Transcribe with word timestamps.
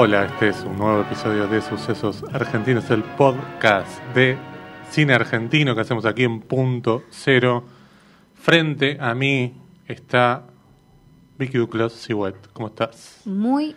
Hola, 0.00 0.26
este 0.26 0.50
es 0.50 0.60
un 0.62 0.76
nuevo 0.78 1.00
episodio 1.00 1.48
de 1.48 1.60
Sucesos 1.60 2.22
Argentinos, 2.32 2.88
el 2.90 3.02
podcast 3.02 4.00
de 4.14 4.38
cine 4.92 5.12
argentino 5.12 5.74
que 5.74 5.80
hacemos 5.80 6.04
aquí 6.06 6.22
en 6.22 6.38
Punto 6.38 7.02
Cero. 7.10 7.64
Frente 8.40 8.96
a 9.00 9.12
mí 9.16 9.54
está 9.88 10.44
Vicky 11.36 11.58
Duclos 11.58 11.94
Siwet. 11.94 12.36
¿Cómo 12.52 12.68
estás? 12.68 13.22
Muy 13.24 13.74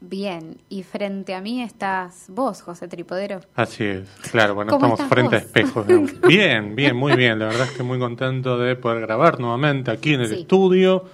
bien. 0.00 0.58
Y 0.68 0.82
frente 0.82 1.36
a 1.36 1.40
mí 1.40 1.62
estás 1.62 2.24
vos, 2.30 2.60
José 2.60 2.88
Tripodero. 2.88 3.38
Así 3.54 3.84
es, 3.84 4.08
claro, 4.32 4.56
bueno, 4.56 4.72
¿Cómo 4.72 4.94
estamos 4.94 5.08
frente 5.08 5.36
a 5.36 5.38
espejos. 5.38 5.86
digamos. 5.86 6.20
Bien, 6.26 6.74
bien, 6.74 6.96
muy 6.96 7.14
bien. 7.14 7.38
La 7.38 7.44
verdad 7.46 7.68
es 7.70 7.76
que 7.76 7.84
muy 7.84 8.00
contento 8.00 8.58
de 8.58 8.74
poder 8.74 9.02
grabar 9.02 9.38
nuevamente 9.38 9.92
aquí 9.92 10.14
en 10.14 10.22
el 10.22 10.28
Sí. 10.30 10.40
estudio. 10.40 11.04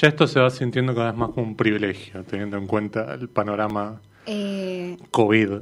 Ya 0.00 0.08
esto 0.08 0.26
se 0.26 0.38
va 0.40 0.50
sintiendo 0.50 0.94
cada 0.94 1.10
vez 1.10 1.18
más 1.18 1.30
como 1.30 1.46
un 1.46 1.56
privilegio, 1.56 2.22
teniendo 2.24 2.56
en 2.56 2.66
cuenta 2.66 3.14
el 3.14 3.28
panorama 3.28 4.00
Eh, 4.26 4.96
COVID. 5.10 5.60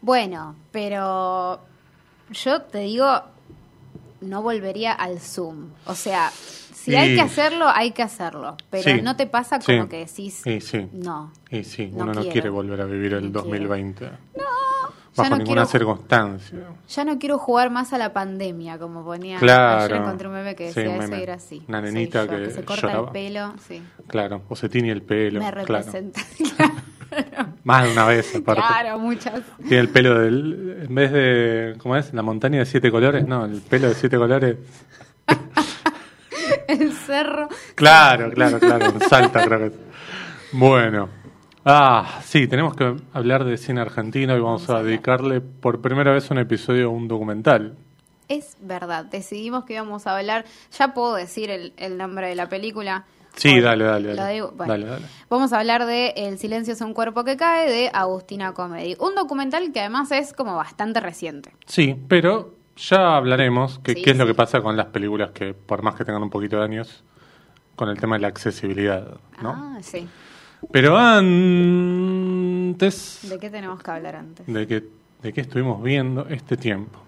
bueno, 0.00 0.54
pero 0.70 1.60
yo 2.30 2.62
te 2.62 2.78
digo, 2.78 3.06
no 4.22 4.42
volvería 4.42 4.92
al 4.92 5.20
Zoom. 5.20 5.70
O 5.86 5.94
sea, 5.94 6.30
si 6.30 6.92
Y- 6.92 6.94
hay 6.96 7.14
que 7.14 7.20
hacerlo, 7.20 7.66
hay 7.68 7.90
que 7.90 8.02
hacerlo. 8.02 8.56
Pero 8.70 8.84
Sí, 8.96 9.02
no 9.02 9.16
te 9.16 9.26
pasa 9.26 9.58
como 9.58 9.82
sí. 9.82 9.88
que 9.88 9.98
decís, 9.98 10.46
Y 10.46 10.60
sí. 10.62 10.88
no. 10.92 11.30
Y 11.50 11.64
sí, 11.64 11.88
No 11.92 12.04
uno 12.04 12.14
no 12.14 12.22
quiere 12.22 12.48
volver 12.48 12.80
a 12.80 12.86
vivir 12.86 13.12
el 13.14 13.32
No 13.32 13.42
quiero. 13.42 13.58
2020. 13.68 14.10
Bajo 15.16 15.30
no 15.30 15.36
ninguna 15.38 15.62
quiero- 15.62 15.70
circunstancia. 15.70 16.58
Ya 16.88 17.04
no 17.04 17.18
quiero 17.18 17.38
jugar 17.38 17.70
más 17.70 17.92
a 17.92 17.98
la 17.98 18.12
pandemia, 18.12 18.78
como 18.78 19.04
ponía. 19.04 19.38
Claro. 19.38 19.84
Ayer 19.94 19.96
encontré 20.02 20.28
un 20.28 20.34
meme 20.34 20.54
que 20.56 20.72
Sí, 20.72 20.80
decía 20.80 20.96
eso 20.96 21.02
meme. 21.08 21.18
y 21.18 21.22
era 21.22 21.34
así. 21.34 21.62
Una 21.68 21.80
nenita 21.80 22.24
yo, 22.24 22.30
que 22.30 22.50
se 22.50 22.64
corta 22.64 22.82
lloraba. 22.88 23.06
el 23.06 23.12
pelo, 23.12 23.54
sí. 23.68 23.82
Claro, 24.08 24.42
o 24.48 24.56
se 24.56 24.68
tiñe 24.68 24.90
el 24.90 25.02
pelo. 25.02 25.40
Me 25.40 25.46
claro. 25.52 25.60
representa. 25.60 26.20
Más 27.64 27.84
de 27.84 27.92
una 27.92 28.06
vez, 28.06 28.34
aparte. 28.34 28.60
claro, 28.66 28.98
muchas. 28.98 29.40
Tiene 29.58 29.78
el 29.78 29.88
pelo 29.88 30.18
del. 30.18 30.84
En 30.88 30.94
vez 30.94 31.12
de. 31.12 31.74
¿Cómo 31.78 31.96
es? 31.96 32.12
La 32.12 32.22
montaña 32.22 32.58
de 32.58 32.66
siete 32.66 32.90
colores. 32.90 33.24
No, 33.26 33.44
el 33.44 33.60
pelo 33.60 33.88
de 33.88 33.94
siete 33.94 34.16
colores. 34.16 34.56
El 36.68 36.92
cerro. 36.92 37.48
Claro, 37.74 38.30
claro, 38.32 38.58
claro. 38.58 38.94
Salta, 39.08 39.44
creo 39.44 39.58
que 39.60 39.66
es. 39.66 39.72
Bueno. 40.52 41.08
Ah, 41.64 42.20
sí, 42.22 42.46
tenemos 42.46 42.76
que 42.76 42.96
hablar 43.12 43.44
de 43.44 43.56
cine 43.56 43.80
argentino 43.80 44.36
y 44.36 44.40
vamos, 44.40 44.66
Vamos 44.66 44.82
a 44.82 44.86
dedicarle 44.86 45.40
por 45.40 45.80
primera 45.80 46.12
vez 46.12 46.30
un 46.30 46.38
episodio 46.38 46.86
a 46.86 46.90
un 46.90 47.08
documental. 47.08 47.76
Es 48.28 48.56
verdad, 48.60 49.04
decidimos 49.06 49.64
que 49.64 49.74
íbamos 49.74 50.06
a 50.06 50.16
hablar, 50.16 50.44
ya 50.76 50.94
puedo 50.94 51.14
decir 51.14 51.50
el, 51.50 51.72
el 51.76 51.96
nombre 51.96 52.28
de 52.28 52.34
la 52.34 52.48
película. 52.48 53.04
Sí, 53.34 53.60
dale, 53.60 53.84
dale, 53.84 54.14
dale. 54.14 54.34
digo, 54.34 54.52
bueno. 54.56 54.72
Dale, 54.72 54.86
dale. 54.86 55.06
Vamos 55.28 55.52
a 55.52 55.58
hablar 55.58 55.86
de 55.86 56.14
El 56.16 56.38
silencio 56.38 56.74
es 56.74 56.80
un 56.80 56.94
cuerpo 56.94 57.24
que 57.24 57.36
cae 57.36 57.68
de 57.68 57.90
Agustina 57.92 58.52
Comedy, 58.52 58.96
un 59.00 59.14
documental 59.14 59.72
que 59.72 59.80
además 59.80 60.12
es 60.12 60.32
como 60.32 60.54
bastante 60.56 61.00
reciente. 61.00 61.50
Sí, 61.66 61.96
pero 62.08 62.54
ya 62.76 63.16
hablaremos 63.16 63.78
que, 63.80 63.94
Sí, 63.94 64.02
qué 64.02 64.10
es 64.10 64.16
lo 64.18 64.26
que 64.26 64.34
pasa 64.34 64.60
con 64.60 64.76
las 64.76 64.86
películas 64.86 65.32
que, 65.32 65.54
por 65.54 65.82
más 65.82 65.94
que 65.94 66.04
tengan 66.04 66.22
un 66.22 66.30
poquito 66.30 66.58
de 66.58 66.64
años, 66.64 67.02
con 67.74 67.88
el 67.88 67.98
tema 67.98 68.16
de 68.16 68.22
la 68.22 68.28
accesibilidad, 68.28 69.16
¿no? 69.42 69.50
Ah, 69.50 69.78
sí. 69.82 70.06
Pero 70.72 70.96
antes 70.98 71.24
¿De 73.22 73.38
qué 73.38 73.48
tenemos 73.50 73.82
que 73.82 73.90
hablar 73.90 74.16
antes? 74.16 74.46
de 74.46 74.66
que, 74.66 74.84
de 75.22 75.32
que 75.32 75.40
estuvimos 75.40 75.82
viendo 75.82 76.26
este 76.28 76.56
tiempo. 76.56 76.98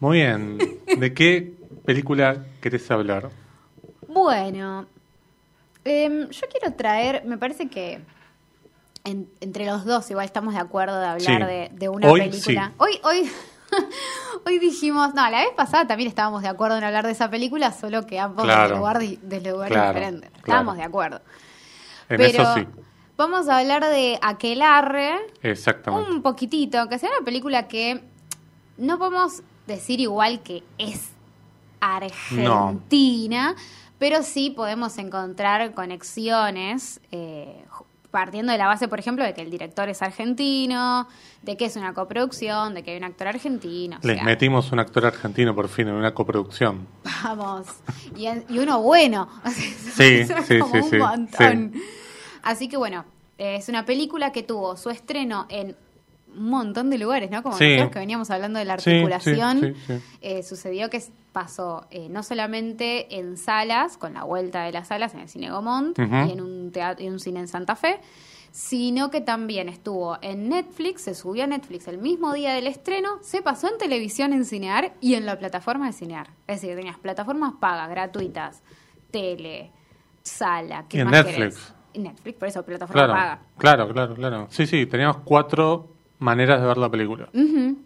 Muy 0.00 0.18
bien. 0.18 0.78
¿De 0.96 1.14
qué 1.14 1.54
película 1.84 2.44
querés 2.60 2.90
hablar? 2.90 3.30
Bueno, 4.08 4.86
em, 5.84 6.28
yo 6.30 6.46
quiero 6.50 6.74
traer, 6.74 7.24
me 7.24 7.38
parece 7.38 7.68
que 7.68 8.00
en- 9.04 9.28
entre 9.40 9.66
los 9.66 9.84
dos 9.84 10.10
igual 10.10 10.24
estamos 10.26 10.54
de 10.54 10.60
acuerdo 10.60 10.98
de 11.00 11.06
hablar 11.06 11.42
Sí. 11.42 11.46
de, 11.46 11.70
de 11.72 11.88
una 11.88 12.10
Hoy 12.10 12.20
película. 12.20 12.68
sí. 12.68 12.74
Hoy, 12.78 13.00
hoy, 13.04 13.30
hoy 14.46 14.58
dijimos, 14.58 15.14
no, 15.14 15.28
la 15.30 15.40
vez 15.40 15.50
pasada 15.56 15.86
también 15.86 16.08
estábamos 16.08 16.42
de 16.42 16.48
acuerdo 16.48 16.76
en 16.78 16.84
hablar 16.84 17.06
de 17.06 17.12
esa 17.12 17.30
película, 17.30 17.72
solo 17.72 18.06
que 18.06 18.18
ambos 18.18 18.44
Claro. 18.44 18.76
de 19.22 19.40
lugar 19.40 19.68
claro. 19.68 20.20
Estábamos 20.36 20.76
de 20.76 20.82
acuerdo. 20.82 21.20
En 22.08 22.16
Pero 22.18 22.42
eso 22.42 22.54
sí, 22.54 22.66
vamos 23.16 23.48
a 23.48 23.58
hablar 23.58 23.84
de 23.84 24.18
Aquelarre, 24.22 25.16
exactamente. 25.42 26.10
un 26.10 26.22
poquitito, 26.22 26.88
que 26.88 26.98
sea 26.98 27.10
una 27.16 27.24
película 27.24 27.66
que 27.68 28.02
no 28.76 28.98
podemos 28.98 29.42
decir 29.66 30.00
igual 30.00 30.42
que 30.42 30.62
es 30.78 31.10
argentina, 31.80 33.54
pero 33.98 34.22
sí 34.22 34.50
podemos 34.50 34.98
encontrar 34.98 35.72
conexiones, 35.74 37.00
eh, 37.10 37.64
partiendo 38.16 38.50
de 38.50 38.56
la 38.56 38.66
base, 38.66 38.88
por 38.88 38.98
ejemplo, 38.98 39.22
de 39.22 39.34
que 39.34 39.42
el 39.42 39.50
director 39.50 39.90
es 39.90 40.00
argentino, 40.00 41.06
de 41.42 41.58
que 41.58 41.66
es 41.66 41.76
una 41.76 41.92
coproducción, 41.92 42.72
de 42.72 42.82
que 42.82 42.92
hay 42.92 42.96
un 42.96 43.04
actor 43.04 43.28
argentino. 43.28 43.98
o 44.02 44.06
Les 44.06 44.16
sea, 44.16 44.24
metimos 44.24 44.72
un 44.72 44.78
actor 44.78 45.04
argentino 45.04 45.54
por 45.54 45.68
fin 45.68 45.88
en 45.88 45.94
una 45.96 46.14
coproducción. 46.14 46.86
Vamos. 47.22 47.66
Y, 48.16 48.26
y 48.48 48.58
uno 48.58 48.80
bueno. 48.80 49.28
O 49.44 49.50
sea, 49.50 49.62
Sí, 50.06 50.14
eso 50.14 50.34
es 50.38 50.46
sí, 50.46 50.58
como 50.58 50.82
sí, 50.88 50.96
un 50.96 50.98
montón. 50.98 51.72
Así 52.42 52.68
que 52.68 52.78
bueno, 52.78 53.04
es 53.36 53.68
una 53.68 53.84
película 53.84 54.32
que 54.32 54.42
tuvo 54.42 54.78
su 54.78 54.88
estreno 54.88 55.44
en 55.50 55.76
un 56.36 56.50
montón 56.50 56.90
de 56.90 56.98
lugares, 56.98 57.30
¿no? 57.30 57.42
Como 57.42 57.56
Sí. 57.56 57.64
nosotros 57.64 57.90
que 57.92 57.98
veníamos 58.00 58.30
hablando 58.30 58.58
de 58.58 58.64
la 58.64 58.74
articulación, 58.74 59.60
sí, 59.60 59.74
sí. 59.86 59.94
eh, 60.20 60.42
sucedió 60.42 60.90
que 60.90 61.02
pasó 61.32 61.86
eh, 61.90 62.08
no 62.08 62.22
solamente 62.22 63.16
en 63.18 63.36
salas, 63.36 63.96
con 63.96 64.14
la 64.14 64.24
vuelta 64.24 64.62
de 64.64 64.72
las 64.72 64.88
salas 64.88 65.14
en 65.14 65.20
el 65.20 65.28
Cine 65.28 65.50
Gomont 65.50 65.98
y 65.98 66.02
en 66.02 66.40
un 66.40 66.70
teatro, 66.72 67.04
y 67.04 67.08
un 67.08 67.20
cine 67.20 67.40
en 67.40 67.48
Santa 67.48 67.76
Fe, 67.76 68.00
sino 68.52 69.10
que 69.10 69.20
también 69.20 69.68
estuvo 69.68 70.16
en 70.22 70.48
Netflix, 70.48 71.02
se 71.02 71.14
subió 71.14 71.44
a 71.44 71.46
Netflix 71.46 71.88
el 71.88 71.98
mismo 71.98 72.32
día 72.32 72.54
del 72.54 72.66
estreno, 72.66 73.18
se 73.20 73.42
pasó 73.42 73.70
en 73.70 73.76
televisión 73.76 74.32
en 74.32 74.46
Cinear 74.46 74.94
y 75.02 75.14
en 75.14 75.26
la 75.26 75.38
plataforma 75.38 75.86
de 75.86 75.92
Cinear. 75.92 76.28
Es 76.46 76.62
decir, 76.62 76.74
tenías 76.76 76.96
plataformas 76.98 77.52
pagas, 77.60 77.90
gratuitas, 77.90 78.62
tele, 79.10 79.70
sala, 80.22 80.86
¿qué 80.88 80.96
Y 80.98 81.00
en 81.00 81.10
Netflix. 81.10 81.36
querés? 81.36 81.72
Netflix, 81.94 82.38
por 82.38 82.48
eso, 82.48 82.62
plataforma 82.64 83.04
Claro, 83.04 83.12
paga. 83.12 83.40
claro, 83.58 83.88
claro, 83.92 84.14
claro. 84.14 84.46
Sí, 84.50 84.66
sí, 84.66 84.86
teníamos 84.86 85.18
cuatro 85.24 85.95
maneras 86.18 86.60
de 86.60 86.66
ver 86.66 86.78
la 86.78 86.90
película. 86.90 87.28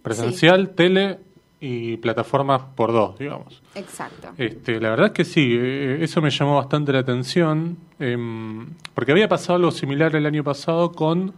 Presencial, 0.03 0.71
tele 0.71 1.19
y 1.61 1.99
plataformas 1.99 2.63
por 2.75 2.93
dos, 2.93 3.19
digamos. 3.19 3.63
exacto. 3.75 4.29
Este, 4.39 4.81
la 4.81 4.91
verdad 4.91 5.07
es 5.09 5.13
que 5.13 5.25
sí, 5.25 5.57
eh, 5.59 5.99
eso 6.01 6.23
me 6.23 6.31
llamó 6.31 6.57
bastante 6.57 6.93
la 6.93 7.01
atención, 7.01 7.77
em, 7.99 8.67
porque 8.95 9.13
había 9.13 9.29
pasado 9.29 9.57
algo 9.57 9.71
similar 9.71 10.15
el 10.17 10.25
año 10.25 10.43
pasado 10.43 10.93
con 10.93 11.35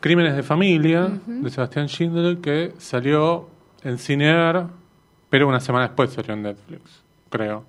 Crímenes 0.00 0.36
de 0.36 0.42
Familia, 0.42 1.10
de 1.26 1.50
Sebastián 1.50 1.88
Schindler, 1.88 2.38
que 2.38 2.72
salió 2.78 3.48
en 3.82 3.98
Cinear, 3.98 4.68
pero 5.28 5.48
una 5.48 5.60
semana 5.60 5.86
después 5.88 6.12
salió 6.12 6.32
en 6.32 6.42
Netflix, 6.42 7.02
creo. 7.28 7.64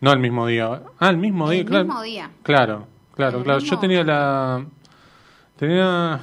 No 0.00 0.12
el 0.12 0.18
mismo 0.18 0.46
día. 0.46 0.82
Ah, 0.98 1.10
el 1.10 1.16
mismo 1.18 1.48
día, 1.48 1.60
El 1.60 1.66
claro. 1.66 1.84
mismo 1.84 2.02
día. 2.02 2.30
Claro, 2.42 2.86
claro, 3.14 3.38
El 3.38 3.44
claro. 3.44 3.60
Yo 3.60 3.78
tenía 3.78 4.02
la... 4.02 4.64
Tenía... 5.56 6.20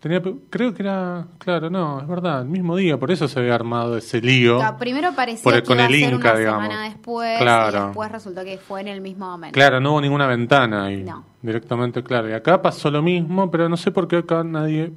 Tenía, 0.00 0.22
tenía 0.22 0.72
que 0.72 0.82
era, 0.82 1.26
claro, 1.38 1.70
no, 1.70 2.00
es 2.00 2.06
verdad, 2.06 2.42
el 2.42 2.48
mismo 2.48 2.76
día, 2.76 2.96
por 2.98 3.10
eso 3.10 3.26
se 3.26 3.40
había 3.40 3.56
armado 3.56 3.96
ese 3.96 4.20
lío. 4.20 4.58
Claro, 4.58 4.76
primero 4.78 5.12
parecía 5.14 5.42
Por 5.42 5.54
que 5.54 5.62
con 5.64 5.76
iba 5.78 5.84
a 5.84 5.88
el 5.88 5.92
ser 6.00 6.12
Inca, 6.14 6.30
una 6.30 6.38
digamos. 6.38 6.62
semana 6.64 6.84
después 6.84 7.38
Claro. 7.40 7.78
y 7.78 7.86
después 7.86 8.12
resultó 8.12 8.44
que 8.44 8.58
fue 8.58 8.80
en 8.80 8.88
el 8.88 9.00
mismo 9.00 9.26
momento. 9.26 9.54
Claro, 9.54 9.80
no 9.80 9.90
hubo 9.92 10.00
ninguna 10.00 10.28
ventana 10.28 10.84
ahí. 10.84 11.02
No. 11.02 11.24
Directamente, 11.42 12.02
claro. 12.04 12.28
Y 12.28 12.32
acá 12.32 12.62
pasó 12.62 12.90
lo 12.92 13.02
mismo, 13.02 13.50
pero 13.50 13.68
no 13.68 13.76
sé 13.76 13.90
por 13.90 14.06
qué 14.06 14.18
acá 14.18 14.44
nadie 14.44 14.92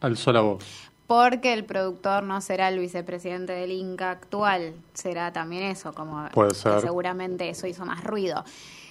alzó 0.00 0.30
la 0.32 0.40
voz. 0.42 0.64
Porque 1.06 1.54
el 1.54 1.64
productor 1.64 2.22
no 2.22 2.38
será 2.42 2.68
el 2.68 2.78
vicepresidente 2.78 3.54
del 3.54 3.72
Inca 3.72 4.10
actual, 4.10 4.74
será 4.92 5.32
también 5.32 5.62
eso, 5.62 5.94
como 5.94 6.28
Puede 6.34 6.54
ser. 6.54 6.82
seguramente 6.82 7.48
eso 7.48 7.66
hizo 7.66 7.86
más 7.86 8.04
ruido. 8.04 8.44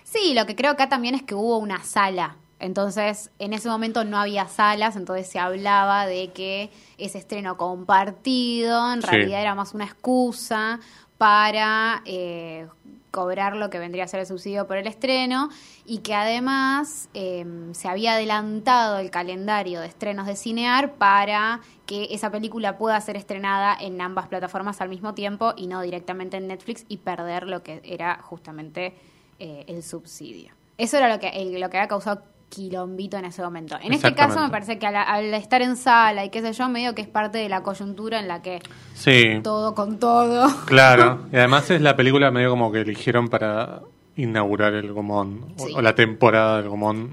Sí, 0.04 0.34
lo 0.34 0.48
que 0.48 0.56
creo 0.56 0.72
acá 0.72 0.90
también 0.90 1.14
es 1.14 1.22
que 1.22 1.36
hubo 1.36 1.58
una 1.60 1.84
sala. 1.84 2.38
Entonces, 2.60 3.30
en 3.40 3.54
ese 3.54 3.70
momento 3.70 4.04
no 4.04 4.18
había 4.18 4.48
salas, 4.48 4.96
entonces 4.96 5.28
se 5.30 5.38
hablaba 5.40 6.06
de 6.08 6.32
que 6.32 6.72
ese 6.98 7.18
estreno 7.20 7.56
compartido 7.58 8.92
en 8.94 9.02
Sí. 9.02 9.08
realidad 9.08 9.42
era 9.42 9.56
más 9.56 9.74
una 9.74 9.86
excusa 9.86 10.80
para 11.18 12.02
eh, 12.06 12.68
cobrar 13.12 13.56
lo 13.56 13.70
que 13.72 13.80
vendría 13.80 14.04
a 14.04 14.08
ser 14.08 14.20
el 14.20 14.28
subsidio 14.28 14.68
por 14.68 14.78
el 14.78 14.86
estreno 14.86 15.50
y 15.86 16.00
que 16.00 16.14
además 16.14 17.10
eh, 17.16 17.46
se 17.74 17.88
había 17.88 18.14
adelantado 18.14 18.98
el 19.00 19.10
calendario 19.10 19.80
de 19.80 19.88
estrenos 19.88 20.28
de 20.28 20.36
Cinear 20.36 20.94
para 20.94 21.62
que 21.88 22.10
esa 22.12 22.30
película 22.30 22.78
pueda 22.78 23.00
ser 23.02 23.16
estrenada 23.18 23.76
en 23.80 24.00
ambas 24.02 24.28
plataformas 24.28 24.80
al 24.82 24.90
mismo 24.90 25.14
tiempo 25.16 25.54
y 25.58 25.68
no 25.68 25.82
directamente 25.82 26.38
en 26.38 26.48
Netflix 26.48 26.86
y 26.88 26.98
perder 26.98 27.48
lo 27.48 27.64
que 27.64 27.82
era 27.84 28.20
justamente 28.22 28.94
eh, 29.40 29.64
el 29.68 29.82
subsidio. 29.84 30.54
Eso 30.78 30.98
era 30.98 31.10
lo 31.10 31.20
que, 31.20 31.30
el- 31.30 31.60
lo 31.60 31.70
que 31.72 31.78
había 31.78 31.88
causado 31.88 32.22
quilombito 32.50 33.18
en 33.18 33.26
ese 33.26 33.42
momento. 33.42 33.78
En 33.82 33.94
este 33.94 34.14
caso 34.14 34.42
me 34.42 34.50
parece 34.50 34.80
que 34.80 34.88
al, 34.88 35.34
estar 35.34 35.62
en 35.62 35.76
sala 35.76 36.26
y 36.26 36.30
qué 36.30 36.42
sé 36.42 36.54
yo, 36.54 36.70
medio 36.70 36.96
que 36.96 37.02
es 37.02 37.08
parte 37.08 37.38
de 37.38 37.50
la 37.50 37.64
coyuntura 37.64 38.20
en 38.20 38.28
la 38.28 38.42
que 38.42 38.62
sí. 38.94 39.40
todo 39.44 39.76
con 39.76 40.00
todo. 40.00 40.48
Claro, 40.66 41.26
y 41.32 41.36
además 41.36 41.70
es 41.70 41.82
la 41.82 41.96
película 41.96 42.32
medio 42.32 42.50
como 42.50 42.72
que 42.72 42.82
eligieron 42.82 43.28
para 43.28 43.82
inaugurar 44.16 44.74
el 44.74 44.92
Gomón, 44.94 45.54
o, 45.58 45.82
la 45.82 45.94
temporada 45.94 46.58
del 46.58 46.70
Gomón, 46.70 47.12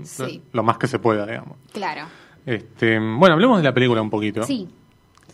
lo, 0.53 0.63
más 0.63 0.79
que 0.79 0.87
se 0.87 0.99
pueda, 0.99 1.27
digamos. 1.27 1.59
Claro. 1.73 2.07
Este, 2.47 2.99
bueno, 2.99 3.35
hablemos 3.35 3.59
de 3.59 3.65
la 3.65 3.75
película 3.75 4.01
un 4.01 4.11
poquito. 4.11 4.43
Sí. 4.45 4.69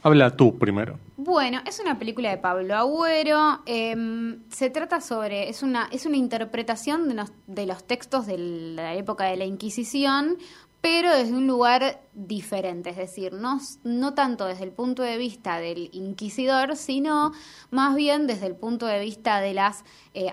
Habla 0.02 0.30
tú 0.30 0.58
primero. 0.58 0.98
Bueno, 1.30 1.60
es 1.64 1.78
una 1.78 1.96
película 1.96 2.28
de 2.28 2.38
Pablo 2.38 2.74
Agüero. 2.74 3.60
Em, 3.64 4.42
se 4.48 4.68
trata 4.68 5.00
sobre. 5.00 5.48
Es 5.48 5.62
una, 5.62 5.88
es 5.92 6.04
una 6.04 6.16
interpretación 6.16 7.08
de 7.08 7.14
los, 7.14 7.30
de 7.46 7.66
los 7.66 7.84
textos 7.84 8.26
de 8.26 8.36
la 8.36 8.94
época 8.94 9.26
de 9.26 9.36
la 9.36 9.44
Inquisición, 9.44 10.38
pero 10.80 11.14
desde 11.14 11.32
un 11.32 11.46
lugar 11.46 12.00
diferente, 12.14 12.90
es 12.90 12.96
decir, 12.96 13.32
no, 13.32 13.60
no 13.84 14.12
tanto 14.14 14.44
desde 14.46 14.64
el 14.64 14.72
punto 14.72 15.04
de 15.04 15.18
vista 15.18 15.60
del 15.60 15.90
inquisidor, 15.92 16.74
sino 16.74 17.30
más 17.70 17.94
bien 17.94 18.26
desde 18.26 18.48
el 18.48 18.56
punto 18.56 18.86
de 18.86 18.98
vista 18.98 19.40
de 19.40 19.54
las 19.54 19.84
eh, 20.14 20.32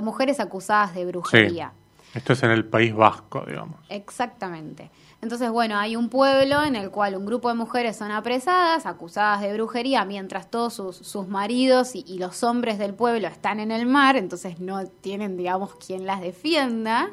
mujeres 0.00 0.40
acusadas 0.40 0.94
de 0.94 1.04
brujería. 1.04 1.74
Esto 2.14 2.32
es 2.32 2.42
en 2.42 2.52
el 2.52 2.64
País 2.64 2.94
Vasco, 2.94 3.44
digamos. 3.46 3.80
Exactamente. 3.90 4.90
Entonces, 5.20 5.50
bueno, 5.50 5.76
hay 5.76 5.96
un 5.96 6.08
pueblo 6.08 6.62
en 6.62 6.76
el 6.76 6.90
cual 6.90 7.16
un 7.16 7.26
grupo 7.26 7.48
de 7.48 7.54
mujeres 7.54 7.96
son 7.96 8.12
apresadas, 8.12 8.86
acusadas 8.86 9.40
de 9.40 9.52
brujería, 9.52 10.04
mientras 10.04 10.48
todos 10.48 10.74
sus, 10.74 11.26
maridos 11.26 11.96
y, 11.96 12.18
los 12.18 12.44
hombres 12.44 12.78
del 12.78 12.94
pueblo 12.94 13.26
están 13.26 13.58
en 13.58 13.72
el 13.72 13.84
mar, 13.84 14.16
entonces 14.16 14.60
no 14.60 14.86
tienen, 14.86 15.36
digamos, 15.36 15.74
quien 15.74 16.06
las 16.06 16.20
defienda. 16.20 17.10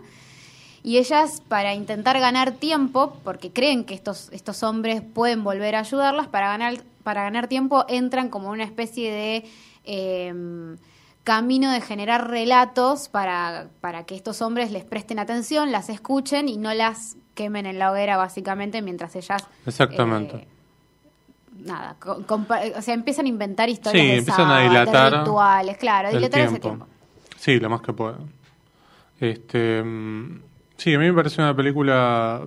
Y 0.84 1.00
ellas, 1.00 1.42
para 1.48 1.74
intentar 1.74 2.19
ganar 2.19 2.52
tiempo, 2.52 3.18
porque 3.24 3.52
creen 3.52 3.86
que 3.86 3.96
estos, 3.96 4.30
estos 4.31 4.62
hombres 4.62 5.01
pueden 5.01 5.44
volver 5.44 5.75
a 5.75 5.80
ayudarlas, 5.80 6.28
para 6.28 6.50
ganar, 6.50 6.84
para 7.01 7.24
ganar 7.24 7.48
tiempo 7.48 7.86
entran 7.88 8.30
como 8.30 8.50
una 8.51 8.63
especie 8.63 9.12
de... 9.12 9.50
Em, 9.84 10.78
camino 11.24 11.72
de 11.72 11.81
generar 11.81 12.30
relatos 12.30 13.10
para, 13.10 13.69
para 13.81 14.06
que 14.06 14.13
estos 14.13 14.44
hombres 14.44 14.72
les 14.72 14.86
presten 14.86 15.18
atención, 15.18 15.72
las 15.72 15.90
escuchen 15.90 16.48
y 16.48 16.58
no 16.58 16.72
las 16.75 17.18
quemen 17.36 17.68
en 17.68 17.78
la 17.78 17.92
hoguera 17.92 18.18
básicamente 18.18 18.82
mientras 18.82 19.16
ellas... 19.16 19.46
Exactamente. 19.66 20.38
Eh, 20.38 20.48
nada, 21.64 21.96
o 22.02 22.82
sea, 22.82 22.94
empiezan 22.94 23.26
a 23.26 23.30
inventar 23.30 23.70
historias 23.70 24.06
sí, 24.06 24.12
empiezan 24.20 24.52
a 24.52 24.62
dilatar 24.62 25.20
rituales, 25.20 25.78
claro, 25.78 26.10
dilatar 26.10 26.42
ese 26.42 26.60
tiempo. 26.60 26.88
Sí, 27.38 27.60
lo 27.60 27.70
más 27.70 27.82
que 27.82 27.94
puedan. 27.94 28.30
Este, 29.20 29.84
mm, 29.84 30.42
sí, 30.78 30.94
a 30.94 31.00
mí 31.00 31.06
me 31.06 31.14
parece 31.14 31.42
una 31.42 31.56
película, 31.56 32.42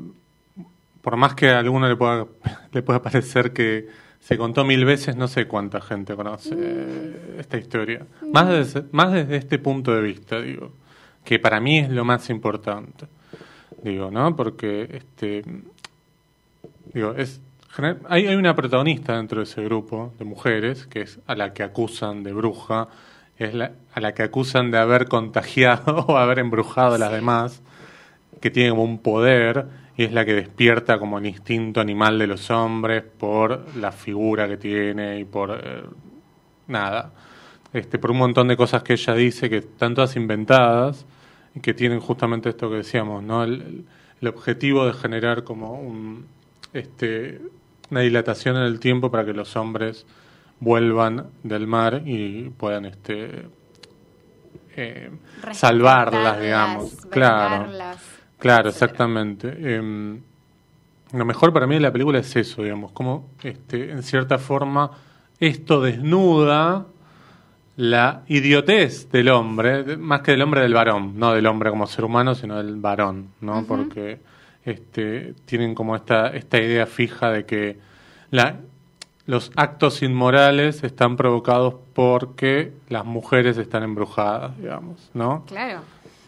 por 1.00 1.17
más 1.17 1.35
que 1.35 1.50
a 1.50 1.58
alguno 1.58 1.88
le 1.88 1.96
pueda, 1.96 2.26
le 2.73 2.82
pueda 2.82 3.02
parecer 3.02 3.52
que 3.52 3.88
se 4.20 4.37
contó 4.37 4.64
mil 4.64 4.85
veces, 4.85 5.17
no 5.17 5.29
sé 5.29 5.46
cuánta 5.46 5.81
gente 5.81 6.14
conoce 6.17 6.55
mm. 6.55 7.40
esta 7.40 7.56
historia. 7.56 8.06
Más 8.32 8.49
desde, 8.49 8.85
más 8.93 9.12
desde 9.12 9.37
este 9.37 9.58
punto 9.58 9.94
de 9.94 10.02
vista, 10.02 10.40
digo, 10.40 10.73
que 11.25 11.38
para 11.38 11.61
mí 11.61 11.79
es 11.79 11.90
lo 11.90 12.05
más 12.05 12.29
importante 12.31 13.06
digo, 13.82 14.10
¿no? 14.10 14.34
Porque, 14.36 14.88
este, 14.92 15.42
digo, 16.92 17.14
es, 17.16 17.40
hay, 18.08 18.26
hay 18.26 18.34
una 18.34 18.54
protagonista 18.54 19.16
dentro 19.16 19.38
de 19.38 19.44
ese 19.44 19.62
grupo 19.62 20.12
de 20.19 20.25
mujeres, 20.25 20.86
que 20.86 21.02
es 21.02 21.20
a 21.26 21.34
la 21.34 21.52
que 21.52 21.62
acusan 21.62 22.22
de 22.22 22.32
bruja, 22.32 22.88
es 23.38 23.54
la, 23.54 23.72
a 23.94 24.00
la 24.00 24.14
que 24.14 24.25
acusan 24.25 24.70
de 24.70 24.78
haber 24.78 25.06
contagiado 25.06 25.98
o 26.08 26.16
haber 26.16 26.40
embrujado 26.40 26.94
a 26.94 26.98
las 26.98 27.12
demás, 27.12 27.62
que 28.40 28.50
tiene 28.50 28.70
como 28.70 28.84
un 28.84 28.98
poder 28.98 29.66
y 29.96 30.04
es 30.04 30.12
la 30.12 30.25
que 30.25 30.34
despierta 30.34 30.98
como 30.98 31.19
el 31.19 31.26
instinto 31.26 31.80
animal 31.80 32.19
de 32.19 32.28
los 32.28 32.50
hombres 32.50 33.02
por 33.02 33.75
la 33.76 33.90
figura 33.90 34.46
que 34.46 34.56
tiene 34.56 35.19
y 35.19 35.25
por 35.25 35.60
eh, 35.60 35.82
nada, 36.69 37.10
este, 37.72 37.98
por 37.98 38.12
un 38.12 38.19
montón 38.19 38.46
de 38.46 38.56
cosas 38.56 38.84
que 38.84 38.92
ella 38.92 39.14
dice 39.14 39.50
que 39.50 39.56
están 39.56 39.94
todas 39.94 40.14
inventadas 40.14 41.04
que 41.60 41.75
tienen 41.75 42.00
justamente 42.00 42.49
esto 42.49 42.70
que 42.70 42.76
decíamos, 42.76 43.22
¿no? 43.22 43.44
El, 43.44 43.84
objetivo 44.26 44.84
de 44.84 44.94
generar 44.94 45.44
como 45.44 45.75
un, 45.75 46.26
este, 46.72 47.40
una 47.88 48.00
dilatación 48.00 48.56
en 48.56 48.64
el 48.64 48.81
tiempo 48.81 49.12
para 49.12 49.25
que 49.25 49.32
los 49.32 49.55
hombres 49.55 50.06
vuelvan 50.58 51.28
del 51.44 51.69
mar 51.69 52.02
y 52.05 52.50
puedan 52.50 52.84
este 52.84 53.46
eh, 54.76 55.10
salvarlas, 55.52 56.40
digamos. 56.40 56.96
Claro, 57.10 57.70
claro, 58.38 58.69
exactamente. 58.70 59.76
Em, 59.76 60.20
lo 61.12 61.25
mejor 61.25 61.52
para 61.52 61.66
mí 61.66 61.75
de 61.75 61.81
la 61.81 61.93
película 61.93 62.19
es 62.19 62.34
eso, 62.37 62.62
digamos, 62.62 62.93
como 62.93 63.31
este, 63.43 63.93
en 63.93 64.02
cierta 64.02 64.38
forma 64.38 64.90
esto 65.40 65.81
desnuda 65.81 66.87
la 67.78 68.25
idiotez 68.26 69.08
del 69.08 69.28
hombre, 69.28 69.96
más 69.96 70.22
que 70.22 70.32
del 70.32 70.42
hombre 70.42 70.62
del 70.62 70.75
varón, 70.75 71.16
no 71.16 71.32
del 71.32 71.46
hombre 71.46 71.70
como 71.70 71.86
ser 71.86 72.04
humano, 72.04 72.34
sino 72.34 72.56
del 72.56 72.75
varón, 72.75 73.28
¿no? 73.40 73.64
Porque 73.69 74.19
este, 74.64 75.34
tienen 75.44 75.76
como 75.76 75.94
esta, 75.94 76.26
esta 76.30 76.58
idea 76.58 76.86
fija 76.86 77.30
de 77.30 77.46
que 77.46 77.78
la, 78.32 78.56
los 79.26 79.52
actos 79.54 80.02
inmorales 80.02 80.82
están 80.82 81.16
provocados 81.16 81.76
porque 81.94 82.72
las 82.88 83.04
mujeres 83.04 83.56
están 83.58 83.84
embrujadas, 83.84 84.58
digamos, 84.58 85.08
¿no? 85.14 85.44
Claro. 85.46 85.82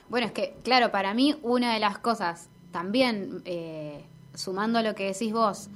Bueno, 0.09 0.29
es 0.29 0.33
que, 0.33 0.55
claro, 0.63 0.93
para 0.93 1.15
mí 1.15 1.35
una 1.43 1.75
de 1.75 1.81
las 1.81 1.99
cosas, 1.99 2.49
también 2.71 3.43
eh, 3.45 4.05
sumando 4.35 4.79
a 4.79 4.83
lo 4.83 4.95
que 4.95 5.07
decís 5.07 5.33
vos, 5.33 5.69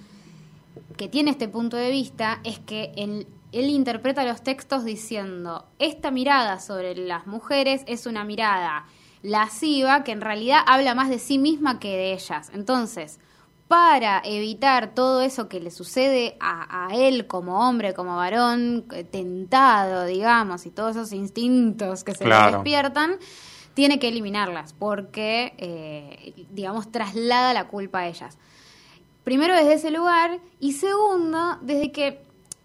que 0.96 1.08
tiene 1.08 1.32
este 1.32 1.48
punto 1.48 1.76
de 1.76 1.90
vista, 1.90 2.38
es 2.44 2.60
que 2.60 2.92
en 2.94 3.26
él 3.54 3.70
interpreta 3.70 4.24
los 4.24 4.42
textos 4.42 4.84
diciendo, 4.84 5.66
esta 5.78 6.10
mirada 6.10 6.60
sobre 6.60 6.94
las 6.96 7.26
mujeres 7.26 7.82
es 7.86 8.06
una 8.06 8.24
mirada 8.24 8.86
lasciva 9.22 10.04
que 10.04 10.12
en 10.12 10.20
realidad 10.20 10.60
habla 10.66 10.94
más 10.94 11.08
de 11.08 11.18
sí 11.18 11.38
misma 11.38 11.78
que 11.78 11.88
de 11.88 12.12
ellas. 12.12 12.50
Entonces, 12.52 13.18
para 13.68 14.20
evitar 14.24 14.94
todo 14.94 15.22
eso 15.22 15.48
que 15.48 15.60
le 15.60 15.70
sucede 15.70 16.36
a, 16.40 16.88
él 16.92 17.26
como 17.26 17.66
hombre, 17.66 17.94
como 17.94 18.16
varón, 18.16 18.84
eh, 18.92 19.04
tentado, 19.04 20.04
digamos, 20.04 20.66
y 20.66 20.70
todos 20.70 20.96
esos 20.96 21.12
instintos 21.12 22.04
que 22.04 22.14
se 22.14 22.26
le 22.26 22.34
despiertan, 22.34 23.16
tiene 23.72 23.98
que 23.98 24.08
eliminarlas 24.08 24.74
porque, 24.74 25.54
eh, 25.58 26.46
digamos, 26.50 26.92
traslada 26.92 27.54
la 27.54 27.68
culpa 27.68 28.00
a 28.00 28.08
ellas. 28.08 28.38
Primero 29.24 29.54
desde 29.54 29.74
ese 29.74 29.90
lugar 29.90 30.38
y 30.60 30.72
segundo, 30.72 31.58
desde 31.62 31.90
que 31.90 32.23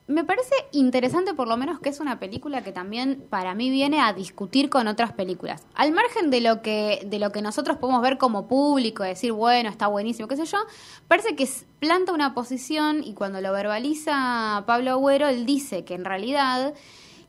me 0.10 0.24
parece 0.24 0.56
interesante 0.72 1.36
por 1.36 1.48
lo 1.48 1.56
menos 1.56 1.80
que 1.80 1.90
es 1.90 2.00
una 2.00 2.20
película 2.20 2.64
que 2.64 2.72
también 2.72 3.24
para 3.30 3.54
mí 3.54 3.70
viene 3.70 4.02
a 4.02 4.12
discutir 4.12 4.70
con 4.70 4.88
otras 4.88 5.14
películas. 5.14 5.62
Al 5.76 5.92
margen 5.92 6.32
de 6.32 6.42
lo 6.42 6.64
que 6.64 7.06
de 7.06 7.20
lo 7.20 7.32
que 7.32 7.44
nosotros 7.44 7.78
podemos 7.78 8.02
ver 8.02 8.18
como 8.18 8.48
público, 8.48 9.04
decir, 9.04 9.34
bueno, 9.34 9.70
está 9.70 9.86
buenísimo, 9.86 10.28
qué 10.28 10.36
sé 10.36 10.46
yo, 10.46 10.58
parece 11.08 11.36
que 11.36 11.48
planta 11.80 12.12
una 12.12 12.34
posición 12.34 13.04
y 13.04 13.14
cuando 13.14 13.40
lo 13.40 13.54
verbaliza 13.54 14.64
Pablo 14.66 14.92
Agüero, 14.92 15.28
él 15.28 15.46
dice 15.46 15.86
que 15.86 15.94
en 15.94 16.06
realidad 16.06 16.74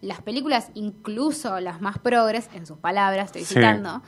las 0.00 0.22
películas, 0.22 0.70
incluso 0.72 1.60
las 1.60 1.82
más 1.82 1.98
progres, 1.98 2.48
en 2.54 2.64
sus 2.64 2.78
palabras, 2.78 3.26
estoy 3.26 3.44
citando, 3.44 4.00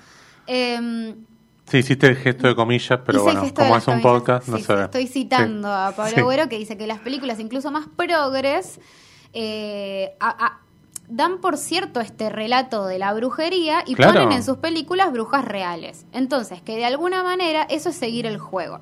eh, 0.46 1.14
Sí, 1.68 1.78
hiciste 1.78 2.06
el 2.06 2.16
gesto 2.16 2.48
de 2.48 2.54
comillas, 2.54 3.00
pero 3.06 3.22
bueno, 3.22 3.42
como 3.54 3.76
es 3.76 3.88
un 3.88 4.02
podcast, 4.02 4.48
no 4.48 4.58
sé. 4.58 4.84
Estoy 4.84 5.06
citando 5.06 5.72
a 5.72 5.92
Pablo 5.96 6.16
Agüero 6.18 6.48
que 6.48 6.58
dice 6.58 6.76
que 6.76 6.86
las 6.86 6.98
películas, 6.98 7.40
incluso 7.40 7.70
más 7.70 7.86
progres, 7.96 8.80
eh, 9.32 10.14
dan 11.08 11.40
por 11.40 11.56
cierto 11.56 12.00
este 12.00 12.30
relato 12.30 12.86
de 12.86 12.98
la 12.98 13.12
brujería 13.14 13.84
y 13.86 13.96
ponen 13.96 14.32
en 14.32 14.42
sus 14.42 14.58
películas 14.58 15.12
brujas 15.12 15.44
reales. 15.44 16.06
Entonces, 16.12 16.60
que 16.62 16.76
de 16.76 16.84
alguna 16.84 17.22
manera 17.22 17.62
eso 17.62 17.90
es 17.90 17.96
seguir 17.96 18.26
el 18.26 18.38
juego 18.38 18.80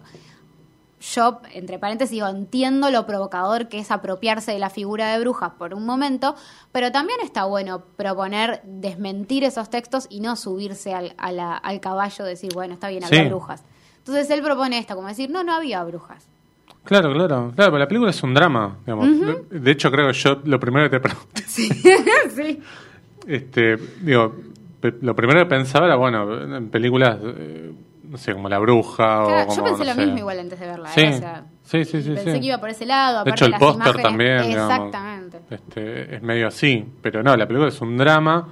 yo, 1.00 1.40
entre 1.52 1.78
paréntesis, 1.78 2.12
digo, 2.12 2.28
entiendo 2.28 2.90
lo 2.90 3.06
provocador 3.06 3.68
que 3.68 3.78
es 3.78 3.90
apropiarse 3.90 4.52
de 4.52 4.58
la 4.58 4.68
figura 4.68 5.12
de 5.12 5.20
brujas 5.20 5.52
por 5.58 5.72
un 5.72 5.86
momento, 5.86 6.34
pero 6.72 6.92
también 6.92 7.18
está 7.22 7.44
bueno 7.44 7.82
proponer 7.96 8.60
desmentir 8.64 9.44
esos 9.44 9.70
textos 9.70 10.06
y 10.10 10.20
no 10.20 10.36
subirse 10.36 10.94
al, 10.94 11.14
al 11.16 11.80
caballo 11.80 12.24
de 12.24 12.30
decir, 12.30 12.52
bueno, 12.52 12.74
está 12.74 12.88
bien, 12.88 13.04
había 13.04 13.24
brujas. 13.24 13.64
Entonces 13.98 14.28
él 14.30 14.42
propone 14.42 14.78
esto, 14.78 14.94
como 14.94 15.08
decir, 15.08 15.30
no, 15.30 15.42
no 15.42 15.54
había 15.54 15.82
brujas. 15.84 16.26
Claro, 16.84 17.12
claro, 17.12 17.52
claro, 17.54 17.78
la 17.78 17.86
película 17.86 18.10
es 18.10 18.22
un 18.22 18.34
drama, 18.34 18.78
digamos. 18.86 19.08
De 19.50 19.70
hecho, 19.70 19.90
creo 19.90 20.08
que 20.08 20.14
yo 20.14 20.40
lo 20.44 20.58
primero 20.58 20.88
que 20.88 20.98
te 20.98 21.00
pregunté. 21.00 21.42
Sí, 21.46 21.68
sí. 22.34 22.60
Este, 23.26 23.76
digo, 24.00 24.34
lo 25.02 25.14
primero 25.14 25.40
que 25.40 25.46
pensaba 25.46 25.86
era, 25.86 25.96
bueno, 25.96 26.56
en 26.56 26.70
películas. 26.70 27.18
Eh, 27.22 27.72
no 28.10 28.18
sé, 28.18 28.32
como 28.32 28.48
La 28.48 28.58
Bruja 28.58 29.22
o 29.22 29.46
como, 29.46 29.56
Yo 29.56 29.64
pensé 29.64 29.84
lo 29.84 29.94
mismo 29.94 30.18
igual 30.18 30.40
antes 30.40 30.58
de 30.58 30.66
verla. 30.66 30.90
¿eh? 30.96 31.20
Sí, 31.62 31.84
sí, 31.84 32.02
sí, 32.02 32.10
Pensé 32.10 32.40
que 32.40 32.46
iba 32.46 32.58
por 32.58 32.68
ese 32.68 32.84
lado. 32.84 33.22
De 33.22 33.30
hecho, 33.30 33.46
el 33.46 33.54
póster 33.54 34.02
también. 34.02 34.40
Exactamente. 34.40 35.38
este, 35.48 36.16
es 36.16 36.22
medio 36.22 36.48
así. 36.48 36.84
Pero 37.00 37.22
no, 37.22 37.36
la 37.36 37.46
película 37.46 37.68
es 37.68 37.80
un 37.80 37.96
drama 37.96 38.48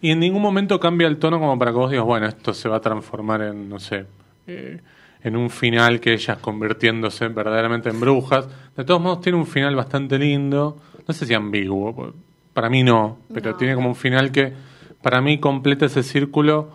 y 0.00 0.10
en 0.10 0.20
ningún 0.20 0.40
momento 0.40 0.80
cambia 0.80 1.06
el 1.06 1.18
tono 1.18 1.38
como 1.38 1.58
para 1.58 1.70
que 1.72 1.76
vos 1.76 1.90
digas, 1.90 2.06
bueno, 2.06 2.26
esto 2.26 2.54
se 2.54 2.68
va 2.68 2.76
a 2.76 2.80
transformar 2.80 3.42
en, 3.42 3.68
no 3.68 3.78
sé, 3.78 4.06
eh, 4.46 4.80
en 5.22 5.36
un 5.36 5.50
final 5.50 6.00
que 6.00 6.14
ellas 6.14 6.38
convirtiéndose 6.38 7.28
verdaderamente 7.28 7.90
en 7.90 8.00
brujas. 8.00 8.48
De 8.76 8.84
todos 8.84 9.00
modos, 9.02 9.20
tiene 9.20 9.36
un 9.36 9.46
final 9.46 9.76
bastante 9.76 10.18
lindo. 10.18 10.78
No 11.06 11.12
sé 11.12 11.26
si 11.26 11.34
ambiguo, 11.34 12.14
para 12.54 12.70
mí 12.70 12.82
no, 12.82 13.18
pero 13.32 13.50
No. 13.50 13.56
tiene 13.56 13.74
como 13.74 13.88
un 13.88 13.96
final 13.96 14.32
que 14.32 14.52
para 15.02 15.20
mí 15.20 15.38
completa 15.38 15.86
ese 15.86 16.02
círculo 16.02 16.70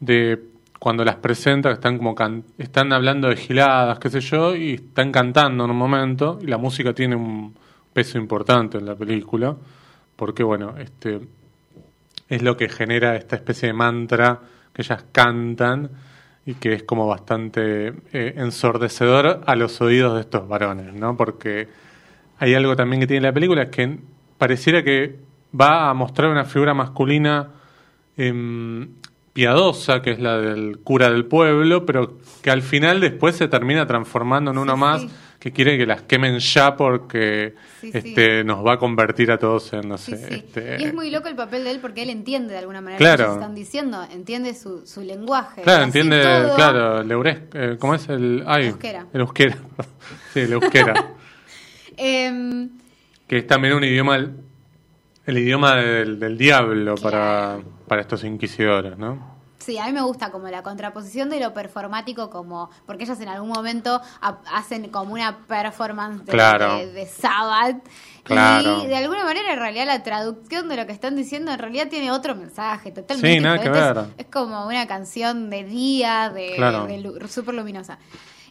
de 0.00 0.40
cuando 0.78 1.04
las 1.04 1.16
presenta, 1.16 1.70
están 1.72 1.98
como 1.98 2.14
can- 2.14 2.44
están 2.56 2.92
hablando 2.92 3.28
de 3.28 3.36
giladas, 3.36 3.98
qué 3.98 4.10
sé 4.10 4.20
yo, 4.20 4.54
y 4.54 4.74
están 4.74 5.10
cantando 5.12 5.64
en 5.64 5.70
un 5.70 5.76
momento, 5.76 6.38
y 6.42 6.46
la 6.46 6.58
música 6.58 6.92
tiene 6.92 7.16
un 7.16 7.54
peso 7.92 8.18
importante 8.18 8.78
en 8.78 8.86
la 8.86 8.94
película, 8.94 9.56
porque 10.16 10.42
bueno, 10.44 10.74
este 10.78 11.20
es 12.28 12.42
lo 12.42 12.56
que 12.56 12.68
genera 12.68 13.16
esta 13.16 13.36
especie 13.36 13.68
de 13.68 13.72
mantra 13.72 14.38
que 14.72 14.82
ellas 14.82 15.04
cantan 15.12 15.90
y 16.46 16.54
que 16.54 16.74
es 16.74 16.82
como 16.84 17.06
bastante 17.06 17.88
eh, 18.12 18.34
ensordecedor 18.36 19.42
a 19.46 19.56
los 19.56 19.80
oídos 19.80 20.14
de 20.14 20.20
estos 20.20 20.46
varones, 20.48 20.92
¿no? 20.94 21.16
Porque 21.16 21.68
hay 22.38 22.54
algo 22.54 22.76
también 22.76 23.00
que 23.00 23.06
tiene 23.06 23.26
la 23.26 23.32
película, 23.32 23.62
es 23.64 23.70
que 23.70 23.98
pareciera 24.38 24.82
que 24.84 25.16
va 25.58 25.90
a 25.90 25.94
mostrar 25.94 26.30
una 26.30 26.44
figura 26.44 26.72
masculina 26.74 27.48
em, 28.16 28.88
piadosa, 29.38 30.02
que 30.02 30.10
es 30.10 30.18
la 30.18 30.36
del 30.38 30.78
cura 30.82 31.10
del 31.10 31.24
pueblo, 31.26 31.86
pero 31.86 32.18
que 32.42 32.50
al 32.50 32.60
final 32.60 33.00
después 33.00 33.36
se 33.36 33.46
termina 33.46 33.86
transformando 33.86 34.50
en 34.50 34.58
uno 34.58 34.74
Sí, 34.74 34.80
más 34.80 35.02
sí. 35.02 35.08
que 35.38 35.52
quiere 35.52 35.78
que 35.78 35.86
las 35.86 36.02
quemen 36.02 36.40
ya 36.40 36.74
porque 36.74 37.54
Sí, 37.80 37.92
este 37.94 38.42
nos 38.42 38.66
va 38.66 38.72
a 38.72 38.78
convertir 38.78 39.30
a 39.30 39.38
todos 39.38 39.72
en, 39.74 39.88
no 39.88 39.96
sé, 39.96 40.14
este, 40.34 40.78
Y 40.80 40.86
es 40.86 40.92
muy 40.92 41.08
loco 41.12 41.28
el 41.28 41.36
papel 41.36 41.62
de 41.62 41.70
él 41.70 41.78
porque 41.80 42.02
él 42.02 42.10
entiende 42.10 42.52
de 42.54 42.58
alguna 42.58 42.80
manera 42.80 42.98
Claro. 42.98 43.26
lo 43.26 43.30
que 43.34 43.34
están 43.40 43.54
diciendo, 43.54 44.04
entiende 44.12 44.54
su, 44.54 44.84
su 44.84 45.02
lenguaje. 45.02 45.62
Claro, 45.62 45.84
entiende, 45.84 46.20
todo- 46.20 46.56
claro, 46.56 47.00
el 47.02 47.08
eures- 47.08 47.42
eh, 47.54 47.76
¿cómo 47.78 47.94
es 47.94 48.08
el...? 48.08 48.42
Ay, 48.44 48.66
Euskera. 48.66 49.06
El 49.12 49.20
euskera. 49.20 49.56
sí, 50.34 50.40
el 50.40 50.52
euskera. 50.54 50.94
Em, 51.96 52.70
que 53.28 53.38
es 53.38 53.46
también 53.46 53.74
un 53.74 53.84
idioma, 53.84 54.18
el, 55.28 55.38
idioma 55.38 55.76
del, 55.76 56.18
del 56.18 56.36
diablo 56.38 56.94
para, 56.96 57.58
para 57.86 58.00
estos 58.02 58.24
inquisidores, 58.24 58.96
¿no? 58.98 59.36
Sí, 59.58 59.76
a 59.76 59.84
mí 59.86 59.92
me 59.92 60.00
gusta 60.00 60.30
como 60.30 60.48
la 60.48 60.62
contraposición 60.62 61.28
de 61.28 61.40
lo 61.40 61.52
performático, 61.52 62.30
como 62.30 62.70
porque 62.86 63.04
ellas 63.04 63.20
en 63.20 63.28
algún 63.28 63.50
momento 63.50 64.00
ha- 64.22 64.38
hacen 64.54 64.88
como 64.88 65.12
una 65.12 65.38
performance 65.46 66.24
de, 66.24 66.32
Claro. 66.32 66.78
de, 66.78 66.92
de 66.92 67.06
Sabbath. 67.06 67.76
Claro. 68.22 68.84
Y 68.84 68.86
de 68.86 68.96
alguna 68.96 69.24
manera, 69.24 69.52
en 69.52 69.58
realidad, 69.58 69.86
la 69.86 70.02
traducción 70.02 70.68
de 70.68 70.76
lo 70.76 70.86
que 70.86 70.92
están 70.92 71.16
diciendo 71.16 71.50
en 71.52 71.58
realidad 71.58 71.88
tiene 71.88 72.10
otro 72.12 72.34
mensaje 72.34 72.92
totalmente 72.92 73.34
Sí, 73.36 73.40
nada 73.40 73.60
que 73.60 73.68
ver. 73.68 73.96
Es, 74.16 74.26
es 74.26 74.32
como 74.32 74.66
una 74.66 74.86
canción 74.86 75.50
de 75.50 75.64
día, 75.64 76.30
de, 76.34 76.54
Claro. 76.56 76.86
de 76.86 77.28
súper 77.28 77.54
luminosa. 77.54 77.98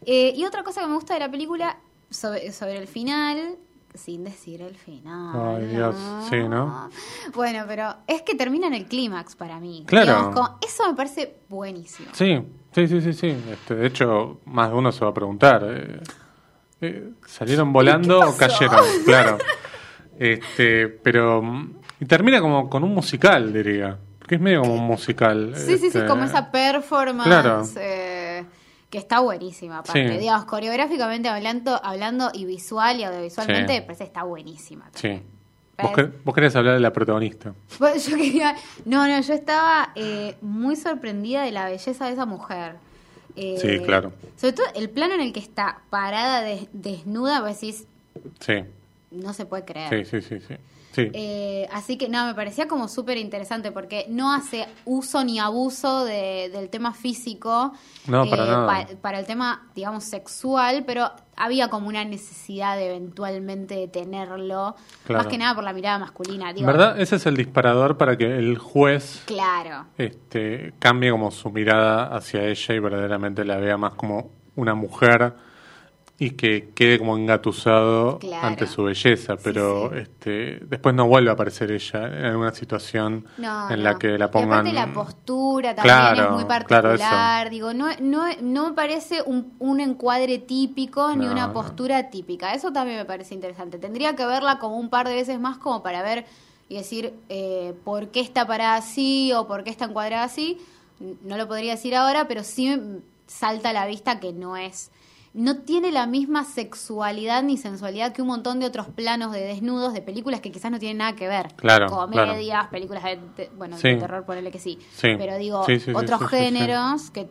Eh, 0.05 0.33
y 0.35 0.45
otra 0.45 0.63
cosa 0.63 0.81
que 0.81 0.87
me 0.87 0.93
gusta 0.93 1.13
de 1.15 1.21
la 1.21 1.31
película, 1.31 1.77
sobre, 2.09 2.51
sobre 2.51 2.77
el 2.77 2.87
final, 2.87 3.55
sin 3.97 4.23
decir 4.23 4.61
el 4.61 4.75
final. 4.75 5.57
Ay, 5.57 5.65
Dios, 5.67 5.95
sí, 6.29 6.37
¿no? 6.47 6.89
Bueno, 7.33 7.63
pero 7.67 7.95
es 8.07 8.21
que 8.21 8.35
termina 8.35 8.67
en 8.67 8.73
el 8.73 8.85
clímax 8.85 9.35
para 9.35 9.59
mí. 9.59 9.83
Claro. 9.87 10.29
Digamos, 10.29 10.51
eso 10.65 10.87
me 10.89 10.95
parece 10.95 11.35
buenísimo. 11.49 12.09
Sí, 12.13 12.39
sí, 12.73 12.87
sí, 12.87 13.01
sí, 13.01 13.13
sí. 13.13 13.35
Este, 13.51 13.75
de 13.75 13.87
hecho, 13.87 14.39
más 14.45 14.69
de 14.69 14.75
uno 14.75 14.91
se 14.91 15.03
va 15.03 15.11
a 15.11 15.13
preguntar. 15.13 15.63
eh, 15.69 15.99
eh, 16.81 17.09
¿Salieron 17.25 17.73
volando 17.73 18.19
o 18.19 18.37
cayeron? 18.37 18.85
Claro. 19.05 19.37
Este, 20.19 20.87
pero... 20.87 21.41
Y 21.99 22.05
termina 22.05 22.39
como 22.41 22.69
con 22.69 22.83
un 22.83 22.93
musical, 22.93 23.51
diría. 23.51 23.97
Porque 24.19 24.35
es 24.35 24.41
medio 24.41 24.61
como 24.61 24.75
un 24.75 24.85
musical. 24.85 25.53
Sí, 25.55 25.73
sí, 25.73 25.77
sí, 25.77 25.87
este, 25.87 26.05
como 26.05 26.23
esa 26.25 26.51
performance 26.51 27.23
Claro. 27.27 27.63
eh, 27.77 28.16
que 28.89 28.97
está 28.97 29.19
buenísima. 29.19 29.79
Aparte, 29.79 30.11
Sí. 30.13 30.17
digamos, 30.17 30.45
coreográficamente 30.45 31.27
hablando, 31.29 31.79
hablando 31.83 32.29
y 32.33 32.45
visual 32.45 32.99
y 32.99 33.03
audiovisualmente, 33.03 33.73
Sí. 33.73 33.79
me 33.79 33.85
parece 33.85 34.03
que 34.05 34.07
está 34.07 34.23
buenísima. 34.23 34.89
Sí. 34.95 35.21
Pero- 35.75 35.89
¿Vos, 35.89 35.97
quer- 35.97 36.11
vos 36.23 36.33
querés 36.35 36.55
hablar 36.55 36.73
de 36.73 36.79
la 36.79 36.91
protagonista. 36.91 37.53
Yo 37.79 38.15
quería. 38.17 38.55
No, 38.85 39.07
no, 39.07 39.19
yo 39.21 39.33
estaba 39.33 39.91
eh, 39.95 40.35
muy 40.41 40.75
sorprendida 40.75 41.43
de 41.43 41.51
la 41.51 41.65
belleza 41.65 42.05
de 42.07 42.13
esa 42.13 42.25
mujer. 42.25 42.75
Eh, 43.35 43.57
Sí, 43.61 43.79
claro. 43.85 44.11
Sobre 44.37 44.53
todo 44.53 44.65
el 44.73 44.89
plano 44.89 45.13
en 45.13 45.21
el 45.21 45.33
que 45.33 45.39
está 45.39 45.81
parada 45.91 46.41
des- 46.41 46.67
desnuda, 46.73 47.41
vos 47.41 47.49
decís, 47.59 47.85
Sí, 48.39 48.63
no 49.11 49.33
se 49.33 49.45
puede 49.45 49.65
creer. 49.65 50.07
sí, 50.07 50.21
sí, 50.21 50.27
sí. 50.27 50.39
sí. 50.47 50.55
Sí. 50.97 51.11
Eh, 51.13 51.67
así 51.71 51.95
que 51.95 52.09
no, 52.09 52.25
me 52.25 52.33
parecía 52.33 52.67
como 52.67 52.87
súper 52.87 53.17
interesante 53.19 53.71
porque 53.71 54.07
no 54.09 54.33
hace 54.33 54.65
uso 54.83 55.23
ni 55.23 55.37
abuso 55.37 56.05
de- 56.05 56.49
del 56.51 56.69
tema 56.71 56.91
físico 56.95 57.71
No, 58.07 58.27
para 58.27 58.45
nada. 58.47 58.65
pa- 58.65 58.87
para 58.99 59.19
el 59.19 59.27
tema, 59.27 59.67
digamos, 59.75 60.05
sexual, 60.05 60.85
pero 60.87 61.11
había 61.35 61.67
como 61.69 61.87
una 61.87 62.03
necesidad 62.03 62.75
de 62.77 62.87
eventualmente 62.87 63.75
de 63.75 63.87
tenerlo, 63.87 64.75
Claro. 65.05 65.21
más 65.23 65.27
que 65.27 65.37
nada 65.37 65.53
por 65.53 65.63
la 65.63 65.71
mirada 65.73 65.99
masculina. 65.99 66.51
Digo, 66.51 66.65
verdad, 66.65 66.99
ese 66.99 67.17
es 67.17 67.27
el 67.27 67.37
disparador 67.37 67.97
para 67.97 68.17
que 68.17 68.25
el 68.35 68.57
juez 68.57 69.21
Claro. 69.27 69.85
este, 69.99 70.73
cambie 70.79 71.11
como 71.11 71.29
su 71.29 71.51
mirada 71.51 72.05
hacia 72.15 72.43
ella 72.43 72.73
y 72.73 72.79
verdaderamente 72.79 73.45
la 73.45 73.57
vea 73.57 73.77
más 73.77 73.93
como 73.93 74.31
una 74.55 74.73
mujer 74.73 75.33
y 76.19 76.31
que 76.31 76.69
quede 76.73 76.97
como 76.97 77.15
engatusado 77.15 78.17
Claro. 78.17 78.47
ante 78.47 78.65
su 78.65 78.83
belleza, 78.83 79.35
pero 79.37 79.91
sí. 79.93 79.99
este 79.99 80.59
después 80.65 80.95
no 80.95 81.07
vuelve 81.07 81.29
a 81.29 81.33
aparecer 81.33 81.71
ella 81.71 82.07
en 82.07 82.25
alguna 82.25 82.51
situación 82.55 83.25
No, 83.37 83.69
en 83.69 83.77
no. 83.77 83.83
la 83.83 83.99
que 83.99 84.17
la 84.17 84.25
Y 84.25 84.29
pongan 84.29 84.51
aparte 84.67 84.73
la 84.73 84.93
postura 84.93 85.75
también 85.75 85.95
Claro, 85.95 86.23
es 86.23 86.29
muy 86.31 86.45
claro, 86.45 86.89
particular. 86.89 87.49
Digo, 87.51 87.73
no, 87.75 87.87
no, 88.01 88.23
no 88.41 88.69
me 88.69 88.73
parece 88.73 89.21
un, 89.23 89.53
un 89.59 89.79
encuadre 89.79 90.39
típico 90.39 91.15
ni 91.15 91.25
No, 91.27 91.31
una 91.31 91.53
postura 91.53 92.09
típica. 92.09 92.53
Eso 92.55 92.71
también 92.73 92.97
me 92.97 93.05
parece 93.05 93.35
interesante. 93.35 93.77
Tendría 93.77 94.15
que 94.15 94.25
verla 94.25 94.57
como 94.57 94.77
un 94.79 94.89
par 94.89 95.07
de 95.07 95.13
veces 95.13 95.39
más 95.39 95.57
como 95.59 95.83
para 95.83 96.01
ver 96.01 96.25
y 96.67 96.75
decir 96.77 97.13
eh, 97.29 97.75
por 97.83 98.07
qué 98.09 98.21
está 98.21 98.47
parada 98.47 98.75
así 98.77 99.31
o 99.33 99.45
por 99.47 99.63
qué 99.63 99.69
está 99.69 99.85
encuadrada 99.85 100.23
así. 100.23 100.57
No 101.23 101.37
lo 101.37 101.47
podría 101.47 101.73
decir 101.73 101.95
ahora, 101.95 102.27
pero 102.27 102.43
sí 102.43 102.75
salta 103.27 103.69
a 103.69 103.73
la 103.73 103.85
vista 103.85 104.19
que 104.19 104.33
no 104.33 104.57
es 104.57 104.89
no 105.33 105.57
tiene 105.59 105.91
la 105.91 106.07
misma 106.07 106.43
sexualidad 106.43 107.43
ni 107.43 107.57
sensualidad 107.57 108.11
que 108.13 108.21
un 108.21 108.27
montón 108.29 108.59
de 108.59 108.65
otros 108.65 108.87
planos 108.87 109.31
de 109.31 109.41
desnudos 109.41 109.93
de 109.93 110.01
películas 110.01 110.41
que 110.41 110.51
quizás 110.51 110.71
no 110.71 110.79
tienen 110.79 110.97
nada 110.97 111.15
que 111.15 111.27
ver. 111.27 111.47
Claro, 111.55 111.87
Comedias, 111.87 112.67
películas 112.67 113.03
de, 113.03 113.19
de- 113.37 113.51
bueno, 113.57 113.77
Sí. 113.77 113.89
de 113.89 113.95
terror, 113.97 114.23
ponele 114.25 114.51
que 114.51 114.59
sí. 114.59 114.79
Sí. 114.93 115.09
Pero 115.17 115.37
digo, 115.37 115.63
Sí, 115.65 115.79
otros 115.93 116.27
géneros 116.29 117.11
que 117.11 117.27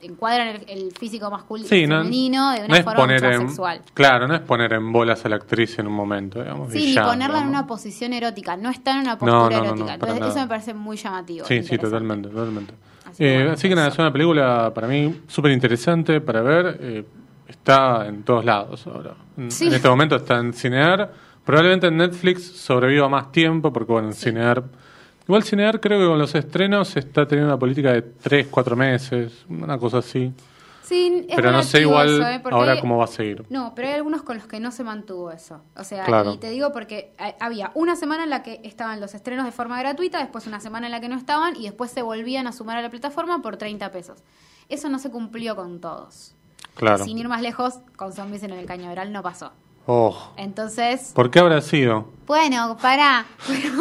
encuadran 0.00 0.48
el, 0.48 0.64
el 0.68 0.92
físico 0.92 1.28
masculino 1.28 1.68
Sí, 1.68 1.84
no, 1.86 1.98
femenino 1.98 2.50
de 2.52 2.58
una 2.60 2.68
no 2.68 2.74
es 2.76 2.84
forma 2.84 3.00
poner 3.00 3.20
mucho 3.20 3.26
más 3.32 3.40
en, 3.40 3.48
sexual. 3.48 3.82
Claro, 3.94 4.28
no 4.28 4.34
es 4.36 4.40
poner 4.42 4.72
en 4.74 4.92
bolas 4.92 5.24
a 5.24 5.28
la 5.28 5.36
actriz 5.36 5.76
en 5.80 5.88
un 5.88 5.92
momento, 5.94 6.40
digamos. 6.40 6.72
y 6.72 6.78
Sí, 6.78 6.94
ya, 6.94 7.04
ponerla 7.04 7.40
en 7.40 7.48
una 7.48 7.66
posición 7.66 8.12
erótica, 8.12 8.56
no 8.56 8.70
está 8.70 8.92
en 8.92 8.98
una 9.00 9.18
postura 9.18 9.58
no, 9.58 9.64
erótica. 9.64 9.94
Entonces, 9.94 10.26
eso 10.28 10.38
me 10.38 10.46
parece 10.46 10.74
muy 10.74 10.96
llamativo. 10.96 11.44
Sí, 11.46 11.62
sí, 11.64 11.76
totalmente, 11.78 12.28
totalmente. 12.28 12.74
Así 13.06 13.18
que 13.18 13.32
Eh, 13.32 13.36
bueno, 13.38 13.52
así 13.52 13.68
que 13.68 13.74
nada, 13.74 13.88
es 13.88 13.98
una 13.98 14.12
película 14.12 14.70
para 14.72 14.86
mí 14.86 15.22
súper 15.26 15.50
interesante 15.50 16.20
para 16.20 16.42
ver. 16.42 16.78
eh, 16.80 17.04
está 17.48 18.06
en 18.06 18.22
todos 18.22 18.44
lados 18.44 18.86
ahora. 18.86 19.14
En- 19.36 19.50
Sí. 19.50 19.66
En 19.68 19.74
este 19.74 19.88
momento 19.88 20.16
está 20.16 20.38
en 20.38 20.52
Cinear. 20.52 21.12
Probablemente 21.44 21.86
en 21.86 21.96
Netflix 21.96 22.44
sobreviva 22.44 23.08
más 23.08 23.32
tiempo 23.32 23.72
porque, 23.72 23.92
bueno, 23.92 24.08
en 24.08 24.14
Cinear... 24.14 24.62
Igual 25.26 25.42
Cinear 25.42 25.78
creo 25.80 25.98
que 26.00 26.06
con 26.06 26.18
los 26.18 26.34
estrenos 26.34 26.96
está 26.96 27.26
teniendo 27.26 27.52
una 27.52 27.58
política 27.58 27.92
de 27.92 28.00
3, 28.00 28.46
4 28.50 28.76
meses, 28.76 29.44
una 29.48 29.76
cosa 29.78 29.98
así. 29.98 30.32
Sí, 30.82 31.26
es 31.28 31.36
Pero 31.36 31.52
no 31.52 31.62
sé 31.62 31.82
igual 31.82 32.22
¿eh? 32.22 32.42
Ahora 32.50 32.72
hay- 32.72 32.80
cómo 32.80 32.96
va 32.96 33.04
a 33.04 33.08
seguir. 33.08 33.44
No, 33.50 33.74
pero 33.76 33.88
hay 33.88 33.94
algunos 33.94 34.22
con 34.22 34.38
los 34.38 34.46
que 34.46 34.58
no 34.58 34.70
se 34.70 34.84
mantuvo 34.84 35.30
eso. 35.30 35.60
O 35.76 35.84
sea, 35.84 36.04
Claro. 36.04 36.32
y 36.32 36.38
te 36.38 36.48
digo 36.48 36.72
porque 36.72 37.12
eh, 37.18 37.34
había 37.40 37.70
una 37.74 37.94
semana 37.94 38.24
en 38.24 38.30
la 38.30 38.42
que 38.42 38.62
estaban 38.64 38.98
los 39.02 39.14
estrenos 39.14 39.44
de 39.44 39.52
forma 39.52 39.78
gratuita, 39.78 40.18
después 40.18 40.46
una 40.46 40.60
semana 40.60 40.86
en 40.86 40.92
la 40.92 41.00
que 41.02 41.10
no 41.10 41.16
estaban 41.16 41.56
y 41.56 41.64
después 41.64 41.90
se 41.90 42.00
volvían 42.00 42.46
a 42.46 42.52
sumar 42.52 42.78
a 42.78 42.82
la 42.82 42.88
plataforma 42.88 43.42
por 43.42 43.58
30 43.58 43.90
pesos. 43.90 44.22
Eso 44.70 44.88
no 44.88 44.98
se 44.98 45.10
cumplió 45.10 45.56
con 45.56 45.78
todos. 45.78 46.34
Claro. 46.74 47.04
Sin 47.04 47.18
ir 47.18 47.28
más 47.28 47.42
lejos, 47.42 47.74
con 47.96 48.12
Zombies 48.12 48.42
en 48.44 48.52
el 48.52 48.66
Cañaveral 48.66 49.12
no 49.12 49.22
pasó. 49.22 49.52
Oh, 49.86 50.32
Entonces, 50.36 51.12
¿Por 51.14 51.30
qué 51.30 51.38
habrá 51.40 51.60
sido? 51.62 52.08
bueno, 52.26 52.76
pará. 52.80 53.24
Pero, 53.46 53.72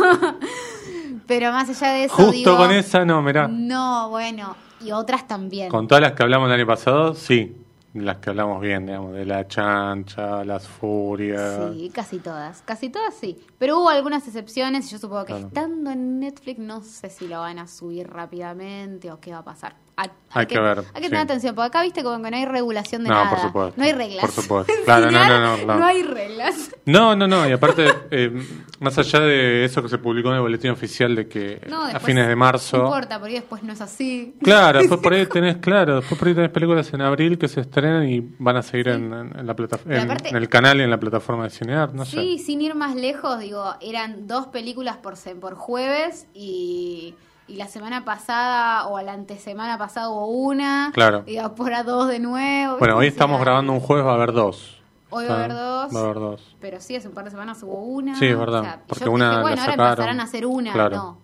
pero 1.27 1.51
más 1.51 1.69
allá 1.69 1.91
de 1.93 2.05
eso, 2.05 2.15
Justo 2.15 2.31
digo, 2.31 2.55
con 2.57 2.72
esa, 2.72 3.03
no, 3.05 3.22
mirá. 3.22 3.48
No, 3.50 4.10
bueno, 4.10 4.55
y 4.79 4.91
otras 4.91 5.27
también. 5.27 5.69
Con 5.69 5.88
todas 5.88 6.01
las 6.01 6.13
que 6.13 6.24
hablamos 6.24 6.48
el 6.48 6.53
año 6.55 6.65
pasado, 6.65 7.13
sí. 7.13 7.57
las 7.93 8.17
que 8.17 8.29
hablamos 8.29 8.62
bien, 8.62 8.86
digamos, 8.86 9.13
de 9.13 9.25
La 9.25 9.46
Chancha, 9.48 10.46
Las 10.46 10.67
Furias. 10.67 11.72
Sí, 11.74 11.91
casi 11.93 12.19
todas. 12.19 12.62
Casi 12.62 12.89
todas 12.89 13.13
sí. 13.13 13.38
Pero 13.57 13.79
hubo 13.79 13.89
algunas 13.89 14.25
excepciones 14.27 14.88
y 14.88 14.91
yo 14.91 15.00
supongo 15.00 15.25
que 15.25 15.34
Claro. 15.34 15.48
estando 15.48 15.91
en 15.91 16.19
Netflix 16.22 16.60
no 16.60 16.81
sé 16.81 17.10
si 17.10 17.27
lo 17.27 17.39
van 17.41 17.60
a 17.60 17.67
subir 17.67 18.07
rápidamente 18.10 19.12
o 19.12 19.19
qué 19.19 19.31
va 19.34 19.39
a 19.39 19.43
pasar. 19.43 19.75
Hay, 20.00 20.10
Hay 20.30 20.46
que 20.46 20.60
ver, 20.60 20.77
Hay 20.80 20.84
que 20.84 21.04
sí. 21.06 21.10
tener 21.10 21.18
atención, 21.24 21.56
porque 21.56 21.68
acá 21.70 21.82
viste 21.82 22.04
como 22.04 22.24
que 22.24 22.30
no 22.30 22.38
hay 22.38 22.46
regulación 22.46 23.04
de 23.04 23.10
No, 23.10 23.16
nada. 23.16 23.30
por 23.32 23.39
supuesto. 23.39 23.74
No 23.77 23.84
hay 23.84 23.94
reglas. 23.94 24.22
Por 24.22 24.32
supuesto. 24.32 24.72
Claro, 24.86 25.10
no, 25.10 25.27
no, 25.27 25.58
no, 25.66 25.80
no. 25.80 25.86
hay 25.86 26.04
reglas. 26.04 26.70
No, 26.86 27.16
no, 27.16 27.27
no, 27.27 27.50
y 27.50 27.51
aparte, 27.51 27.88
eh, 28.12 28.32
más 28.80 28.96
allá 29.00 29.22
de 29.22 29.66
eso 29.66 29.82
que 29.82 29.89
se 29.89 29.98
publicó 29.98 30.30
en 30.30 30.36
el 30.36 30.42
boletín 30.42 30.70
oficial 30.70 31.16
de 31.16 31.27
que 31.27 31.62
No, 31.68 31.84
a 31.84 32.00
fines 32.00 32.27
de 32.27 32.36
marzo... 32.36 32.77
No 32.77 32.84
importa, 32.86 33.20
porque 33.20 33.34
después 33.36 33.63
no 33.63 33.74
es 33.74 33.82
así. 33.82 34.36
Claro, 34.44 34.77
después 34.80 35.00
por 35.01 35.13
ahí 35.13 35.25
tenés, 35.34 35.58
claro, 35.58 35.96
después 35.96 36.20
por 36.20 36.27
ahí 36.27 36.36
tenés 36.36 36.51
películas 36.51 36.94
en 36.94 37.01
abril 37.01 37.39
que 37.39 37.48
se 37.48 37.62
estrenan 37.62 38.08
y 38.08 38.22
van 38.38 38.58
a 38.58 38.62
seguir 38.62 38.89
en, 38.89 39.12
en- 39.12 39.39
en 39.39 39.48
la 39.48 39.56
plataforma, 39.56 39.98
en, 40.24 40.36
el 40.36 40.48
canal 40.50 40.80
y 40.80 40.84
en 40.84 40.92
la 40.92 41.00
plataforma 41.00 41.46
de 41.46 41.50
Cinear, 41.50 41.94
no 41.96 42.06
Sí, 42.06 42.38
sé. 42.38 42.44
sin 42.46 42.62
ir 42.62 42.75
más 42.75 42.96
lejos, 42.96 43.39
digo, 43.39 43.74
eran 43.82 44.27
dos 44.27 44.46
películas 44.48 44.98
por, 44.98 45.16
por 45.39 45.56
jueves 45.56 46.27
y, 46.36 47.16
y 47.48 47.56
la 47.56 47.68
semana 47.68 48.04
pasada 48.04 48.88
o 48.88 49.01
la 49.01 49.13
antesemana 49.13 49.77
pasada 49.77 50.10
hubo 50.10 50.27
una. 50.27 50.92
Claro. 50.94 51.24
Y 51.25 51.36
después 51.36 51.70
era 51.70 51.84
dos 51.84 52.08
de 52.10 52.20
nuevo. 52.20 52.77
Bueno, 52.77 52.98
hoy 52.98 53.08
estamos 53.08 53.39
grabando 53.39 53.74
un 53.74 53.80
jueves, 53.80 54.06
va 54.06 54.12
a 54.12 54.16
haber 54.16 54.34
dos. 54.34 54.82
Hoy 55.10 55.25
va 55.25 55.36
a 55.36 55.38
haber 55.38 55.54
dos. 55.54 55.96
Va 55.96 56.00
a 56.00 56.04
haber 56.04 56.16
dos. 56.16 56.56
Pero 56.60 56.82
sí, 56.82 56.96
hace 56.96 57.08
un 57.08 57.13
par 57.13 57.24
de 57.24 57.32
semanas 57.32 57.63
hubo 57.63 57.82
una. 57.82 58.18
Sí, 58.20 58.25
es 58.25 58.38
verdad, 58.38 58.60
O 58.60 58.63
sea, 58.63 58.82
porque 58.86 59.10
una 59.10 59.30
dije, 59.30 59.36
la 59.36 59.42
bueno, 59.42 59.62
ahora 59.62 59.72
sacaron. 59.72 59.89
empezarán 59.92 60.20
a 60.20 60.24
hacer 60.24 60.46
una. 60.46 60.74
Claro. 60.74 60.96
No. 60.96 61.18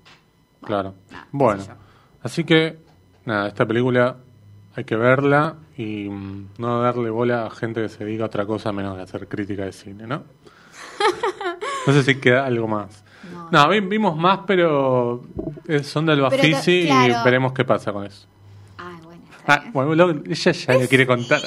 Claro. 0.61 0.93
nada, 1.11 1.27
bueno, 1.33 1.63
así 2.21 2.45
que, 2.45 2.79
nada, 3.25 3.49
esta 3.49 3.65
película 3.65 4.15
hay 4.75 4.85
que 4.85 4.95
verla 4.95 5.55
y 5.75 6.07
mm, 6.09 6.51
no 6.57 6.81
darle 6.81 7.09
bola 7.09 7.45
a 7.45 7.49
gente 7.49 7.81
que 7.81 7.89
se 7.89 8.05
diga 8.05 8.25
otra 8.25 8.45
cosa 8.45 8.71
menos 8.71 8.95
que 8.95 9.01
hacer 9.01 9.27
crítica 9.27 9.65
de 9.65 9.73
cine, 9.73 10.07
¿no? 10.07 10.23
no 11.87 11.93
sé 11.93 12.03
si 12.03 12.15
queda 12.15 12.45
algo 12.45 12.69
más. 12.69 13.02
No, 13.53 13.63
No, 13.65 13.69
vi- 13.69 13.81
vimos 13.81 14.17
más, 14.17 14.39
pero 14.47 15.23
eh, 15.67 15.83
son 15.83 16.07
del 16.07 16.21
Bafisi 16.21 16.85
claro. 16.87 17.13
y 17.21 17.23
veremos 17.23 17.53
qué 17.53 17.63
pasa 17.63 17.93
con 17.93 18.03
eso. 18.05 18.25
Ay, 18.79 18.95
bueno. 19.03 19.21
Ah, 19.47 19.63
bueno, 19.71 19.93
lo- 19.93 20.09
ella 20.25 20.51
ya 20.51 20.73
le 20.73 20.87
quiere 20.87 21.05
contar. 21.05 21.39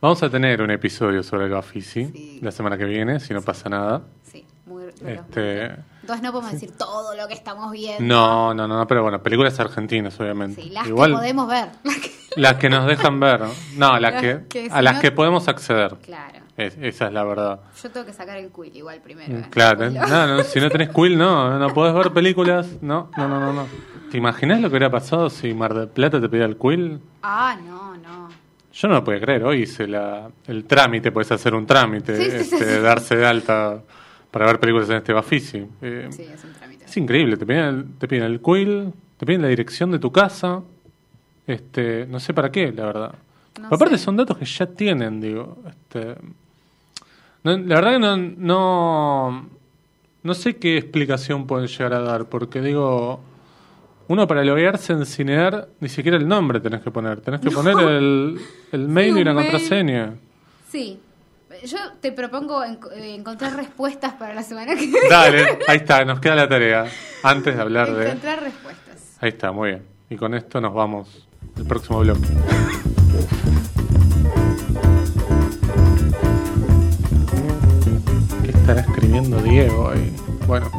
Vamos 0.00 0.22
a 0.22 0.30
tener 0.30 0.62
un 0.62 0.70
episodio 0.70 1.22
sobre 1.24 1.46
el 1.46 1.50
Bafisi 1.52 2.06
Sí. 2.06 2.38
la 2.40 2.52
semana 2.52 2.78
que 2.78 2.84
viene, 2.84 3.18
si 3.18 3.34
no 3.34 3.42
pasa 3.42 3.68
nada. 3.68 4.02
Sí, 4.22 4.44
muy 4.66 4.84
duro. 4.84 5.08
Este, 5.08 5.74
Entonces 6.06 6.22
no 6.22 6.30
podemos 6.30 6.52
decir 6.52 6.70
todo 6.78 7.16
lo 7.16 7.26
que 7.26 7.34
estamos 7.34 7.72
viendo. 7.72 8.00
no, 8.04 8.54
no, 8.54 8.68
no, 8.68 8.86
pero 8.86 9.02
bueno, 9.02 9.20
películas 9.20 9.58
argentinas, 9.58 10.18
obviamente. 10.20 10.62
Sí, 10.62 10.70
las 10.70 10.86
Igual 10.86 11.10
que 11.10 11.16
podemos 11.16 11.48
ver. 11.48 11.68
las 12.36 12.54
que 12.58 12.68
nos 12.70 12.86
dejan 12.86 13.18
ver, 13.18 13.40
¿no? 13.76 13.98
Las 13.98 14.22
que, 14.22 14.68
a 14.70 14.82
las 14.82 14.94
no- 14.94 15.00
que 15.00 15.10
podemos 15.10 15.48
acceder. 15.48 15.96
claro. 15.96 16.46
Es- 16.56 16.78
esa 16.80 17.08
es 17.08 17.12
la 17.12 17.22
verdad. 17.24 17.60
Yo 17.82 17.90
tengo 17.90 18.06
que 18.06 18.12
sacar 18.14 18.38
el 18.38 18.50
quill 18.50 18.74
igual 18.76 19.00
primero. 19.02 19.36
¿eh? 19.36 19.46
Claro, 19.50 19.88
quill. 19.90 19.94
no, 20.00 20.26
no, 20.28 20.42
si 20.44 20.58
no 20.60 20.70
tenés 20.70 20.88
quill, 20.90 21.18
no, 21.18 21.58
no 21.58 21.74
podés 21.74 21.92
ver 21.92 22.12
películas, 22.12 22.68
no, 22.80 23.10
no, 23.16 23.28
no, 23.28 23.40
no, 23.40 23.52
no. 23.52 23.66
¿Te 24.10 24.16
imaginas 24.16 24.60
lo 24.60 24.68
que 24.70 24.76
hubiera 24.76 24.90
pasado 24.90 25.28
si 25.28 25.52
Mar 25.52 25.74
del 25.74 25.88
Plata 25.88 26.18
te 26.20 26.28
pedía 26.28 26.44
el 26.46 26.56
quill? 26.56 27.00
Ah, 27.22 27.58
no, 27.62 27.96
no. 27.96 28.28
Yo 28.72 28.88
no 28.88 28.94
lo 28.94 29.04
podía 29.04 29.20
creer, 29.20 29.42
hoy 29.44 29.62
hice 29.62 29.86
la, 29.88 30.28
el 30.46 30.64
trámite, 30.66 31.10
puedes 31.10 31.30
hacer 31.32 31.52
un 31.54 31.66
trámite, 31.66 32.16
Sí, 32.16 32.30
sí, 32.30 32.36
este, 32.36 32.58
sí, 32.58 32.64
sí. 32.76 32.80
darse 32.80 33.16
de 33.16 33.26
alta 33.26 33.80
para 34.38 34.46
ver 34.52 34.60
películas 34.60 34.90
en 34.90 34.96
este 34.96 35.12
Bafisi. 35.12 35.66
Eh, 35.82 36.08
Sí, 36.10 36.22
es 36.22 36.44
un 36.44 36.52
trámite. 36.52 36.84
Es 36.84 36.96
increíble, 36.96 37.36
te 37.36 37.46
piden, 37.46 37.64
el, 37.64 37.84
te 37.98 38.06
piden 38.08 38.24
el 38.24 38.40
quill, 38.40 38.92
te 39.16 39.24
piden 39.26 39.42
la 39.42 39.48
dirección 39.48 39.90
de 39.90 39.98
tu 39.98 40.12
casa, 40.12 40.60
este, 41.46 42.06
no 42.06 42.20
sé 42.20 42.34
para 42.34 42.50
qué, 42.50 42.70
la 42.72 42.84
verdad. 42.86 43.10
No 43.12 43.68
Pero 43.70 43.74
aparte 43.76 43.96
sé. 43.98 44.04
son 44.04 44.16
datos 44.16 44.36
que 44.36 44.44
ya 44.44 44.66
tienen, 44.66 45.20
digo. 45.20 45.56
Este, 45.68 46.16
no- 47.44 47.56
la 47.56 47.74
verdad 47.76 47.92
que 47.92 47.98
no, 47.98 48.16
no, 48.16 49.48
no 50.22 50.34
sé 50.34 50.56
qué 50.56 50.76
explicación 50.76 51.46
pueden 51.46 51.66
llegar 51.68 51.94
a 51.94 52.00
dar, 52.00 52.26
porque 52.26 52.60
digo, 52.60 53.20
uno 54.08 54.26
para 54.26 54.44
loguearse 54.44 54.92
en 54.92 55.06
Cinear, 55.06 55.68
ni 55.80 55.88
siquiera 55.88 56.16
el 56.18 56.28
nombre 56.28 56.60
tenés 56.60 56.82
que 56.82 56.90
poner, 56.90 57.20
tenés 57.20 57.40
que 57.40 57.50
poner 57.50 57.76
el, 57.78 58.38
el 58.72 58.88
mail 58.88 59.16
y 59.18 59.24
mail. 59.24 59.34
contraseña. 59.34 60.14
Sí. 60.70 61.00
Yo 61.64 61.78
te 62.00 62.12
propongo 62.12 62.62
en- 62.64 62.78
eh, 62.94 63.14
encontrar 63.14 63.54
respuestas 63.56 64.12
para 64.14 64.34
la 64.34 64.42
semana 64.42 64.74
que 64.74 64.86
viene. 64.86 65.08
Dale, 65.08 65.58
ahí 65.68 65.78
está, 65.78 66.04
nos 66.04 66.20
queda 66.20 66.34
la 66.34 66.48
tarea. 66.48 66.84
Antes 67.22 67.54
de 67.56 67.60
hablar 67.62 67.92
de... 67.94 68.06
Encontrar 68.06 68.42
respuestas. 68.42 69.16
Ahí 69.20 69.30
está, 69.30 69.52
muy 69.52 69.70
bien. 69.70 69.82
Y 70.10 70.16
con 70.16 70.34
esto 70.34 70.60
nos 70.60 70.74
vamos 70.74 71.26
al 71.56 71.64
próximo 71.66 72.00
bloque. 72.00 72.26
¿Qué 78.44 78.50
estará 78.50 78.80
escribiendo 78.80 79.38
Diego 79.42 79.90
ahí? 79.90 80.14
Bueno, 80.46 80.70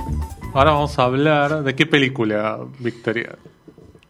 ahora 0.53 0.71
vamos 0.71 0.97
a 0.99 1.03
hablar 1.03 1.63
de 1.63 1.75
qué 1.75 1.85
película, 1.85 2.59
Victoria. 2.79 3.35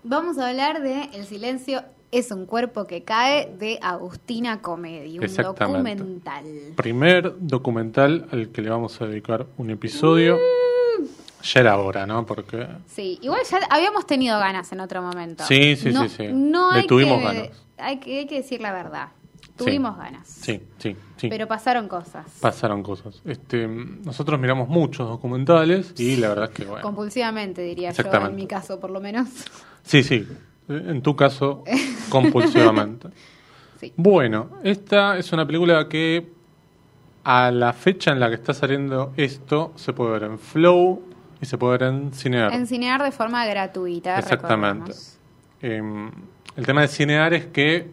Vamos 0.03 0.37
a 0.37 0.49
hablar 0.49 0.81
de 0.81 1.03
El 1.13 1.25
silencio 1.25 1.83
es 2.11 2.31
un 2.31 2.45
cuerpo 2.45 2.85
que 2.87 3.03
cae 3.03 3.53
de 3.57 3.79
Agustina 3.81 4.61
Comedi, 4.61 5.19
un 5.19 5.25
documental. 5.35 6.43
Primer 6.75 7.33
documental 7.39 8.27
al 8.31 8.49
que 8.49 8.61
le 8.61 8.69
vamos 8.69 9.01
a 9.01 9.05
dedicar 9.07 9.45
un 9.57 9.69
episodio. 9.69 10.37
Ya 11.43 11.59
era 11.59 11.77
hora, 11.77 12.05
¿no? 12.05 12.25
Porque 12.25 12.67
Sí, 12.87 13.19
igual 13.21 13.41
ya 13.49 13.59
habíamos 13.69 14.05
tenido 14.07 14.39
ganas 14.39 14.71
en 14.71 14.79
otro 14.79 15.01
momento. 15.01 15.43
Sí, 15.45 15.75
sí, 15.75 15.91
no, 15.91 16.03
sí, 16.03 16.15
sí. 16.17 16.27
No 16.33 16.73
Le 16.73 16.79
hay 16.81 16.87
tuvimos 16.87 17.19
que, 17.19 17.23
ganas. 17.25 17.49
Hay 17.77 17.99
que, 17.99 18.19
hay 18.19 18.27
que 18.27 18.35
decir 18.35 18.59
la 18.61 18.71
verdad. 18.73 19.09
Tuvimos 19.55 19.95
Sí. 19.95 19.99
ganas. 20.01 20.27
sí, 20.27 20.61
sí, 20.77 20.95
sí. 21.17 21.29
Pero 21.29 21.47
pasaron 21.47 21.87
cosas. 21.87 22.25
Pasaron 22.39 22.83
cosas. 22.83 23.21
Este, 23.25 23.67
nosotros 23.67 24.39
miramos 24.39 24.67
muchos 24.67 25.07
documentales 25.09 25.93
y 25.97 26.17
la 26.17 26.29
verdad 26.29 26.45
es 26.45 26.51
que 26.51 26.65
bueno. 26.65 26.81
Compulsivamente, 26.83 27.61
diría 27.63 27.89
yo, 27.89 27.91
Exactamente. 27.91 28.31
en 28.31 28.35
mi 28.35 28.47
caso, 28.47 28.79
por 28.79 28.91
lo 28.91 28.99
menos. 29.01 29.27
Sí, 29.83 30.03
sí. 30.03 30.27
En 30.69 31.01
tu 31.01 31.15
caso, 31.15 31.63
compulsivamente. 32.09 33.09
Sí. 33.79 33.93
Bueno, 33.95 34.49
esta 34.63 35.17
es 35.17 35.31
una 35.31 35.45
película 35.45 35.87
que 35.87 36.27
a 37.23 37.51
la 37.51 37.73
fecha 37.73 38.11
en 38.11 38.19
la 38.19 38.29
que 38.29 38.35
está 38.35 38.53
saliendo 38.53 39.13
esto 39.17 39.73
se 39.75 39.93
puede 39.93 40.11
ver 40.11 40.23
en 40.23 40.39
Flow 40.39 41.03
y 41.41 41.45
se 41.45 41.57
puede 41.57 41.77
ver 41.77 41.89
en 41.89 42.11
Cinear. 42.13 42.53
En 42.53 42.65
Cinear 42.67 43.03
de 43.03 43.11
forma 43.11 43.45
gratuita. 43.45 44.17
Exactamente. 44.17 44.93
Em, 45.61 46.09
el 46.55 46.65
tema 46.65 46.81
de 46.81 46.87
Cinear 46.87 47.33
es 47.33 47.45
que 47.47 47.91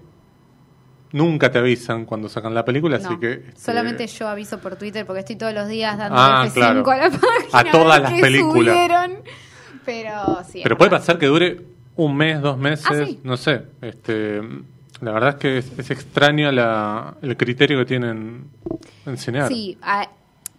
nunca 1.13 1.51
te 1.51 1.59
avisan 1.59 2.05
cuando 2.07 2.29
sacan 2.29 2.55
la 2.55 2.65
película, 2.65 2.97
así 2.97 3.17
que... 3.19 3.33
este, 3.35 3.61
solamente 3.61 4.07
yo 4.07 4.27
aviso 4.29 4.59
por 4.59 4.77
Twitter 4.77 5.05
porque 5.07 5.21
estoy 5.21 5.37
todos 5.37 5.53
los 5.55 5.69
días 5.69 5.97
dando 5.99 6.17
Ah, 6.19 6.47
F5 6.47 6.53
claro. 6.53 6.91
a 6.91 6.97
la 6.97 7.11
página. 7.11 7.49
A 7.53 7.65
todas 7.71 8.03
las 8.03 8.13
películas. 8.21 8.75
subieron. 8.75 9.13
Pero 9.85 10.39
sí. 10.49 10.61
Pero 10.63 10.79
puede 10.79 10.91
pasar 10.91 11.19
que 11.19 11.27
dure 11.27 11.74
un 11.97 12.17
mes, 12.17 12.41
dos 12.41 12.59
meses, 12.59 12.87
Ah, 12.91 13.05
sí. 13.07 13.21
no 13.23 13.37
sé. 13.37 13.63
Este, 13.83 14.41
la 15.01 15.13
verdad 15.13 15.31
es 15.31 15.35
que 15.37 15.59
es, 15.59 15.79
es 15.79 15.91
extraño 15.91 16.51
la, 16.53 17.15
el 17.23 17.37
criterio 17.37 17.79
que 17.79 17.85
tienen 17.85 18.45
en 19.07 19.17
Cinear. 19.19 19.49
Sí, 19.49 19.79
a- 19.83 20.09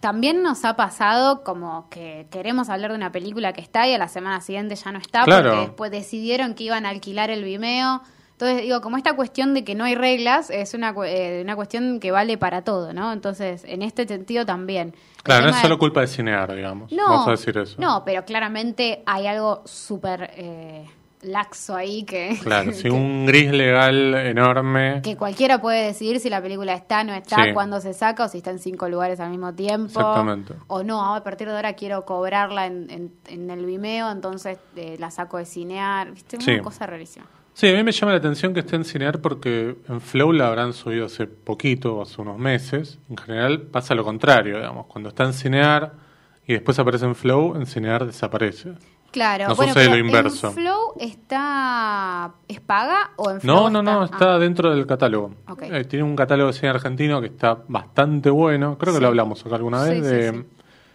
también 0.00 0.42
nos 0.42 0.64
ha 0.64 0.76
pasado 0.76 1.42
como 1.42 1.88
que 1.90 2.26
queremos 2.30 2.68
hablar 2.68 2.90
de 2.92 2.96
una 2.96 3.10
película 3.12 3.52
que 3.52 3.60
está 3.60 3.88
y 3.88 3.94
a 3.94 3.98
la 3.98 4.08
semana 4.08 4.40
siguiente 4.40 4.76
ya 4.76 4.92
no 4.92 4.98
está 4.98 5.24
Claro. 5.24 5.50
porque 5.50 5.66
después 5.66 5.90
decidieron 5.90 6.54
que 6.54 6.64
iban 6.64 6.86
a 6.86 6.90
alquilar 6.90 7.30
el 7.30 7.42
Vimeo. 7.42 8.02
Entonces, 8.32 8.60
digo, 8.62 8.82
como 8.82 8.98
esta 8.98 9.16
cuestión 9.16 9.54
de 9.54 9.64
que 9.64 9.74
no 9.74 9.84
hay 9.84 9.94
reglas 9.94 10.50
es 10.50 10.74
una, 10.74 10.94
eh, 11.06 11.40
una 11.42 11.56
cuestión 11.56 11.98
que 12.00 12.10
vale 12.10 12.36
para 12.36 12.62
todo, 12.62 12.92
¿no? 12.92 13.10
Entonces, 13.14 13.64
en 13.64 13.80
este 13.80 14.06
sentido 14.06 14.44
también. 14.44 14.94
Claro, 15.22 15.44
no 15.44 15.48
es 15.50 15.56
de- 15.56 15.62
solo 15.62 15.78
culpa 15.78 16.02
de 16.02 16.06
Cinear, 16.06 16.54
digamos. 16.54 16.92
No, 16.92 17.04
Vamos 17.08 17.28
a 17.28 17.30
decir 17.30 17.56
eso. 17.56 17.76
No, 17.80 18.04
pero 18.04 18.26
claramente 18.26 19.02
hay 19.06 19.26
algo 19.26 19.62
súper 19.64 20.30
eh, 20.36 20.84
laxo 21.22 21.74
ahí 21.74 22.04
que, 22.04 22.38
Claro, 22.42 22.66
que, 22.70 22.76
sí, 22.76 22.88
un 22.88 23.26
gris 23.26 23.50
legal 23.50 24.14
enorme. 24.14 25.00
que 25.02 25.16
cualquiera 25.16 25.60
puede 25.60 25.86
decidir 25.86 26.20
si 26.20 26.28
la 26.30 26.40
película 26.42 26.74
está, 26.74 27.02
no 27.04 27.12
está, 27.14 27.44
Sí. 27.44 27.52
cuándo 27.52 27.80
se 27.80 27.92
saca 27.94 28.24
o 28.24 28.28
si 28.28 28.38
está 28.38 28.50
en 28.50 28.58
cinco 28.58 28.88
lugares 28.88 29.18
al 29.20 29.30
mismo 29.30 29.54
tiempo. 29.54 29.86
Exactamente. 30.00 30.54
O 30.68 30.82
no, 30.82 31.14
a 31.14 31.22
partir 31.24 31.48
de 31.48 31.54
ahora 31.56 31.72
quiero 31.74 32.04
cobrarla 32.04 32.66
en, 32.66 32.90
en, 32.90 33.12
en 33.28 33.50
el 33.50 33.64
Vimeo, 33.66 34.10
entonces 34.10 34.58
eh, 34.76 34.96
la 34.98 35.10
saco 35.10 35.38
de 35.38 35.44
cinear. 35.46 36.10
¿Viste? 36.12 36.36
Una 36.36 36.44
Sí. 36.44 36.58
cosa 36.60 36.86
rarísima. 36.86 37.26
Sí, 37.54 37.70
a 37.70 37.72
mí 37.72 37.82
me 37.82 37.90
llama 37.92 38.12
la 38.12 38.18
atención 38.18 38.52
que 38.52 38.60
esté 38.60 38.76
en 38.76 38.84
Cinear 38.84 39.22
porque 39.22 39.76
en 39.88 40.02
Flow 40.02 40.30
la 40.32 40.48
habrán 40.48 40.74
subido 40.74 41.06
hace 41.06 41.26
poquito, 41.26 42.02
hace 42.02 42.20
unos 42.20 42.36
meses. 42.38 42.98
En 43.08 43.16
general 43.16 43.62
pasa 43.62 43.94
lo 43.94 44.04
contrario, 44.04 44.56
digamos. 44.56 44.84
Cuando 44.88 45.08
está 45.08 45.24
en 45.24 45.32
Cinear 45.32 45.92
y 46.46 46.52
después 46.52 46.78
aparece 46.78 47.06
en 47.06 47.14
Flow, 47.14 47.56
en 47.56 47.64
Cinear 47.64 48.04
desaparece. 48.04 48.74
Claro, 49.10 49.48
No 49.48 49.54
bueno, 49.54 49.72
pero 49.74 49.90
lo 49.92 49.98
inverso. 49.98 50.48
¿en 50.48 50.54
Flow 50.54 50.92
está. 50.98 52.32
¿Es 52.48 52.60
paga 52.60 53.12
o 53.16 53.30
en 53.30 53.40
Flow? 53.40 53.56
No, 53.56 53.70
no, 53.70 53.82
no, 53.82 54.04
está- 54.04 54.34
ah, 54.34 54.38
dentro 54.38 54.70
del 54.70 54.86
catálogo. 54.86 55.32
Eh, 55.62 55.84
tiene 55.84 56.04
un 56.04 56.14
catálogo 56.16 56.48
de 56.48 56.52
cine 56.52 56.68
argentino 56.68 57.20
que 57.20 57.28
está 57.28 57.58
bastante 57.68 58.30
bueno. 58.30 58.76
Creo 58.78 58.92
que 58.92 58.98
Sí. 58.98 59.02
lo 59.02 59.08
hablamos 59.08 59.44
acá 59.46 59.56
alguna 59.56 59.82
vez. 59.82 59.94
sí, 59.94 60.00
de, 60.00 60.32
sí. 60.32 60.44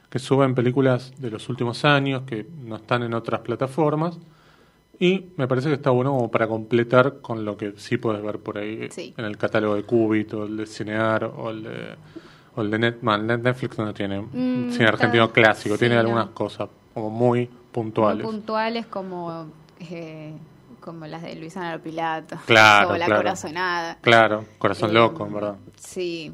Que 0.10 0.19
suben 0.19 0.54
películas 0.56 1.13
de 1.17 1.32
los 1.32 1.47
últimos 1.50 1.84
años 1.86 2.24
que 2.28 2.45
no 2.63 2.76
están 2.76 3.04
en 3.04 3.13
otras 3.13 3.41
plataformas. 3.41 4.19
y 5.04 5.32
me 5.36 5.47
parece 5.47 5.67
que 5.69 5.74
está 5.74 5.89
bueno 5.89 6.12
como 6.12 6.30
para 6.30 6.47
completar 6.47 7.21
con 7.21 7.43
lo 7.43 7.58
que 7.58 7.74
sí 7.78 7.97
puedes 7.97 8.21
ver 8.21 8.38
por 8.38 8.60
ahí 8.60 8.88
Sí. 8.91 9.15
en 9.17 9.26
el 9.26 9.36
catálogo 9.36 9.74
de 9.74 9.82
Cubit 9.82 10.32
o 10.36 10.43
el 10.43 10.56
de 10.58 10.67
Cinear 10.67 11.24
o 11.24 11.50
el 11.50 11.63
de, 11.63 11.95
o 12.56 12.62
el 12.62 12.69
de 12.69 12.78
Netflix 12.78 13.80
no 13.80 13.91
tiene 13.95 14.21
Mm, 14.21 14.69
cine 14.69 14.86
argentino 14.86 15.32
clásico, 15.32 15.76
tiene 15.76 15.97
algunas 15.97 16.28
no. 16.28 16.34
cosas 16.36 16.69
como 16.93 17.10
muy 17.10 17.50
puntuales. 17.71 18.23
Muy 18.25 18.34
puntuales 18.34 18.86
como, 18.86 19.47
eh, 19.79 20.34
como 20.79 21.05
las 21.07 21.21
de 21.21 21.36
Luisana 21.36 21.73
Lopilato. 21.73 22.38
Claro, 22.45 22.89
O 22.89 22.97
La 22.97 23.05
claro. 23.05 23.21
Corazonada. 23.21 23.97
Claro, 24.01 24.45
Corazón 24.57 24.91
Eh, 24.91 24.93
Loco, 24.93 25.25
en 25.25 25.34
verdad. 25.34 25.55
Sí, 25.77 26.31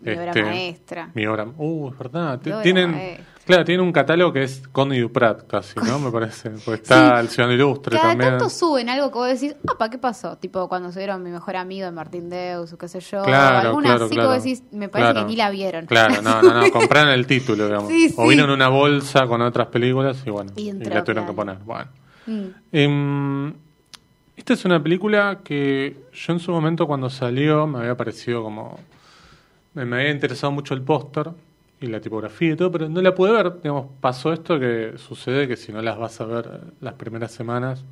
mi 0.00 0.12
obra 0.12 0.26
Este, 0.28 0.42
maestra. 0.42 1.10
Mi 1.14 1.26
obra. 1.26 1.46
Uh, 1.56 1.90
es 1.90 1.98
verdad. 1.98 2.40
Mi 2.44 2.52
obra 2.52 2.62
Tienen, 2.62 2.90
maestra. 2.92 3.24
claro, 3.44 3.64
tienen 3.64 3.84
un 3.86 3.92
catálogo 3.92 4.32
que 4.32 4.44
es 4.44 4.62
Conde 4.68 5.00
Duprat 5.00 5.46
casi, 5.46 5.74
¿no? 5.80 5.98
Me 5.98 6.10
parece. 6.12 6.50
Porque 6.64 6.82
está 6.82 7.14
Sí. 7.16 7.20
el 7.20 7.28
Ciudadano 7.28 7.54
Ilustre 7.54 7.96
Cada 7.96 8.08
también. 8.10 8.30
tanto 8.30 8.48
suben 8.48 8.88
algo 8.88 9.10
que 9.10 9.18
vos 9.18 9.28
decís, 9.28 9.56
apa, 9.68 9.90
¿qué 9.90 9.98
pasó? 9.98 10.36
Tipo, 10.38 10.68
cuando 10.68 10.92
subieron 10.92 11.22
mi 11.22 11.30
mejor 11.30 11.56
amigo 11.56 11.86
de 11.86 11.92
Martín 11.92 12.30
Deus, 12.30 12.72
o 12.72 12.78
qué 12.78 12.86
sé 12.88 13.00
yo. 13.00 13.22
Claro, 13.24 13.68
alguna 13.68 13.88
claro, 13.90 14.04
así 14.04 14.14
claro. 14.14 14.30
que 14.30 14.34
vos 14.36 14.44
decís, 14.44 14.62
me 14.70 14.88
parece 14.88 15.14
que 15.20 15.24
ni 15.26 15.36
la 15.36 15.50
vieron. 15.50 15.86
Claro, 15.86 16.22
no, 16.22 16.42
no, 16.42 16.54
no. 16.54 16.70
Compraron 16.72 17.10
el 17.10 17.26
título, 17.26 17.66
digamos. 17.66 17.88
Sí, 17.88 18.14
O 18.16 18.28
vino 18.28 18.44
en 18.44 18.50
una 18.50 18.68
bolsa 18.68 19.26
con 19.26 19.42
otras 19.42 19.66
películas 19.68 20.22
y 20.24 20.30
bueno, 20.30 20.52
Y 20.56 20.72
la 20.72 21.02
tuvieron 21.02 21.26
que 21.26 21.32
poner. 21.32 21.56
Bueno. 21.64 21.90
Mm. 22.26 22.44
Em, 22.72 23.54
esta 24.36 24.52
es 24.52 24.64
una 24.64 24.80
película 24.82 25.40
que 25.42 25.96
yo 26.12 26.32
en 26.32 26.38
su 26.38 26.52
momento 26.52 26.86
cuando 26.86 27.10
salió 27.10 27.66
me 27.66 27.80
había 27.80 27.96
parecido 27.96 28.42
como... 28.44 28.78
Me, 29.84 29.96
había 29.96 30.10
interesado 30.10 30.52
mucho 30.52 30.74
el 30.74 30.82
póster 30.82 31.30
y 31.80 31.86
la 31.86 32.00
tipografía 32.00 32.52
y 32.52 32.56
todo, 32.56 32.70
pero 32.72 32.88
no 32.88 33.00
la 33.00 33.14
pude 33.14 33.32
ver. 33.32 33.60
Digamos, 33.62 33.86
pasó 34.00 34.32
esto 34.32 34.58
que 34.58 34.94
sucede 34.96 35.46
que 35.48 35.56
si 35.56 35.72
no 35.72 35.80
las 35.82 35.98
vas 35.98 36.20
a 36.20 36.24
ver 36.26 36.50
eh, 36.52 36.70
las 36.80 36.94
primeras 36.94 37.30
semanas 37.32 37.84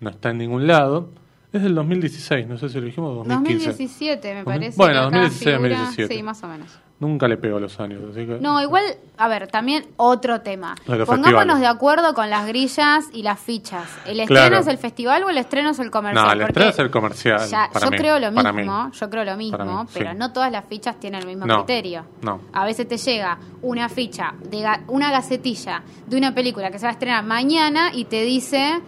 no 0.00 0.10
está 0.10 0.30
en 0.30 0.38
ningún 0.38 0.66
lado. 0.66 1.10
Es 1.52 1.62
del 1.62 1.74
2016, 1.74 2.46
no 2.46 2.56
sé 2.56 2.68
si 2.70 2.78
lo 2.80 2.86
dijimos 2.86 3.10
o 3.12 3.14
2015. 3.24 3.66
2017, 3.66 4.34
me 4.34 4.44
parece. 4.44 4.76
bueno, 4.78 4.94
que 5.10 5.16
acá 5.16 5.22
2016, 5.24 5.56
figura- 5.56 5.68
2017. 5.78 6.14
Sí, 6.14 6.22
más 6.22 6.42
o 6.42 6.48
menos. 6.48 6.78
Nunca 7.02 7.26
le 7.26 7.36
pego 7.36 7.58
los 7.58 7.80
años, 7.80 8.00
así 8.12 8.24
que... 8.26 8.38
No, 8.40 8.62
igual, 8.62 8.84
a 9.18 9.26
ver, 9.26 9.48
también 9.48 9.84
otro 9.96 10.40
tema. 10.40 10.76
Los 10.86 10.98
Pongámonos 11.00 11.24
festivales. 11.24 11.58
de 11.60 11.66
acuerdo 11.66 12.14
con 12.14 12.30
las 12.30 12.46
grillas 12.46 13.06
y 13.12 13.24
las 13.24 13.40
fichas. 13.40 13.88
¿El 14.06 14.20
estreno 14.20 14.26
Claro. 14.46 14.58
es 14.58 14.66
el 14.68 14.78
festival 14.78 15.24
o 15.24 15.30
el 15.30 15.38
estreno 15.38 15.70
es 15.70 15.80
el 15.80 15.90
comercial? 15.90 16.24
No, 16.24 16.32
el 16.32 16.38
Porque 16.38 16.50
estreno 16.52 16.70
es 16.70 16.78
el 16.78 16.90
comercial. 16.92 17.40
ya- 17.48 17.68
para 17.72 17.86
yo 17.86 17.90
mí, 17.90 17.96
creo 17.96 18.18
lo 18.20 18.32
para 18.32 18.52
mismo, 18.52 18.84
mí. 18.84 18.90
yo 18.92 19.10
creo 19.10 19.24
lo 19.24 19.36
mismo, 19.36 19.86
pero 19.92 20.14
no 20.14 20.32
todas 20.32 20.52
las 20.52 20.64
fichas 20.66 21.00
tienen 21.00 21.22
el 21.22 21.26
mismo 21.26 21.44
No, 21.44 21.64
criterio. 21.64 22.04
no. 22.22 22.40
A 22.52 22.64
veces 22.64 22.86
te 22.86 22.96
llega 22.96 23.36
una 23.62 23.88
ficha, 23.88 24.34
de 24.48 24.58
ga- 24.60 24.82
una 24.86 25.10
gacetilla 25.10 25.82
de 26.06 26.16
una 26.16 26.32
película 26.34 26.70
que 26.70 26.78
se 26.78 26.84
va 26.86 26.90
a 26.90 26.92
estrenar 26.92 27.24
mañana 27.24 27.90
y 27.92 28.04
te 28.04 28.22
dice 28.22 28.80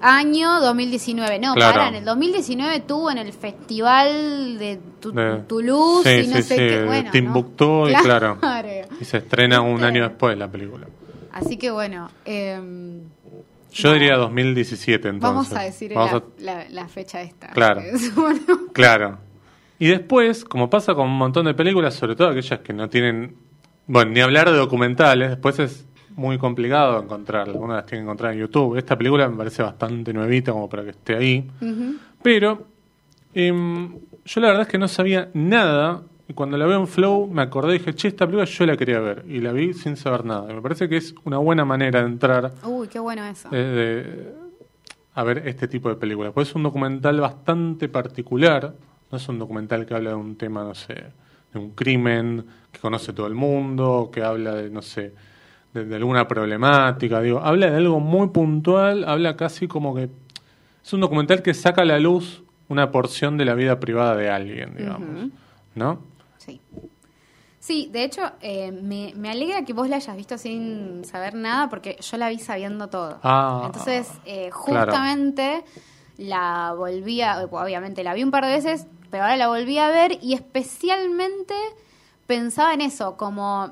año 0.00 0.60
2019. 0.60 1.38
No, 1.38 1.54
Claro. 1.54 1.74
pará, 1.74 1.88
en 1.88 1.94
el 1.96 2.04
2019 2.04 2.80
tuvo 2.80 3.10
en 3.10 3.18
el 3.18 3.32
festival 3.32 4.58
de, 4.58 4.78
Tu- 5.00 5.12
De- 5.12 5.38
Toulouse 5.46 6.04
sí, 6.08 6.24
y 6.24 6.28
no 6.28 6.36
sí, 6.36 6.42
sé 6.42 6.54
sí, 6.54 6.60
qué. 6.60 6.82
Bueno, 6.84 7.10
Timbuktu 7.10 7.88
y 7.88 7.92
¿no? 7.94 8.02
claro. 8.02 8.38
Y 9.00 9.04
se 9.04 9.18
estrena 9.18 9.60
un 9.60 9.72
¿Viste? 9.74 9.86
año 9.86 10.02
después 10.08 10.36
la 10.38 10.48
película. 10.48 10.86
Así 11.32 11.56
que 11.56 11.70
bueno, 11.70 12.10
em, 12.24 13.00
Yo 13.70 13.88
No. 13.90 13.94
diría 13.94 14.16
2017 14.16 15.08
entonces. 15.08 15.22
vamos 15.22 15.52
a 15.52 15.62
decir 15.62 15.92
Vamos 15.94 16.22
la, 16.38 16.52
a- 16.52 16.64
la- 16.64 16.68
la 16.70 16.88
fecha 16.88 17.20
esta. 17.20 17.48
Claro. 17.48 17.80
Es, 17.84 18.14
bueno, 18.14 18.40
Claro. 18.72 19.18
Y 19.78 19.88
después, 19.88 20.44
como 20.44 20.68
pasa 20.70 20.94
con 20.94 21.06
un 21.06 21.16
montón 21.18 21.44
de 21.46 21.54
películas, 21.54 21.94
sobre 21.94 22.16
todo 22.16 22.28
aquellas 22.30 22.60
que 22.60 22.72
no 22.72 22.88
tienen, 22.88 23.36
bueno, 23.86 24.10
ni 24.10 24.20
hablar 24.20 24.50
de 24.50 24.56
documentales, 24.56 25.28
después 25.30 25.58
es 25.60 25.86
muy 26.18 26.36
complicado 26.38 27.02
encontrarlas. 27.02 27.54
Algunas 27.54 27.76
las 27.78 27.86
tienen 27.86 28.04
que 28.04 28.08
encontrar 28.08 28.32
en 28.34 28.40
YouTube. 28.40 28.76
Esta 28.76 28.96
película 28.98 29.28
me 29.28 29.36
parece 29.36 29.62
bastante 29.62 30.12
nuevita 30.12 30.52
como 30.52 30.68
para 30.68 30.84
que 30.84 30.90
esté 30.90 31.14
ahí. 31.16 31.48
Pero 32.22 32.66
em, 33.34 33.94
yo 34.24 34.40
la 34.40 34.48
verdad 34.48 34.62
es 34.62 34.68
que 34.68 34.78
no 34.78 34.88
sabía 34.88 35.30
nada. 35.34 36.02
Y 36.30 36.34
cuando 36.34 36.58
la 36.58 36.66
veo 36.66 36.78
en 36.80 36.86
Flow 36.86 37.26
me 37.26 37.40
acordé 37.42 37.76
y 37.76 37.78
dije, 37.78 37.94
che, 37.94 38.08
esta 38.08 38.26
película 38.26 38.44
yo 38.44 38.66
la 38.66 38.76
quería 38.76 39.00
ver. 39.00 39.24
Y 39.28 39.40
la 39.40 39.52
vi 39.52 39.72
sin 39.72 39.96
saber 39.96 40.24
nada. 40.24 40.50
Y 40.50 40.54
me 40.54 40.60
parece 40.60 40.88
que 40.88 40.96
es 40.98 41.14
una 41.24 41.38
buena 41.38 41.64
manera 41.64 42.00
de 42.02 42.06
entrar 42.06 42.52
Uy, 42.64 42.88
qué 42.88 42.98
bueno 42.98 43.24
eso. 43.24 43.48
eh, 43.52 43.56
de- 43.56 44.48
a 45.14 45.22
ver 45.24 45.48
este 45.48 45.66
tipo 45.68 45.88
de 45.88 45.96
películas. 45.96 46.32
Pues 46.34 46.48
es 46.48 46.54
un 46.54 46.62
documental 46.64 47.18
bastante 47.20 47.88
particular. 47.88 48.74
No 49.10 49.16
es 49.18 49.28
un 49.28 49.38
documental 49.38 49.86
que 49.86 49.94
habla 49.94 50.10
de 50.10 50.16
un 50.16 50.36
tema, 50.36 50.62
no 50.64 50.74
sé, 50.74 50.94
de 51.52 51.58
un 51.58 51.70
crimen 51.70 52.44
que 52.70 52.78
conoce 52.78 53.12
todo 53.14 53.26
el 53.26 53.34
mundo, 53.34 54.10
que 54.12 54.22
habla 54.22 54.54
de, 54.54 54.68
no 54.70 54.82
sé, 54.82 55.14
de, 55.78 55.84
de 55.84 55.96
alguna 55.96 56.26
problemática. 56.28 57.20
Digo, 57.20 57.40
habla 57.40 57.70
de 57.70 57.76
algo 57.76 58.00
muy 58.00 58.28
puntual, 58.28 59.04
habla 59.04 59.36
casi 59.36 59.68
como 59.68 59.94
que 59.94 60.08
es 60.84 60.92
un 60.92 61.00
documental 61.00 61.42
que 61.42 61.54
saca 61.54 61.82
a 61.82 61.84
la 61.84 61.98
luz 61.98 62.42
una 62.68 62.90
porción 62.90 63.36
de 63.38 63.44
la 63.44 63.54
vida 63.54 63.80
privada 63.80 64.14
de 64.16 64.30
alguien, 64.30 64.74
digamos. 64.76 65.30
¿No? 65.74 66.00
Sí. 66.36 66.60
Sí, 67.60 67.88
de 67.92 68.04
hecho, 68.04 68.22
eh, 68.40 68.72
me, 68.72 69.12
me 69.16 69.30
alegra 69.30 69.64
que 69.64 69.72
vos 69.72 69.88
la 69.88 69.96
hayas 69.96 70.16
visto 70.16 70.38
sin 70.38 71.04
saber 71.04 71.34
nada, 71.34 71.68
porque 71.68 71.96
yo 72.00 72.16
la 72.16 72.28
vi 72.28 72.38
sabiendo 72.38 72.88
todo. 72.88 73.18
Ah, 73.22 73.64
Entonces, 73.66 74.08
eh, 74.24 74.50
claro. 74.64 74.92
justamente 74.92 75.64
la 76.18 76.74
volví 76.76 77.20
a, 77.20 77.44
obviamente 77.44 78.02
la 78.04 78.14
vi 78.14 78.22
un 78.22 78.30
par 78.30 78.44
de 78.44 78.52
veces, 78.52 78.86
pero 79.10 79.24
ahora 79.24 79.36
la 79.36 79.48
volví 79.48 79.78
a 79.78 79.88
ver 79.90 80.18
y 80.22 80.34
especialmente 80.34 81.54
pensaba 82.26 82.74
en 82.74 82.80
eso, 82.80 83.16
como, 83.16 83.70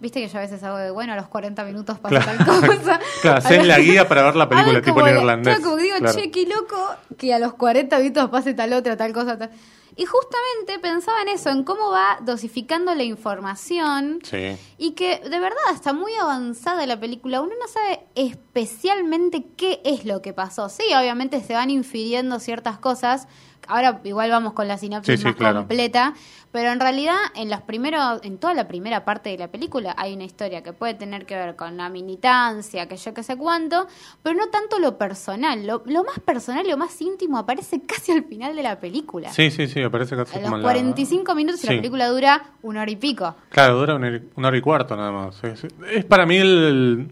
viste 0.00 0.20
que 0.20 0.28
yo 0.28 0.38
a 0.38 0.42
veces 0.42 0.62
hago 0.62 0.76
de, 0.78 0.90
bueno, 0.90 1.12
a 1.12 1.16
los 1.16 1.28
40 1.28 1.64
minutos 1.64 1.98
pasa 1.98 2.20
Claro. 2.20 2.44
tal 2.44 2.66
cosa. 2.78 3.00
Claro, 3.22 3.38
hacés 3.38 3.66
la 3.66 3.78
guía 3.78 4.06
para 4.08 4.22
ver 4.22 4.36
la 4.36 4.48
película 4.48 4.80
tipo 4.82 5.06
en 5.06 5.16
irlandés. 5.16 5.56
Claro, 5.56 5.70
como 5.70 5.82
digo, 5.82 5.96
Claro. 5.98 6.18
che, 6.18 6.30
qué 6.30 6.46
loco 6.46 6.76
que 7.16 7.34
a 7.34 7.38
los 7.38 7.54
40 7.54 7.98
minutos 7.98 8.30
pase 8.30 8.54
tal 8.54 8.72
otra, 8.72 8.96
tal 8.96 9.12
cosa, 9.12 9.36
tal. 9.38 9.50
Y 9.96 10.04
justamente 10.04 10.78
pensaba 10.80 11.22
en 11.22 11.28
eso, 11.30 11.50
en 11.50 11.64
cómo 11.64 11.90
va 11.90 12.18
dosificando 12.22 12.94
la 12.94 13.02
información 13.02 14.20
Sí. 14.22 14.56
y 14.76 14.92
que 14.92 15.18
de 15.18 15.40
verdad 15.40 15.58
está 15.74 15.92
muy 15.92 16.14
avanzada 16.14 16.86
la 16.86 17.00
película. 17.00 17.40
Uno 17.40 17.52
no 17.60 17.66
sabe 17.66 18.04
especialmente 18.14 19.44
qué 19.56 19.80
es 19.84 20.04
lo 20.04 20.22
que 20.22 20.32
pasó. 20.32 20.68
Sí, 20.68 20.84
obviamente 20.96 21.40
se 21.42 21.54
van 21.54 21.70
infiriendo 21.70 22.38
ciertas 22.40 22.78
cosas. 22.78 23.26
Ahora 23.66 24.00
igual 24.04 24.30
vamos 24.30 24.52
con 24.54 24.66
la 24.68 24.78
sinopsis 24.78 25.14
Sí, 25.16 25.18
sí, 25.18 25.24
más 25.26 25.34
claro. 25.36 25.58
completa, 25.60 26.14
pero 26.50 26.70
en 26.70 26.80
realidad 26.80 27.16
en 27.34 27.50
los 27.50 27.60
primeros, 27.62 28.20
en 28.22 28.38
toda 28.38 28.54
la 28.54 28.66
primera 28.68 29.04
parte 29.04 29.30
de 29.30 29.38
la 29.38 29.48
película 29.48 29.94
hay 29.98 30.14
una 30.14 30.24
historia 30.24 30.62
que 30.62 30.72
puede 30.72 30.94
tener 30.94 31.26
que 31.26 31.34
ver 31.36 31.56
con 31.56 31.76
la 31.76 31.88
militancia, 31.88 32.86
que 32.88 32.96
yo 32.96 33.12
que 33.14 33.22
sé 33.22 33.36
cuánto, 33.36 33.86
pero 34.22 34.36
no 34.36 34.48
tanto 34.48 34.78
lo 34.78 34.96
personal. 34.98 35.66
Lo, 35.66 35.82
lo 35.86 36.04
más 36.04 36.18
personal, 36.20 36.66
lo 36.68 36.76
más 36.76 37.00
íntimo 37.00 37.38
aparece 37.38 37.80
casi 37.86 38.12
al 38.12 38.24
final 38.24 38.56
de 38.56 38.62
la 38.62 38.80
película. 38.80 39.30
Sí, 39.32 39.50
sí, 39.50 39.66
sí, 39.68 39.80
me 39.80 39.90
parece 39.90 40.14
que 40.14 40.20
A 40.20 40.24
hace 40.24 40.36
los 40.40 40.44
como 40.44 40.56
en 40.56 40.62
la- 40.62 40.68
45 40.72 41.34
minutos 41.34 41.62
y 41.64 41.66
la 41.66 41.72
película 41.74 42.08
dura 42.08 42.42
una 42.62 42.82
hora 42.82 42.90
y 42.90 42.96
pico. 42.96 43.34
Claro, 43.50 43.78
dura 43.78 43.94
una, 43.96 44.08
hora- 44.08 44.20
una 44.36 44.48
hora 44.48 44.56
y 44.56 44.60
cuarto 44.60 44.96
nada 44.96 45.12
más. 45.12 45.42
Es, 45.44 45.66
es 45.92 46.04
para 46.04 46.24
mí 46.26 46.36
el, 46.36 47.08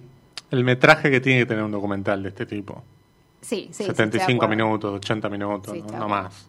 el 0.50 0.64
metraje 0.64 1.10
que 1.10 1.20
tiene 1.20 1.40
que 1.40 1.46
tener 1.46 1.62
un 1.62 1.72
documental 1.72 2.22
de 2.22 2.30
este 2.30 2.46
tipo. 2.46 2.82
Sí, 3.42 3.68
sí. 3.70 3.84
sí, 3.84 3.90
estoy 3.90 4.06
de 4.06 4.12
75 4.12 4.44
acuerdo. 4.44 4.64
minutos, 4.64 4.94
80 4.96 5.28
minutos, 5.28 5.72
Sí, 5.72 5.82
no, 5.92 6.08
más. 6.08 6.48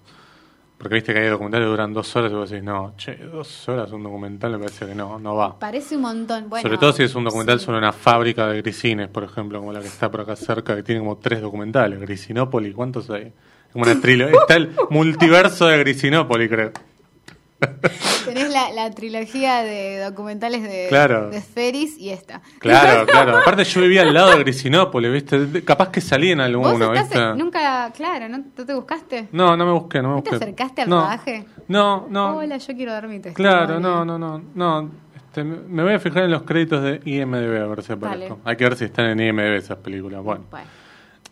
Porque 0.77 0.95
viste 0.95 1.11
que 1.11 1.19
hay 1.19 1.29
documentales 1.29 1.65
que 1.65 1.69
duran 1.71 1.91
dos 1.91 2.15
horas 2.15 2.31
y 2.31 2.35
vos 2.35 2.49
decís, 2.49 2.63
no, 2.63 2.93
che, 2.97 3.15
dos 3.17 3.67
horas 3.67 3.91
un 3.91 4.03
documental 4.03 4.51
me 4.51 4.59
parece 4.59 4.85
que 4.85 4.93
no, 4.93 5.17
no 5.17 5.35
va. 5.35 5.57
Parece 5.57 5.95
un 5.95 6.03
montón. 6.03 6.49
Bueno, 6.49 6.61
sobre 6.61 6.77
todo 6.77 6.93
si 6.93 7.03
es 7.03 7.15
un 7.15 7.23
documental 7.23 7.59
sí. 7.59 7.65
sobre 7.65 7.79
una 7.79 7.91
fábrica 7.91 8.47
de 8.47 8.61
grisines, 8.61 9.07
por 9.07 9.23
ejemplo, 9.23 9.59
como 9.59 9.73
la 9.73 9.81
que 9.81 9.87
está 9.87 10.11
por 10.11 10.21
acá 10.21 10.35
cerca, 10.35 10.75
que 10.75 10.83
tiene 10.83 11.01
como 11.01 11.17
tres 11.17 11.41
documentales. 11.41 11.99
Grisinópoli, 11.99 12.73
¿cuántos 12.73 13.09
hay? 13.09 13.33
Como 13.73 13.85
una 13.85 13.99
trilogía. 13.99 14.37
Está 14.41 14.55
el 14.55 14.71
multiverso 14.91 15.65
de 15.65 15.79
Grisinópoli, 15.79 16.47
creo. 16.47 16.71
Tenés 18.25 18.51
la, 18.51 18.71
la 18.71 18.91
trilogía 18.91 19.61
de 19.63 19.99
documentales 19.99 20.61
de, 20.63 20.87
Claro. 20.89 21.29
de 21.29 21.41
Feris 21.41 21.97
y 21.97 22.09
esta. 22.09 22.41
Claro, 22.59 23.05
claro. 23.11 23.37
Aparte 23.37 23.63
yo 23.63 23.81
vivía 23.81 24.01
al 24.03 24.13
lado 24.13 24.31
de 24.31 24.39
Grisinópolis, 24.39 25.11
¿viste? 25.11 25.63
Capaz 25.63 25.89
que 25.89 26.01
salí 26.01 26.31
en 26.31 26.37
¿Vos 26.39 26.45
alguno, 26.45 26.93
estás 26.93 27.09
¿viste? 27.09 27.23
en- 27.23 27.37
nunca, 27.37 27.91
claro, 27.95 28.27
¿no, 28.29 28.37
¿no 28.55 28.65
te 28.65 28.73
buscaste? 28.73 29.29
No, 29.31 29.55
no 29.57 29.65
me 29.65 29.71
busqué, 29.71 30.01
no 30.01 30.09
me 30.09 30.15
¿No 30.15 30.23
te 30.23 30.29
busqué. 30.31 30.43
acercaste 30.45 30.81
al 30.83 30.89
no, 30.89 31.01
rodaje? 31.01 31.45
No, 31.67 32.07
no. 32.09 32.37
Hola, 32.37 32.57
yo 32.57 32.75
quiero 32.75 32.91
dar 32.91 33.07
mi 33.07 33.19
testimonio. 33.19 33.57
Claro, 33.65 33.79
no, 33.79 34.03
no, 34.05 34.19
no. 34.19 34.41
no. 34.53 34.91
Este, 35.15 35.43
me 35.43 35.83
voy 35.83 35.93
a 35.93 35.99
fijar 35.99 36.23
en 36.23 36.31
los 36.31 36.43
créditos 36.43 36.83
de 36.83 37.01
IMDB 37.05 37.61
a 37.63 37.67
ver 37.67 37.81
si 37.83 37.93
aparezco. 37.93 38.35
Dale. 38.35 38.41
Hay 38.43 38.55
que 38.55 38.63
ver 38.65 38.75
si 38.75 38.85
están 38.85 39.05
en 39.07 39.19
IMDB 39.19 39.55
esas 39.55 39.77
películas. 39.77 40.21
Bueno. 40.23 40.43
Bueno, 40.51 40.67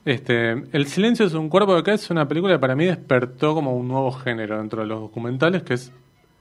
Este, 0.06 0.52
El 0.72 0.88
silencio 0.88 1.26
es 1.26 1.34
un 1.34 1.50
cuerpo 1.50 1.74
de 1.74 1.80
acá 1.82 1.94
es 1.94 2.10
una 2.10 2.28
película 2.28 2.54
que 2.54 2.60
para 2.60 2.76
mí 2.76 2.86
despertó 2.86 3.54
como 3.54 3.76
un 3.76 3.88
nuevo 3.88 4.12
género 4.12 4.58
dentro 4.58 4.82
de 4.82 4.88
los 4.88 5.00
documentales, 5.02 5.64
que 5.64 5.74
es 5.76 5.92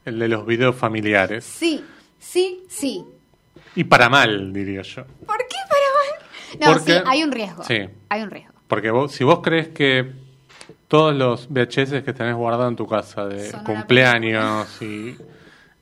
el 0.04 0.18
de 0.18 0.28
los 0.28 0.46
videos 0.46 0.76
familiares. 0.76 1.44
Sí, 1.44 1.84
sí, 2.18 2.62
sí. 2.68 3.04
Y 3.76 3.84
para 3.84 4.08
mal, 4.08 4.52
diría 4.52 4.82
yo. 4.82 5.04
¿Por 5.26 5.38
qué 5.38 5.56
para 5.68 5.86
mal? 5.94 6.60
No, 6.60 6.72
Porque- 6.72 6.92
sí, 6.92 7.02
hay 7.06 7.22
un 7.24 7.32
riesgo. 7.32 7.64
Sí. 7.64 7.78
Hay 8.08 8.22
un 8.22 8.30
riesgo. 8.30 8.54
Porque 8.68 8.90
vos, 8.90 9.12
si 9.12 9.24
vos 9.24 9.40
crees 9.42 9.68
que 9.68 10.12
todos 10.88 11.14
los 11.14 11.48
VHS 11.50 12.02
que 12.02 12.12
tenés 12.12 12.34
guardados 12.34 12.68
en 12.70 12.76
tu 12.76 12.86
casa 12.86 13.26
de 13.26 13.50
Son 13.50 13.64
cumpleaños 13.64 14.80
y 14.82 15.16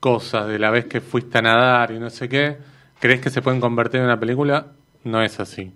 cosas 0.00 0.48
de 0.48 0.58
la 0.58 0.70
vez 0.70 0.86
que 0.86 1.00
fuiste 1.00 1.38
a 1.38 1.42
nadar 1.42 1.92
y 1.92 1.98
no 1.98 2.10
sé 2.10 2.28
qué, 2.28 2.58
crees 2.98 3.20
que 3.20 3.30
se 3.30 3.42
pueden 3.42 3.60
convertir 3.60 4.00
en 4.00 4.06
una 4.06 4.18
película, 4.18 4.68
no 5.04 5.22
es 5.22 5.38
así. 5.38 5.72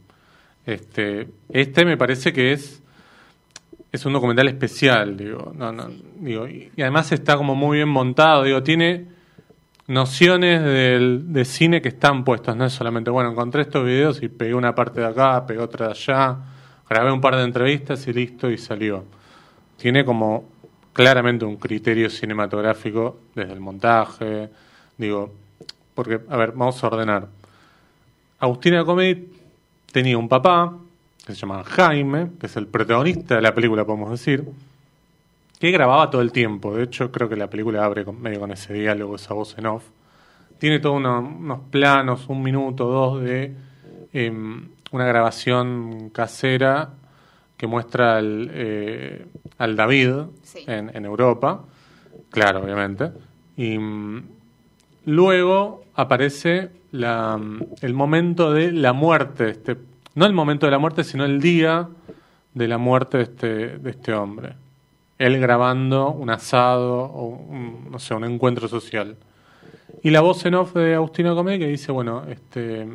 Este, 0.65 1.29
este 1.49 1.85
me 1.85 1.97
parece 1.97 2.33
que 2.33 2.53
es 2.53 2.83
es 3.97 4.07
un 4.07 4.13
documental 4.13 4.47
especial, 4.49 5.17
digo, 5.17 5.53
no, 5.55 5.73
no, 5.73 5.89
digo, 6.21 6.47
y, 6.47 6.71
además 6.79 7.11
está 7.13 7.37
como 7.37 7.55
muy 7.55 7.79
bien 7.79 7.89
montado, 7.89 8.45
digo, 8.45 8.63
tiene 8.63 9.07
nociones 9.87 10.63
del, 10.63 11.33
de 11.33 11.45
cine 11.45 11.81
que 11.81 11.89
están 11.89 12.25
puestos, 12.25 12.57
no 12.57 12.67
es 12.67 12.73
solamente, 12.73 13.11
bueno, 13.11 13.31
encontré 13.31 13.63
estos 13.63 13.85
videos 13.85 14.23
y 14.23 14.29
pegué 14.29 14.55
una 14.55 14.75
parte 14.75 15.01
de 15.01 15.07
acá, 15.07 15.47
pegué 15.47 15.61
otra 15.61 15.87
de 15.87 15.93
allá, 15.93 16.37
grabé 16.89 17.11
un 17.11 17.21
par 17.21 17.37
de 17.37 17.45
entrevistas 17.45 18.07
y 18.07 18.13
listo 18.13 18.51
y 18.51 18.59
salió. 18.59 19.05
Tiene 19.77 20.05
como 20.05 20.45
claramente 20.93 21.45
un 21.45 21.57
criterio 21.57 22.09
cinematográfico 22.11 23.19
desde 23.35 23.53
el 23.53 23.61
montaje, 23.61 24.49
digo, 24.97 25.33
porque, 25.95 26.21
a 26.29 26.37
ver, 26.37 26.53
vamos 26.53 26.83
a 26.83 26.87
ordenar. 26.87 27.29
Agustina 28.39 28.85
Comedy 28.85 29.29
tenía 29.91 30.19
un 30.19 30.29
papá, 30.29 30.77
que 31.27 31.35
se 31.35 31.41
llama 31.41 31.65
Jaime, 31.65 32.31
que 32.39 32.47
es 32.47 32.57
el 32.57 32.69
protagonista 32.69 33.35
de 33.35 33.43
la 33.43 33.53
película, 33.53 33.85
podemos 33.85 34.11
decir, 34.11 34.45
que 35.59 35.71
grababa 35.73 36.09
todo 36.09 36.23
el 36.23 36.31
tiempo. 36.31 36.77
De 36.77 36.85
hecho, 36.85 37.11
creo 37.11 37.29
que 37.29 37.35
la 37.35 37.51
película 37.51 37.85
abre 37.85 38.05
medio 38.05 38.39
con 38.39 38.53
ese 38.53 38.73
diálogo, 38.73 39.17
esa 39.17 39.35
voz 39.35 39.59
en 39.59 39.67
off. 39.67 39.83
Tiene 40.59 40.79
todos 40.79 40.97
unos 40.99 41.61
planos, 41.71 42.29
un 42.29 42.43
minuto, 42.43 42.87
dos, 42.87 43.23
de 43.23 43.53
em, 44.13 44.69
una 44.93 45.05
grabación 45.05 46.11
casera 46.11 46.91
que 47.57 47.67
muestra 47.67 48.19
al, 48.19 48.51
eh, 48.53 49.27
al 49.59 49.75
David 49.75 50.13
en, 50.67 51.05
Europa, 51.05 51.65
claro, 52.31 52.63
obviamente. 52.63 53.11
Y 53.57 53.79
mm, 53.79 54.23
luego 55.07 55.85
aparece 55.95 56.71
la, 56.93 57.41
el 57.81 57.95
momento 57.95 58.53
de 58.53 58.73
la 58.73 58.93
muerte, 58.93 59.51
este, 59.51 59.77
no 60.17 60.27
el 60.27 60.33
momento 60.33 60.67
de 60.67 60.73
la 60.73 60.81
muerte, 60.81 61.05
sino 61.05 61.25
el 61.25 61.41
día 61.41 61.89
de 62.55 62.69
la 62.69 62.79
muerte 62.79 63.19
de 63.19 63.23
este, 63.23 63.79
de 63.79 63.91
este 63.91 64.13
hombre. 64.13 64.55
Él 65.19 65.39
grabando 65.39 66.11
un 66.11 66.31
asado 66.31 67.05
o 67.05 67.49
no 67.89 67.99
sé, 68.01 68.15
un 68.15 68.25
encuentro 68.25 68.67
social. 68.67 69.17
Y 70.03 70.11
la 70.11 70.21
voz 70.21 70.45
en 70.45 70.57
off 70.57 70.75
de 70.75 70.97
Agustino 70.97 71.37
Comé 71.37 71.61
que 71.61 71.69
dice, 71.69 71.93
bueno, 71.93 72.25
este 72.29 72.89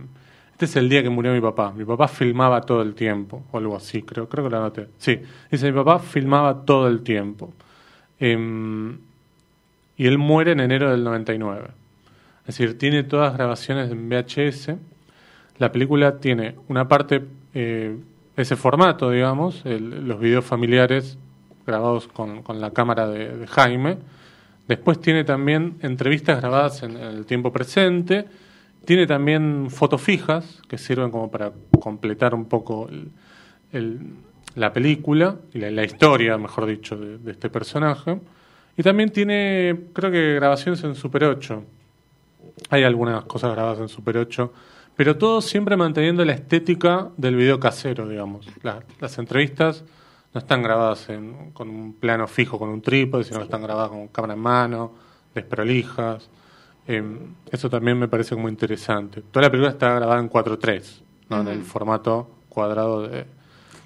este 0.62 0.70
es 0.74 0.76
el 0.76 0.90
día 0.90 1.02
que 1.02 1.10
murió 1.10 1.34
mi 1.34 1.42
papá. 1.42 1.74
Mi 1.76 1.86
papá 1.86 2.08
filmaba 2.08 2.62
todo 2.62 2.84
el 2.84 2.94
tiempo, 2.94 3.44
o 3.52 3.58
algo 3.58 3.76
así, 3.76 4.04
creo, 4.04 4.30
creo 4.30 4.44
que 4.44 4.52
lo 4.52 4.58
anoté. 4.58 4.90
Sí, 5.00 5.20
dice, 5.50 5.72
mi 5.72 5.76
papá 5.76 5.98
filmaba 5.98 6.64
todo 6.66 6.88
el 6.88 7.02
tiempo. 7.02 7.52
Em, 8.20 9.00
y 9.98 10.06
él 10.06 10.20
muere 10.20 10.52
en 10.52 10.60
enero 10.60 10.92
del 10.92 11.04
99. 11.04 11.70
Es 12.42 12.46
decir, 12.46 12.78
tiene 12.78 13.02
todas 13.02 13.34
grabaciones 13.34 13.90
en 13.90 14.08
VHS. 14.08 14.76
La 15.62 15.72
película 15.72 16.18
tiene 16.18 16.56
una 16.70 16.88
parte, 16.88 17.24
eh, 17.54 17.96
ese 18.36 18.56
formato, 18.56 19.12
digamos, 19.12 19.64
los 19.64 20.20
videos 20.20 20.44
familiares 20.44 21.20
grabados 21.68 22.08
con, 22.08 22.42
la 22.60 22.72
cámara 22.72 23.08
de, 23.08 23.46
Jaime. 23.46 24.00
Después 24.68 25.00
tiene 25.00 25.24
también 25.24 25.78
entrevistas 25.84 26.42
grabadas 26.42 26.82
en 26.82 26.98
el 26.98 27.28
tiempo 27.28 27.54
presente 27.54 28.26
tiene 28.86 29.06
también 29.06 29.68
fotos 29.70 30.02
fijas 30.02 30.64
que 30.68 30.80
sirven 30.80 31.12
como 31.12 31.30
para 31.30 31.52
completar 31.80 32.34
un 32.34 32.46
poco 32.46 32.90
la 34.56 34.74
película 34.74 35.36
y 35.54 35.60
la, 35.60 35.84
historia, 35.84 36.40
mejor 36.40 36.66
dicho, 36.66 36.98
de, 36.98 37.32
este 37.32 37.52
personaje. 37.52 38.20
Y 38.76 38.82
también 38.82 39.12
tiene, 39.12 39.80
creo 39.94 40.10
que 40.10 40.34
grabaciones 40.34 40.84
en 40.84 40.96
Super 40.96 41.26
8. 41.26 41.64
Hay 42.72 42.84
algunas 42.84 43.26
cosas 43.26 43.52
grabadas 43.52 43.78
en 43.78 43.90
Super 43.90 44.18
8, 44.18 44.52
pero 45.02 45.18
todo 45.18 45.42
siempre 45.42 45.76
manteniendo 45.76 46.24
la 46.24 46.34
estética 46.34 47.10
del 47.18 47.36
video 47.36 47.60
casero, 47.60 48.08
digamos. 48.08 48.46
las 49.00 49.18
entrevistas 49.18 49.84
no 50.32 50.38
están 50.38 50.62
grabadas 50.62 51.08
con 51.54 51.70
un 51.70 51.94
plano 51.94 52.28
fijo, 52.28 52.60
con 52.60 52.70
un 52.70 52.84
trípode, 52.84 53.24
sino 53.24 53.40
que 53.40 53.46
están 53.46 53.64
grabadas 53.64 53.90
con 53.90 54.10
cámara 54.10 54.36
en 54.36 54.40
mano, 54.40 54.94
desprolijas. 55.34 56.30
Eh, 56.86 57.04
eso 57.52 57.68
también 57.68 57.98
me 57.98 58.08
parece 58.10 58.36
muy 58.36 58.52
interesante. 58.52 59.24
Toda 59.24 59.48
la 59.48 59.50
película 59.50 59.72
está 59.72 59.92
grabada 59.96 60.20
en 60.20 60.30
4.3, 60.30 61.02
¿no? 61.30 61.42
en 61.42 61.48
el 61.48 61.64
formato 61.64 62.30
cuadrado 62.48 63.02
de, 63.08 63.26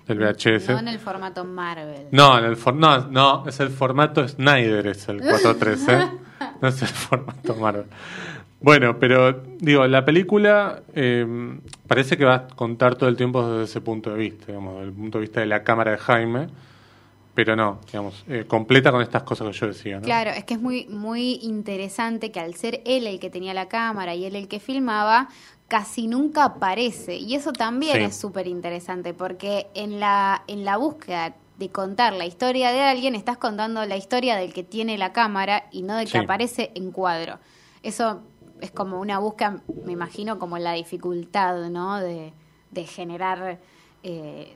del 0.07 0.19
VHS. 0.19 0.67
No 0.67 0.79
en 0.79 0.89
el 0.89 0.99
formato 0.99 1.45
Marvel. 1.45 2.07
No, 2.11 2.37
en 2.37 2.43
el 2.43 2.57
no, 2.75 3.07
no, 3.07 3.47
es 3.47 3.57
el 3.61 3.69
formato 3.69 4.27
Snyder, 4.27 4.85
es 4.87 5.07
el 5.07 5.21
4.3, 5.21 5.93
¿eh? 5.93 6.11
no 6.61 6.67
es 6.67 6.81
el 6.81 6.89
formato 6.89 7.55
Marvel. 7.55 7.85
Bueno, 8.61 8.97
pero 8.99 9.43
digo, 9.59 9.85
la 9.85 10.05
película 10.05 10.81
eh, 10.95 11.25
parece 11.87 12.17
que 12.17 12.25
va 12.25 12.35
a 12.35 12.47
contar 12.47 12.95
todo 12.95 13.09
el 13.09 13.15
tiempo 13.15 13.47
desde 13.47 13.65
ese 13.65 13.81
punto 13.81 14.11
de 14.11 14.17
vista, 14.17 14.47
digamos, 14.47 14.75
desde 14.75 14.87
el 14.87 14.93
punto 14.93 15.17
de 15.17 15.21
vista 15.21 15.39
de 15.39 15.45
la 15.45 15.63
cámara 15.63 15.91
de 15.91 15.97
Jaime 15.97 16.47
pero 17.35 17.57
no, 17.57 17.81
digamos, 17.85 18.23
eh, 18.29 18.45
completa 18.47 18.91
con 18.91 19.01
estas 19.01 19.23
cosas 19.23 19.47
que 19.49 19.53
yo 19.53 19.67
decía. 19.67 19.97
¿no? 19.97 20.03
Claro, 20.03 20.31
es 20.31 20.45
que 20.45 20.53
es 20.53 20.61
muy, 20.61 20.87
muy 20.87 21.39
interesante 21.43 22.31
que 22.31 22.39
al 22.39 22.55
ser 22.55 22.81
él 22.85 23.05
el 23.05 23.19
que 23.19 23.29
tenía 23.29 23.53
la 23.53 23.67
cámara 23.67 24.15
y 24.15 24.23
él 24.23 24.37
el 24.37 24.47
que 24.47 24.61
filmaba, 24.61 25.27
casi 25.67 26.07
nunca 26.07 26.45
aparece. 26.45 27.17
Y 27.17 27.35
eso 27.35 27.51
también 27.51 28.01
es 28.01 28.15
súper 28.15 28.47
interesante, 28.47 29.13
porque 29.13 29.67
en 29.75 29.99
la, 29.99 30.43
en 30.47 30.63
la 30.63 30.77
búsqueda 30.77 31.35
de 31.59 31.69
contar 31.69 32.13
la 32.13 32.25
historia 32.25 32.71
de 32.71 32.81
alguien, 32.81 33.15
estás 33.15 33.37
contando 33.37 33.85
la 33.85 33.97
historia 33.97 34.37
del 34.37 34.53
que 34.53 34.63
tiene 34.63 34.97
la 34.97 35.11
cámara 35.11 35.65
y 35.71 35.81
no 35.81 35.97
del 35.97 36.09
que 36.09 36.19
aparece 36.19 36.71
en 36.73 36.91
cuadro. 36.91 37.39
Eso 37.83 38.23
es 38.65 38.71
como 38.71 38.99
una 38.99 39.19
búsqueda, 39.19 39.61
me 39.85 39.93
imagino, 39.93 40.37
como 40.39 40.57
la 40.57 40.73
dificultad, 40.73 41.69
¿no? 41.69 41.99
De, 41.99 42.33
de 42.71 42.85
generar... 42.85 43.59
Eh, 44.03 44.55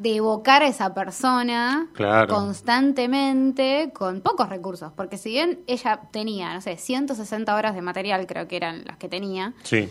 de 0.00 0.16
evocar 0.16 0.62
a 0.62 0.68
esa 0.68 0.94
persona 0.94 1.88
constantemente 2.28 3.90
con 3.92 4.20
pocos 4.20 4.48
recursos. 4.48 4.92
Porque 4.96 5.18
si 5.18 5.30
bien 5.30 5.60
ella 5.66 6.00
tenía, 6.10 6.54
no 6.54 6.60
sé, 6.60 6.76
160 6.76 7.54
horas 7.54 7.74
de 7.74 7.82
material, 7.82 8.26
creo 8.26 8.48
que 8.48 8.56
eran 8.56 8.84
las 8.86 8.96
que 8.96 9.08
tenía. 9.08 9.52
Sí. 9.62 9.88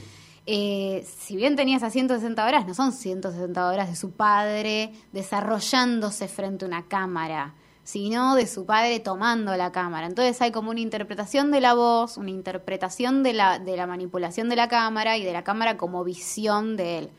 Eh, 0.48 1.06
si 1.20 1.36
bien 1.36 1.56
tenía 1.56 1.78
esas 1.78 1.94
160 1.94 2.46
horas, 2.46 2.66
no 2.68 2.74
son 2.74 2.92
160 2.92 3.68
horas 3.68 3.90
de 3.90 3.96
su 3.96 4.12
padre 4.12 4.92
desarrollándose 5.12 6.28
frente 6.28 6.66
a 6.66 6.68
una 6.68 6.88
cámara, 6.88 7.54
sino 7.84 8.36
de 8.36 8.48
su 8.48 8.66
padre 8.66 9.00
tomando 9.00 9.56
la 9.58 9.72
cámara. 9.72 10.08
Entonces 10.08 10.42
hay 10.42 10.52
como 10.52 10.72
una 10.72 10.80
interpretación 10.80 11.52
de 11.52 11.62
la 11.62 11.74
voz, 11.74 12.18
una 12.18 12.30
interpretación 12.30 13.24
de 13.24 13.34
la, 13.34 13.60
de 13.60 13.76
la 13.78 13.88
manipulación 13.88 14.50
de 14.50 14.56
la 14.56 14.68
cámara 14.68 15.18
y 15.18 15.24
de 15.24 15.34
la 15.34 15.44
cámara 15.44 15.78
como 15.78 16.04
visión 16.04 16.78
de 16.78 17.00
él 17.00 17.10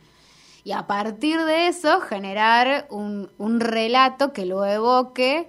y 0.64 0.72
a 0.72 0.86
partir 0.86 1.40
de 1.40 1.68
eso 1.68 2.00
generar 2.00 2.86
un, 2.90 3.28
un 3.38 3.60
relato 3.60 4.32
que 4.32 4.46
lo 4.46 4.64
evoque 4.64 5.48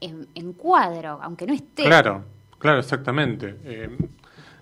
en, 0.00 0.52
cuadro, 0.52 1.18
aunque 1.22 1.46
no 1.46 1.54
esté. 1.54 1.84
Claro, 1.84 2.24
claro, 2.58 2.78
exactamente. 2.78 3.56
Eh, 3.64 3.88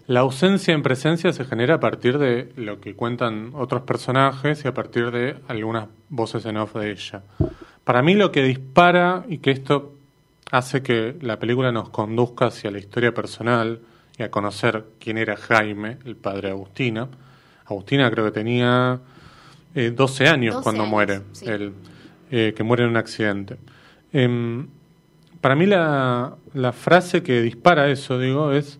la 0.06 0.20
ausencia 0.20 0.72
en 0.72 0.82
presencia 0.82 1.32
se 1.32 1.44
genera 1.44 1.74
a 1.74 1.80
partir 1.80 2.18
de 2.18 2.52
lo 2.56 2.80
que 2.80 2.94
cuentan 2.94 3.50
otros 3.54 3.82
personajes 3.82 4.64
y 4.64 4.68
a 4.68 4.74
partir 4.74 5.10
de 5.10 5.40
algunas 5.48 5.88
voces 6.08 6.46
en 6.46 6.58
off 6.58 6.76
de 6.76 6.92
ella. 6.92 7.22
Para 7.84 8.02
mí 8.02 8.14
lo 8.14 8.30
que 8.30 8.42
dispara 8.42 9.24
y 9.28 9.38
que 9.38 9.50
esto 9.50 9.94
hace 10.50 10.82
que 10.82 11.16
la 11.20 11.38
película 11.38 11.72
nos 11.72 11.88
conduzca 11.88 12.46
hacia 12.46 12.70
la 12.70 12.78
historia 12.78 13.12
personal 13.12 13.80
y 14.16 14.22
a 14.22 14.30
conocer 14.30 14.84
quién 15.00 15.18
era 15.18 15.36
Jaime, 15.36 15.98
el 16.04 16.16
padre 16.16 16.48
de 16.48 16.54
Agustina. 16.54 17.08
Agustina 17.66 18.10
creo 18.10 18.26
que 18.26 18.32
tenía 18.32 19.00
eh, 19.74 19.90
12 19.90 20.28
años 20.28 20.56
cuando 20.62 20.84
muere, 20.84 21.22
eh, 22.30 22.52
que 22.54 22.62
muere 22.62 22.84
en 22.84 22.90
un 22.90 22.96
accidente. 22.98 23.56
Em, 24.12 24.68
para 25.40 25.56
mí 25.56 25.66
la, 25.66 26.36
la, 26.54 26.72
frase 26.72 27.22
que 27.22 27.40
dispara 27.40 27.90
eso, 27.90 28.18
digo, 28.18 28.52
es, 28.52 28.78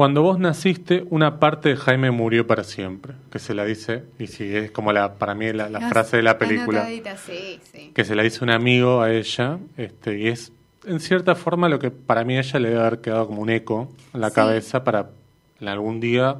cuando 0.00 0.22
vos 0.22 0.38
naciste, 0.38 1.04
una 1.10 1.38
parte 1.38 1.68
de 1.68 1.76
Jaime 1.76 2.10
murió 2.10 2.46
para 2.46 2.64
siempre, 2.64 3.12
que 3.30 3.38
se 3.38 3.52
la 3.52 3.66
dice, 3.66 4.04
y 4.18 4.28
sí, 4.28 4.56
es 4.56 4.70
como 4.70 4.94
la, 4.94 5.16
para 5.16 5.34
mí 5.34 5.52
la, 5.52 5.68
la 5.68 5.90
frase 5.90 6.16
de 6.16 6.22
la 6.22 6.38
película, 6.38 6.88
que 7.92 8.04
se 8.06 8.14
la 8.14 8.22
dice 8.22 8.42
un 8.42 8.48
amigo 8.48 9.02
a 9.02 9.12
ella, 9.12 9.58
este, 9.76 10.18
y 10.18 10.28
es 10.28 10.54
en 10.86 11.00
cierta 11.00 11.34
forma 11.34 11.68
lo 11.68 11.78
que 11.78 11.90
para 11.90 12.24
mí 12.24 12.38
a 12.38 12.40
ella 12.40 12.58
le 12.60 12.70
debe 12.70 12.80
haber 12.80 13.00
quedado 13.02 13.26
como 13.26 13.42
un 13.42 13.50
eco 13.50 13.92
en 14.14 14.22
la 14.22 14.30
cabeza 14.30 14.84
para 14.84 15.10
en 15.60 15.68
algún 15.68 16.00
día 16.00 16.36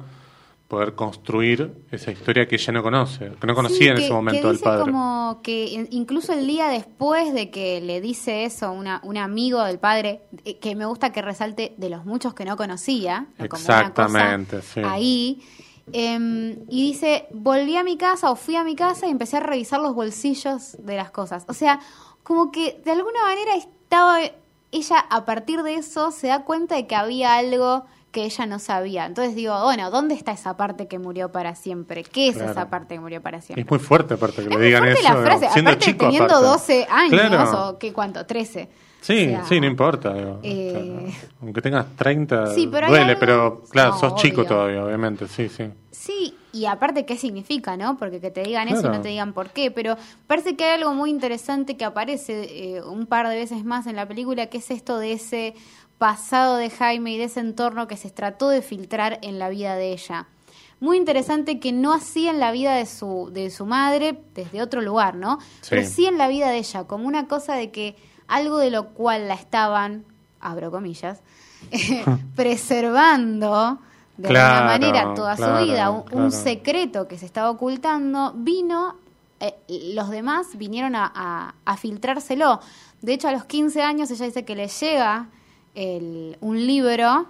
poder 0.71 0.95
construir 0.95 1.83
esa 1.91 2.11
historia 2.11 2.47
que 2.47 2.55
ella 2.55 2.71
no 2.71 2.81
conoce, 2.81 3.33
que 3.41 3.45
no 3.45 3.53
conocía 3.53 3.91
en 3.91 3.97
ese 3.97 4.13
momento 4.13 4.43
que 4.43 4.51
dice 4.53 4.63
padre. 4.63 4.83
como 4.85 5.41
que 5.43 5.85
incluso 5.91 6.31
el 6.31 6.47
día 6.47 6.69
después 6.69 7.33
de 7.33 7.51
que 7.51 7.81
le 7.81 7.99
dice 7.99 8.45
eso 8.45 8.71
una, 8.71 9.01
un 9.03 9.17
amigo 9.17 9.61
del 9.65 9.79
padre, 9.79 10.21
eh, 10.45 10.59
que 10.59 10.73
me 10.75 10.85
gusta 10.85 11.11
que 11.11 11.21
resalte 11.21 11.73
de 11.75 11.89
los 11.89 12.05
muchos 12.05 12.33
que 12.33 12.45
no 12.45 12.55
conocía, 12.55 13.25
exactamente, 13.37 14.61
sí. 14.61 14.79
ahí, 14.81 15.43
em, 15.91 16.51
y 16.69 16.87
dice, 16.87 17.27
volví 17.33 17.75
a 17.75 17.83
mi 17.83 17.97
casa 17.97 18.31
o 18.31 18.37
fui 18.37 18.55
a 18.55 18.63
mi 18.63 18.77
casa 18.77 19.07
y 19.07 19.11
empecé 19.11 19.35
a 19.37 19.41
revisar 19.41 19.81
los 19.81 19.93
bolsillos 19.93 20.77
de 20.79 20.95
las 20.95 21.11
cosas. 21.11 21.43
O 21.49 21.53
sea, 21.53 21.81
como 22.23 22.49
que 22.49 22.79
de 22.85 22.91
alguna 22.91 23.21
manera 23.23 23.55
estaba, 23.57 24.21
ella 24.71 24.99
a 25.09 25.25
partir 25.25 25.63
de 25.63 25.75
eso 25.75 26.11
se 26.11 26.27
da 26.27 26.45
cuenta 26.45 26.75
de 26.75 26.87
que 26.87 26.95
había 26.95 27.35
algo 27.35 27.83
que 28.11 28.25
ella 28.25 28.45
no 28.45 28.59
sabía. 28.59 29.05
Entonces 29.05 29.35
digo, 29.35 29.59
bueno, 29.63 29.89
¿dónde 29.89 30.15
está 30.15 30.33
esa 30.33 30.57
parte 30.57 30.87
que 30.87 30.99
murió 30.99 31.31
para 31.31 31.55
siempre? 31.55 32.03
¿Qué 32.03 32.27
es 32.27 32.37
esa 32.37 32.69
parte 32.69 32.95
que 32.95 32.99
murió 32.99 33.21
para 33.21 33.41
siempre? 33.41 33.63
Es 33.63 33.69
muy 33.69 33.79
fuerte, 33.79 34.15
aparte, 34.15 34.43
que 34.43 34.49
le 34.49 34.65
digan 34.65 34.87
eso. 34.87 35.01
La 35.03 35.21
frase, 35.21 35.49
siendo 35.51 35.71
aparte, 35.71 35.93
teniendo 35.93 36.41
12 36.41 36.87
años, 36.89 37.53
o 37.53 37.77
¿qué 37.77 37.93
cuánto? 37.93 38.25
13. 38.25 38.69
Sí, 39.01 39.35
sí, 39.49 39.59
no 39.59 39.65
importa. 39.65 40.13
Eh, 40.43 41.11
aunque 41.41 41.61
tengas 41.61 41.87
30, 41.95 42.53
duele, 42.53 43.15
pero 43.15 43.63
claro, 43.69 43.97
sos 43.97 44.15
chico 44.15 44.45
todavía, 44.45 44.85
obviamente, 44.85 45.27
sí, 45.27 45.49
sí. 45.49 45.63
Sí, 45.89 46.35
y 46.53 46.65
aparte, 46.65 47.05
¿qué 47.05 47.17
significa, 47.17 47.75
no? 47.77 47.97
Porque 47.97 48.19
que 48.19 48.29
te 48.29 48.43
digan 48.43 48.67
eso 48.67 48.87
y 48.87 48.89
no 48.89 49.01
te 49.01 49.09
digan 49.09 49.33
por 49.33 49.49
qué, 49.49 49.71
pero 49.71 49.97
parece 50.27 50.55
que 50.55 50.65
hay 50.65 50.79
algo 50.79 50.93
muy 50.93 51.09
interesante 51.09 51.77
que 51.77 51.85
aparece 51.85 52.75
eh, 52.75 52.83
un 52.83 53.07
par 53.07 53.27
de 53.27 53.35
veces 53.35 53.65
más 53.65 53.87
en 53.87 53.95
la 53.95 54.07
película, 54.07 54.47
que 54.47 54.59
es 54.59 54.69
esto 54.69 54.99
de 54.99 55.13
ese 55.13 55.55
pasado 56.01 56.55
de 56.55 56.71
Jaime 56.71 57.11
y 57.11 57.19
de 57.19 57.25
ese 57.25 57.41
entorno 57.41 57.87
que 57.87 57.95
se 57.95 58.09
trató 58.09 58.49
de 58.49 58.63
filtrar 58.63 59.19
en 59.21 59.37
la 59.37 59.49
vida 59.49 59.75
de 59.75 59.91
ella. 59.91 60.25
Muy 60.79 60.97
interesante 60.97 61.59
que 61.59 61.71
no 61.71 61.93
hacía 61.93 62.31
en 62.31 62.39
la 62.39 62.51
vida 62.51 62.73
de 62.73 62.87
su, 62.87 63.29
de 63.31 63.51
su 63.51 63.67
madre 63.67 64.19
desde 64.33 64.63
otro 64.63 64.81
lugar, 64.81 65.13
¿no? 65.13 65.37
Pero 65.69 65.87
sí 65.87 66.07
en 66.07 66.17
la 66.17 66.27
vida 66.27 66.49
de 66.49 66.57
ella, 66.57 66.85
como 66.85 67.07
una 67.07 67.27
cosa 67.27 67.53
de 67.53 67.69
que 67.69 67.95
algo 68.27 68.57
de 68.57 68.71
lo 68.71 68.87
cual 68.87 69.27
la 69.27 69.35
estaban, 69.35 70.03
abro 70.39 70.71
comillas, 70.71 71.19
preservando 72.35 73.77
de 74.17 74.29
alguna 74.29 74.63
manera 74.63 75.13
toda 75.13 75.37
su 75.37 75.63
vida, 75.63 75.91
un, 75.91 76.31
secreto 76.31 77.07
que 77.07 77.19
se 77.19 77.27
estaba 77.27 77.51
ocultando, 77.51 78.33
vino, 78.35 78.95
eh, 79.39 79.53
los 79.93 80.09
demás 80.09 80.57
vinieron 80.57 80.95
a, 80.95 81.53
a, 81.63 81.77
filtrárselo. 81.77 82.59
De 83.03 83.13
hecho, 83.13 83.27
a 83.27 83.31
los 83.33 83.45
15 83.45 83.83
años 83.83 84.09
ella 84.09 84.25
dice 84.25 84.43
que 84.45 84.55
le 84.55 84.67
llega 84.67 85.27
un 85.75 86.67
libro 86.67 87.27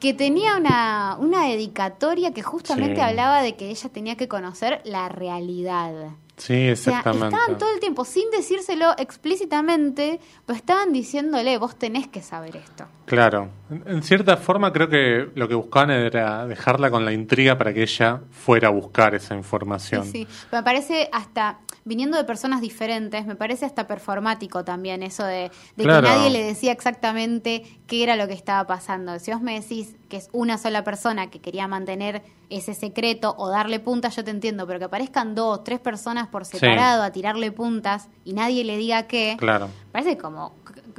que 0.00 0.12
tenía 0.12 0.56
una, 0.56 1.16
una 1.18 1.46
dedicatoria 1.46 2.32
que 2.32 2.42
justamente 2.42 3.00
hablaba 3.00 3.42
de 3.42 3.56
que 3.56 3.70
ella 3.70 3.88
tenía 3.88 4.16
que 4.16 4.28
conocer 4.28 4.82
la 4.84 5.08
realidad. 5.08 6.10
Sí, 6.36 6.54
exactamente. 6.54 7.36
estaban 7.36 7.58
todo 7.58 7.72
el 7.72 7.80
tiempo, 7.80 8.04
sin 8.04 8.28
decírselo 8.30 8.92
explícitamente, 8.98 10.20
pero 10.44 10.56
estaban 10.56 10.92
diciéndole, 10.92 11.56
vos 11.58 11.76
tenés 11.76 12.08
que 12.08 12.22
saber 12.22 12.56
esto. 12.56 12.86
Claro. 13.06 13.50
En, 13.86 14.02
cierta 14.02 14.36
forma 14.36 14.72
creo 14.72 14.88
que 14.88 15.28
lo 15.34 15.46
que 15.46 15.54
buscaban 15.54 15.90
era 15.90 16.46
dejarla 16.46 16.90
con 16.90 17.04
la 17.04 17.12
intriga 17.12 17.56
para 17.56 17.72
que 17.72 17.82
ella 17.82 18.20
fuera 18.30 18.68
a 18.68 18.70
buscar 18.72 19.14
esa 19.14 19.36
información. 19.36 20.04
Sí, 20.04 20.26
sí. 20.28 20.46
Me 20.50 20.62
parece 20.62 21.08
hasta, 21.12 21.60
viniendo 21.84 22.16
de 22.16 22.24
personas 22.24 22.60
diferentes, 22.60 23.26
me 23.26 23.36
parece 23.36 23.66
hasta 23.66 23.86
performático 23.86 24.64
también 24.64 25.02
eso 25.02 25.24
de, 25.24 25.50
que 25.76 25.84
nadie 25.84 26.30
le 26.30 26.42
decía 26.42 26.72
exactamente 26.72 27.62
qué 27.86 28.02
era 28.02 28.16
lo 28.16 28.26
que 28.26 28.32
estaba 28.32 28.66
pasando. 28.66 29.18
Si 29.18 29.32
vos 29.32 29.42
me 29.42 29.60
decís 29.60 29.96
que 30.08 30.16
es 30.16 30.28
una 30.32 30.58
sola 30.58 30.84
persona 30.84 31.30
que 31.30 31.40
quería 31.40 31.68
mantener 31.68 32.22
ese 32.50 32.74
secreto 32.74 33.34
o 33.36 33.48
darle 33.48 33.80
puntas, 33.80 34.16
yo 34.16 34.24
te 34.24 34.30
entiendo, 34.30 34.66
pero 34.66 34.78
que 34.78 34.84
aparezcan 34.86 35.34
dos, 35.34 35.64
tres 35.64 35.80
personas 35.80 36.28
por 36.28 36.44
separado 36.44 37.02
a 37.02 37.10
tirarle 37.10 37.52
puntas 37.52 38.08
y 38.24 38.32
nadie 38.32 38.64
le 38.64 38.76
diga 38.76 39.04
qué, 39.04 39.36
claro. 39.38 39.68
parece 39.92 40.16
como 40.16 40.52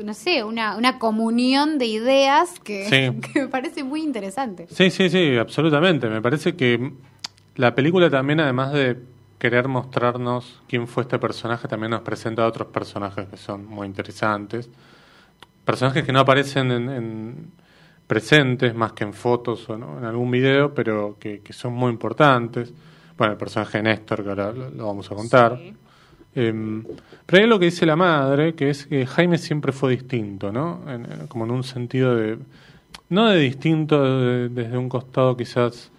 no 0.03 0.13
sé, 0.13 0.43
una, 0.43 0.75
una 0.75 0.99
comunión 0.99 1.77
de 1.77 1.85
ideas 1.85 2.59
que, 2.59 3.13
me 3.35 3.47
parece 3.47 3.83
muy 3.83 4.01
interesante. 4.01 4.67
Sí, 4.69 4.91
sí, 4.91 5.09
sí, 5.09 5.37
absolutamente. 5.37 6.09
Me 6.09 6.21
parece 6.21 6.55
que 6.55 6.91
la 7.55 7.75
película 7.75 8.09
también, 8.09 8.39
además 8.39 8.73
de 8.73 8.97
querer 9.45 9.67
mostrarnos 9.67 10.59
quién 10.67 10.87
fue 10.87 11.03
este 11.03 11.19
personaje, 11.19 11.67
también 11.67 11.91
nos 11.91 12.01
presenta 12.01 12.43
a 12.43 12.47
otros 12.47 12.69
personajes 12.69 13.27
que 13.27 13.37
son 13.37 13.63
muy 13.63 13.85
interesantes. 13.85 14.67
Personajes 15.63 16.03
que 16.03 16.11
no 16.11 16.21
aparecen 16.21 16.71
en, 16.71 17.51
presentes 18.07 18.73
más 18.73 18.93
que 18.93 19.03
en 19.03 19.13
fotos 19.13 19.69
o 19.69 19.75
en 19.75 20.03
algún 20.03 20.31
video, 20.31 20.73
pero 20.73 21.17
que, 21.19 21.41
son 21.51 21.73
muy 21.73 21.91
importantes. 21.91 22.73
Bueno, 23.15 23.33
el 23.33 23.37
personaje 23.37 23.77
de 23.77 23.83
Néstor, 23.83 24.23
que 24.23 24.29
ahora 24.29 24.51
lo, 24.51 24.87
vamos 24.87 25.11
a 25.11 25.15
contar. 25.15 25.59
Em, 26.33 26.83
pero 27.27 27.43
hay 27.43 27.47
lo 27.47 27.59
que 27.59 27.65
dice 27.65 27.85
la 27.85 27.95
madre, 27.95 28.55
que 28.55 28.71
es 28.71 28.87
que 28.87 29.05
Jaime 29.05 29.37
siempre 29.37 29.71
fue 29.73 29.91
distinto, 29.91 30.51
¿no? 30.51 30.81
como 31.27 31.45
en 31.45 31.51
un 31.51 31.63
sentido 31.63 32.15
de. 32.15 32.39
No 33.09 33.29
de 33.29 33.37
distinto 33.37 34.49
desde 34.49 34.75
un 34.75 34.89
costado 34.89 35.37
quizás 35.37 35.91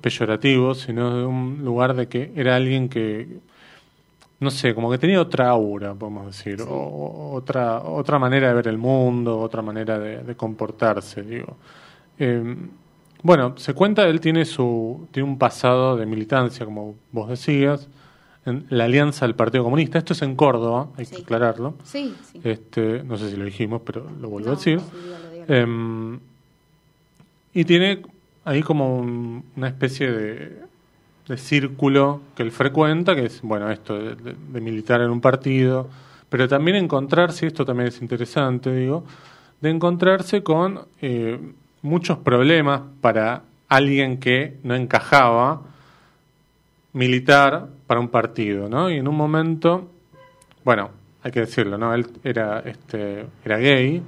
peyorativo, 0.00 0.74
sino 0.74 1.16
de 1.16 1.24
un 1.24 1.64
lugar 1.64 1.94
de 1.94 2.08
que 2.08 2.32
era 2.34 2.56
alguien 2.56 2.88
que. 2.88 3.38
No 4.40 4.50
sé, 4.50 4.74
como 4.74 4.90
que 4.90 4.96
tenía 4.96 5.20
otra 5.20 5.50
aura, 5.50 5.94
podemos 5.94 6.26
decir, 6.26 6.62
o, 6.62 7.32
otra, 7.34 7.82
otra 7.82 8.18
manera 8.18 8.48
de 8.48 8.54
ver 8.54 8.68
el 8.68 8.78
mundo, 8.78 9.38
otra 9.38 9.60
manera 9.60 9.98
de, 9.98 10.34
comportarse, 10.34 11.22
digo. 11.22 11.58
Em, 12.18 12.70
bueno, 13.22 13.54
se 13.58 13.74
cuenta, 13.74 14.06
él 14.06 14.18
tiene, 14.20 14.46
su, 14.46 15.06
tiene 15.10 15.28
un 15.28 15.38
pasado 15.38 15.96
de 15.96 16.06
militancia, 16.06 16.64
como 16.64 16.94
vos 17.12 17.28
decías, 17.28 17.86
en 18.46 18.64
la 18.70 18.84
alianza 18.84 19.26
del 19.26 19.34
Partido 19.34 19.64
Comunista. 19.64 19.98
Esto 19.98 20.14
es 20.14 20.22
en 20.22 20.34
Córdoba, 20.36 20.88
hay 20.96 21.06
que 21.06 21.16
aclararlo. 21.16 21.74
Sí, 21.84 22.14
Este, 22.42 23.02
no 23.04 23.18
sé 23.18 23.30
si 23.30 23.36
lo 23.36 23.44
dijimos, 23.44 23.82
pero 23.84 24.06
lo 24.20 24.30
vuelvo 24.30 24.52
a 24.52 24.54
decir. 24.54 24.80
Em, 25.48 26.18
y 27.52 27.64
tiene 27.64 28.02
ahí 28.44 28.62
como 28.62 28.98
una 28.98 29.68
especie 29.68 30.10
de, 30.10 30.58
de, 31.28 31.36
círculo 31.36 32.20
que 32.34 32.42
él 32.42 32.52
frecuenta, 32.52 33.14
que 33.14 33.26
es, 33.26 33.42
bueno, 33.42 33.70
esto 33.70 33.98
de, 33.98 34.60
militar 34.60 35.00
en 35.00 35.10
un 35.10 35.20
partido, 35.20 35.88
pero 36.28 36.48
también 36.48 36.76
encontrarse, 36.76 37.46
esto 37.46 37.64
también 37.64 37.88
es 37.88 38.00
interesante, 38.00 38.74
digo, 38.74 39.04
de 39.60 39.70
encontrarse 39.70 40.42
con 40.42 40.80
eh, 41.02 41.38
muchos 41.82 42.18
problemas 42.18 42.82
para 43.00 43.42
alguien 43.68 44.18
que 44.18 44.58
no 44.62 44.74
encajaba 44.74 45.62
militar 46.92 47.68
para 47.86 48.00
un 48.00 48.08
partido, 48.08 48.68
¿no? 48.68 48.90
Y 48.90 48.96
en 48.96 49.06
un 49.06 49.16
momento, 49.16 49.88
bueno, 50.64 50.90
hay 51.22 51.30
que 51.30 51.40
decirlo, 51.40 51.78
¿no? 51.78 51.94
Él 51.94 52.06
era, 52.24 52.60
este, 52.60 53.26
era 53.44 53.58
gay 53.58 54.02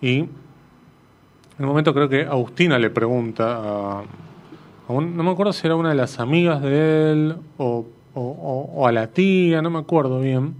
y 0.00 0.26
en 1.58 1.64
un 1.64 1.68
momento 1.68 1.92
creo 1.92 2.08
que 2.08 2.22
Agustina 2.22 2.78
le 2.78 2.90
pregunta 2.90 3.60
a, 3.60 4.02
no 4.88 5.22
me 5.22 5.30
acuerdo 5.30 5.52
si 5.52 5.66
era 5.66 5.76
una 5.76 5.90
de 5.90 5.94
las 5.94 6.18
amigas 6.18 6.60
de 6.62 7.12
él 7.12 7.36
o, 7.58 7.86
o, 8.14 8.86
a 8.86 8.92
la 8.92 9.08
tía, 9.08 9.62
no 9.62 9.70
me 9.70 9.78
acuerdo 9.78 10.20
bien, 10.20 10.54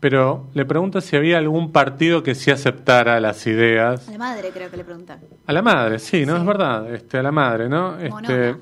pero 0.00 0.46
le 0.54 0.64
pregunta 0.64 1.00
si 1.00 1.16
había 1.16 1.38
algún 1.38 1.72
partido 1.72 2.22
que 2.22 2.34
sí 2.34 2.50
aceptara 2.50 3.18
las 3.20 3.46
ideas. 3.46 4.08
A 4.08 4.12
la 4.12 4.18
madre 4.18 4.50
creo 4.50 4.70
que 4.70 4.76
le 4.76 4.84
pregunta. 4.84 5.18
A 5.46 5.52
la 5.52 5.62
madre, 5.62 5.98
sí, 5.98 6.24
¿no? 6.24 6.36
Es 6.36 6.44
verdad, 6.44 6.94
este, 6.94 7.18
a 7.18 7.22
la 7.22 7.32
madre, 7.32 7.68
¿no? 7.68 7.98
Este, 7.98 8.54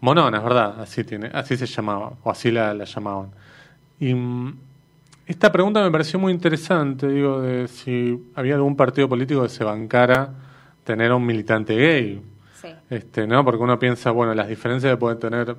Monona, 0.00 0.38
es 0.38 0.44
verdad, 0.44 0.80
así 0.80 1.04
tiene, 1.04 1.30
así 1.32 1.56
se 1.56 1.66
llamaba, 1.66 2.12
o 2.22 2.30
así 2.30 2.50
la, 2.50 2.72
llamaban. 2.84 3.30
Y 4.00 4.14
mm, 4.14 4.56
esta 5.26 5.52
pregunta 5.52 5.82
me 5.82 5.90
pareció 5.90 6.18
muy 6.18 6.32
interesante, 6.32 7.08
digo, 7.08 7.40
de 7.42 7.68
si 7.68 8.30
había 8.34 8.54
algún 8.54 8.76
partido 8.76 9.08
político 9.08 9.42
que 9.42 9.48
se 9.48 9.64
bancara 9.64 10.30
tener 10.88 11.10
a 11.10 11.16
un 11.16 11.26
militante 11.26 11.76
gay. 11.76 12.22
Sí. 12.54 12.68
Este, 12.88 13.26
¿no? 13.26 13.44
Porque 13.44 13.62
uno 13.62 13.78
piensa, 13.78 14.10
bueno, 14.10 14.32
las 14.34 14.48
diferencias 14.48 14.90
que 14.90 14.96
puede 14.96 15.16
tener 15.16 15.54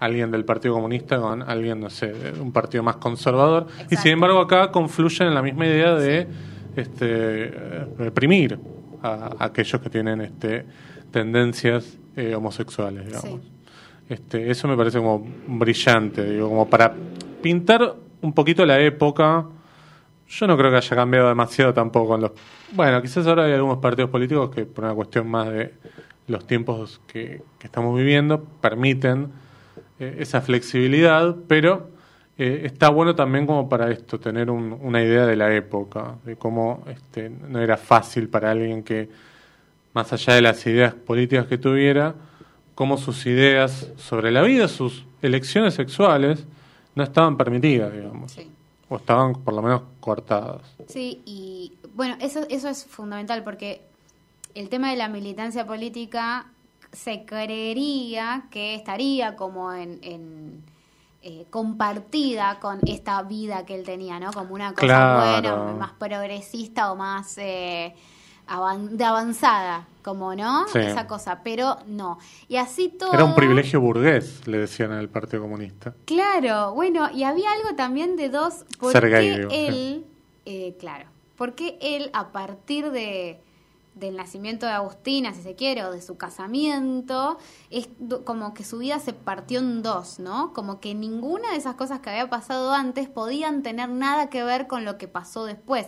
alguien 0.00 0.32
del 0.32 0.44
Partido 0.44 0.74
Comunista 0.74 1.18
con 1.20 1.42
alguien, 1.42 1.78
no 1.78 1.90
sé, 1.90 2.12
un 2.40 2.50
partido 2.50 2.82
más 2.82 2.96
conservador. 2.96 3.68
Y 3.88 3.96
sin 3.96 4.10
embargo 4.12 4.40
acá 4.40 4.72
confluyen 4.72 5.28
en 5.28 5.34
la 5.34 5.42
misma 5.42 5.66
idea 5.66 5.94
de 5.94 6.26
este, 6.74 7.54
reprimir 7.96 8.58
a, 9.00 9.36
aquellos 9.38 9.80
que 9.80 9.88
tienen 9.88 10.20
este, 10.20 10.66
tendencias 11.12 11.96
eh, 12.16 12.34
homosexuales, 12.34 13.06
digamos. 13.06 13.40
Este, 14.08 14.50
eso 14.50 14.66
me 14.66 14.76
parece 14.76 14.98
como 14.98 15.24
brillante, 15.46 16.28
digo, 16.28 16.48
como 16.48 16.68
para 16.68 16.92
pintar 17.40 17.94
un 18.20 18.32
poquito 18.32 18.66
la 18.66 18.80
época. 18.80 19.46
Yo 20.28 20.46
no 20.46 20.56
creo 20.56 20.70
que 20.70 20.78
haya 20.78 20.96
cambiado 20.96 21.28
demasiado 21.28 21.74
tampoco 21.74 22.14
en 22.14 22.22
los... 22.22 22.32
Bueno, 22.72 23.00
quizás 23.02 23.26
ahora 23.26 23.44
hay 23.44 23.52
algunos 23.52 23.78
partidos 23.78 24.10
políticos 24.10 24.50
que 24.50 24.64
por 24.64 24.84
una 24.84 24.94
cuestión 24.94 25.28
más 25.28 25.50
de 25.50 25.74
los 26.26 26.46
tiempos 26.46 27.00
que, 27.06 27.42
estamos 27.62 27.96
viviendo 27.96 28.44
permiten 28.60 29.28
eh, 29.98 30.16
esa 30.18 30.40
flexibilidad, 30.40 31.34
pero 31.48 31.90
eh, 32.36 32.62
está 32.64 32.88
bueno 32.88 33.14
también 33.14 33.46
como 33.46 33.68
para 33.68 33.90
esto, 33.90 34.18
tener 34.18 34.50
una 34.50 35.02
idea 35.02 35.26
de 35.26 35.36
la 35.36 35.54
época, 35.54 36.16
de 36.24 36.36
cómo 36.36 36.84
este, 36.88 37.30
no 37.30 37.60
era 37.60 37.76
fácil 37.76 38.28
para 38.28 38.50
alguien 38.50 38.82
que, 38.82 39.08
más 39.92 40.12
allá 40.12 40.34
de 40.34 40.42
las 40.42 40.66
ideas 40.66 40.94
políticas 40.94 41.46
que 41.46 41.58
tuviera, 41.58 42.14
cómo 42.74 42.98
sus 42.98 43.24
ideas 43.26 43.92
sobre 43.96 44.32
la 44.32 44.42
vida, 44.42 44.68
sus 44.68 45.06
elecciones 45.22 45.74
sexuales, 45.74 46.46
no 46.94 47.04
estaban 47.04 47.36
permitidas, 47.36 47.92
digamos. 47.92 48.36
O 48.88 48.96
estaban 48.96 49.34
por 49.34 49.54
lo 49.54 49.62
menos 49.62 49.82
cortadas. 50.00 50.62
Sí, 50.88 51.22
y 51.24 51.72
bueno, 51.94 52.16
eso, 52.20 52.40
eso 52.50 52.68
es 52.68 52.84
fundamental 52.84 53.42
porque 53.42 53.82
el 54.54 54.68
tema 54.68 54.90
de 54.90 54.96
la 54.96 55.08
militancia 55.08 55.66
política 55.66 56.46
se 56.92 57.24
creería 57.24 58.44
que 58.50 58.74
estaría 58.74 59.36
como 59.36 59.72
en, 59.72 60.62
eh, 61.22 61.46
compartida 61.50 62.60
con 62.60 62.80
esta 62.86 63.22
vida 63.22 63.64
que 63.64 63.74
él 63.74 63.84
tenía, 63.84 64.20
¿no? 64.20 64.32
Como 64.32 64.54
una 64.54 64.74
cosa 64.74 65.40
buena, 65.40 65.56
más 65.78 65.92
progresista 65.92 66.92
o 66.92 66.96
más... 66.96 67.38
Eh, 67.38 67.94
de 68.90 69.04
avanzada, 69.04 69.86
como, 70.02 70.34
¿no? 70.34 70.68
Sí. 70.68 70.78
Esa 70.78 71.06
cosa, 71.06 71.40
pero 71.42 71.78
no. 71.86 72.18
Y 72.48 72.56
así 72.56 72.88
todo... 72.88 73.12
Era 73.12 73.24
un 73.24 73.34
privilegio 73.34 73.80
burgués, 73.80 74.46
le 74.46 74.58
decían 74.58 74.92
en 74.92 74.98
el 74.98 75.08
Partido 75.08 75.42
Comunista. 75.42 75.94
Claro, 76.04 76.74
bueno, 76.74 77.08
y 77.12 77.24
había 77.24 77.52
algo 77.52 77.74
también 77.74 78.16
de 78.16 78.28
dos... 78.28 78.64
¿Por 78.78 78.92
Ser 78.92 79.04
qué 79.04 79.10
gay, 79.10 79.36
digo, 79.36 79.50
sí. 79.50 79.56
él, 79.56 80.06
eh, 80.44 80.76
claro, 80.78 81.08
porque 81.36 81.78
él 81.80 82.10
a 82.12 82.32
partir 82.32 82.90
de 82.90 83.40
del 83.94 84.16
nacimiento 84.16 84.66
de 84.66 84.72
Agustina, 84.72 85.32
si 85.34 85.42
se 85.42 85.54
quiere, 85.54 85.84
o 85.84 85.92
de 85.92 86.02
su 86.02 86.16
casamiento, 86.16 87.38
es 87.70 87.88
como 88.24 88.52
que 88.52 88.64
su 88.64 88.78
vida 88.78 88.98
se 88.98 89.12
partió 89.12 89.60
en 89.60 89.82
dos, 89.82 90.18
¿no? 90.18 90.52
Como 90.52 90.80
que 90.80 90.94
ninguna 90.94 91.50
de 91.50 91.56
esas 91.56 91.76
cosas 91.76 92.00
que 92.00 92.10
había 92.10 92.28
pasado 92.28 92.72
antes 92.72 93.08
podían 93.08 93.62
tener 93.62 93.88
nada 93.88 94.30
que 94.30 94.42
ver 94.42 94.66
con 94.66 94.84
lo 94.84 94.98
que 94.98 95.06
pasó 95.06 95.44
después. 95.44 95.86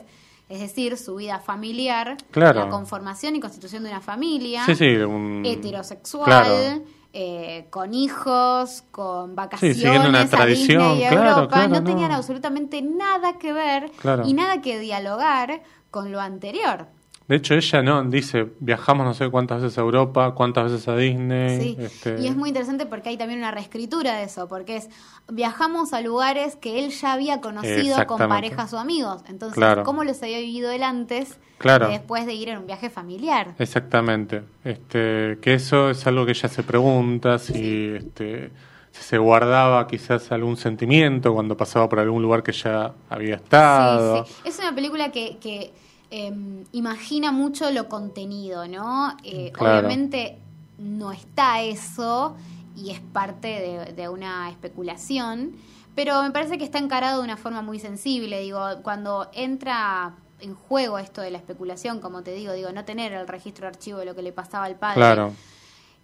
Es 0.48 0.60
decir, 0.60 0.96
su 0.96 1.16
vida 1.16 1.40
familiar, 1.40 2.16
Claro. 2.30 2.60
la 2.60 2.68
conformación 2.68 3.34
y 3.36 3.40
constitución 3.40 3.82
de 3.82 3.90
una 3.90 4.00
familia, 4.00 4.64
Sí, 4.66 4.76
sí, 4.76 4.86
un... 4.96 5.42
heterosexual, 5.44 6.24
Claro. 6.24 6.82
eh, 7.12 7.66
con 7.70 7.94
hijos, 7.94 8.84
con 8.92 9.30
Sí, 9.30 9.34
vacaciones 9.36 9.76
siguiendo 9.78 10.08
una 10.08 10.20
a 10.20 10.26
tradición, 10.28 10.82
Disney 10.82 11.00
y 11.00 11.04
a 11.04 11.08
claro, 11.10 11.30
Europa, 11.30 11.48
claro, 11.54 11.68
no, 11.70 11.80
no. 11.80 11.84
tenían 11.84 12.12
absolutamente 12.12 12.80
nada 12.82 13.38
que 13.38 13.52
ver 13.52 13.90
Claro. 14.00 14.22
y 14.26 14.34
nada 14.34 14.60
que 14.60 14.78
dialogar 14.78 15.62
con 15.90 16.12
lo 16.12 16.20
anterior. 16.20 16.86
De 17.28 17.34
hecho, 17.36 17.54
ella 17.54 17.82
no 17.82 18.04
dice, 18.04 18.46
viajamos 18.60 19.04
no 19.04 19.12
sé 19.12 19.28
cuántas 19.30 19.60
veces 19.60 19.76
a 19.78 19.80
Europa, 19.80 20.32
cuántas 20.34 20.70
veces 20.70 20.86
a 20.86 20.96
Disney. 20.96 21.60
Sí, 21.60 21.76
este, 21.80 22.20
y 22.20 22.28
es 22.28 22.36
muy 22.36 22.50
interesante 22.50 22.86
porque 22.86 23.08
hay 23.08 23.16
también 23.16 23.40
una 23.40 23.50
reescritura 23.50 24.14
de 24.16 24.24
eso, 24.24 24.46
porque 24.46 24.76
es 24.76 24.88
viajamos 25.32 25.92
a 25.92 26.00
lugares 26.02 26.54
que 26.54 26.84
él 26.84 26.90
ya 26.92 27.12
había 27.14 27.40
conocido 27.40 27.96
con 28.06 28.18
parejas 28.28 28.72
o 28.74 28.78
amigos. 28.78 29.22
Entonces, 29.28 29.56
Claro. 29.56 29.82
¿cómo 29.82 30.04
los 30.04 30.22
había 30.22 30.38
vivido 30.38 30.70
él 30.70 30.84
antes 30.84 31.38
Claro. 31.58 31.86
de 31.88 31.94
después 31.94 32.26
de 32.26 32.34
ir 32.34 32.48
en 32.50 32.58
un 32.58 32.66
viaje 32.66 32.90
familiar? 32.90 33.54
Exactamente. 33.58 34.42
Este, 34.62 35.38
que 35.42 35.54
eso 35.54 35.90
es 35.90 36.06
algo 36.06 36.26
que 36.26 36.30
ella 36.32 36.48
se 36.48 36.62
pregunta 36.62 37.40
si, 37.40 37.94
este, 37.96 38.50
si 38.92 39.02
se 39.02 39.18
guardaba 39.18 39.86
quizás 39.88 40.30
algún 40.30 40.56
sentimiento 40.56 41.34
cuando 41.34 41.56
pasaba 41.56 41.88
por 41.88 41.98
algún 41.98 42.22
lugar 42.22 42.44
que 42.44 42.52
ya 42.52 42.92
había 43.10 43.34
estado. 43.34 44.24
Sí, 44.26 44.32
sí. 44.44 44.48
Es 44.48 44.58
una 44.60 44.72
película 44.74 45.10
que, 45.10 45.38
que 45.40 45.72
em, 46.10 46.64
imagina 46.72 47.32
mucho 47.32 47.70
lo 47.70 47.88
contenido, 47.88 48.66
¿no? 48.68 49.16
Eh, 49.24 49.50
Claro. 49.52 49.78
Obviamente 49.86 50.38
no 50.78 51.12
está 51.12 51.62
eso 51.62 52.36
y 52.76 52.90
es 52.90 53.00
parte 53.00 53.48
de, 53.48 53.92
de 53.94 54.08
una 54.08 54.50
especulación, 54.50 55.52
pero 55.94 56.22
me 56.22 56.30
parece 56.30 56.58
que 56.58 56.64
está 56.64 56.78
encarado 56.78 57.18
de 57.18 57.24
una 57.24 57.36
forma 57.38 57.62
muy 57.62 57.78
sensible. 57.80 58.40
Digo, 58.40 58.60
cuando 58.82 59.30
entra 59.32 60.14
en 60.40 60.54
juego 60.54 60.98
esto 60.98 61.22
de 61.22 61.30
la 61.30 61.38
especulación, 61.38 62.00
como 62.00 62.22
te 62.22 62.34
digo, 62.34 62.52
digo, 62.52 62.70
no 62.72 62.84
tener 62.84 63.12
el 63.14 63.26
registro 63.26 63.62
de 63.62 63.68
archivo 63.68 63.98
de 64.00 64.04
lo 64.04 64.14
que 64.14 64.20
le 64.22 64.32
pasaba 64.32 64.66
al 64.66 64.76
padre 64.76 64.96
Claro. 64.96 65.32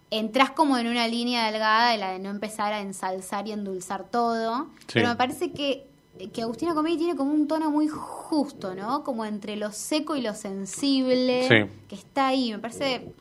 entras 0.09 0.49
como 0.49 0.77
en 0.79 0.87
una 0.87 1.07
línea 1.07 1.45
delgada 1.51 1.91
de 1.91 1.97
la 1.97 2.11
de 2.13 2.19
no 2.19 2.29
empezar 2.31 2.73
a 2.73 2.81
ensalzar 2.81 3.47
y 3.47 3.51
endulzar 3.51 4.03
todo. 4.05 4.65
Sí. 4.79 4.93
Pero 4.95 5.09
me 5.09 5.15
parece 5.15 5.51
que, 5.51 5.85
que 6.31 6.41
Agustina 6.41 6.73
Comedi 6.73 6.97
tiene 6.97 7.15
como 7.15 7.31
un 7.33 7.47
tono 7.47 7.71
muy 7.71 7.87
justo, 7.87 8.75
¿no? 8.75 9.03
Como 9.03 9.25
entre 9.25 9.55
lo 9.55 9.71
seco 9.71 10.15
y 10.15 10.21
lo 10.21 10.33
sensible, 10.35 11.47
Sí. 11.47 11.71
que 11.87 11.95
está 11.95 12.27
ahí. 12.27 12.51
Me 12.51 12.59
parece 12.59 13.13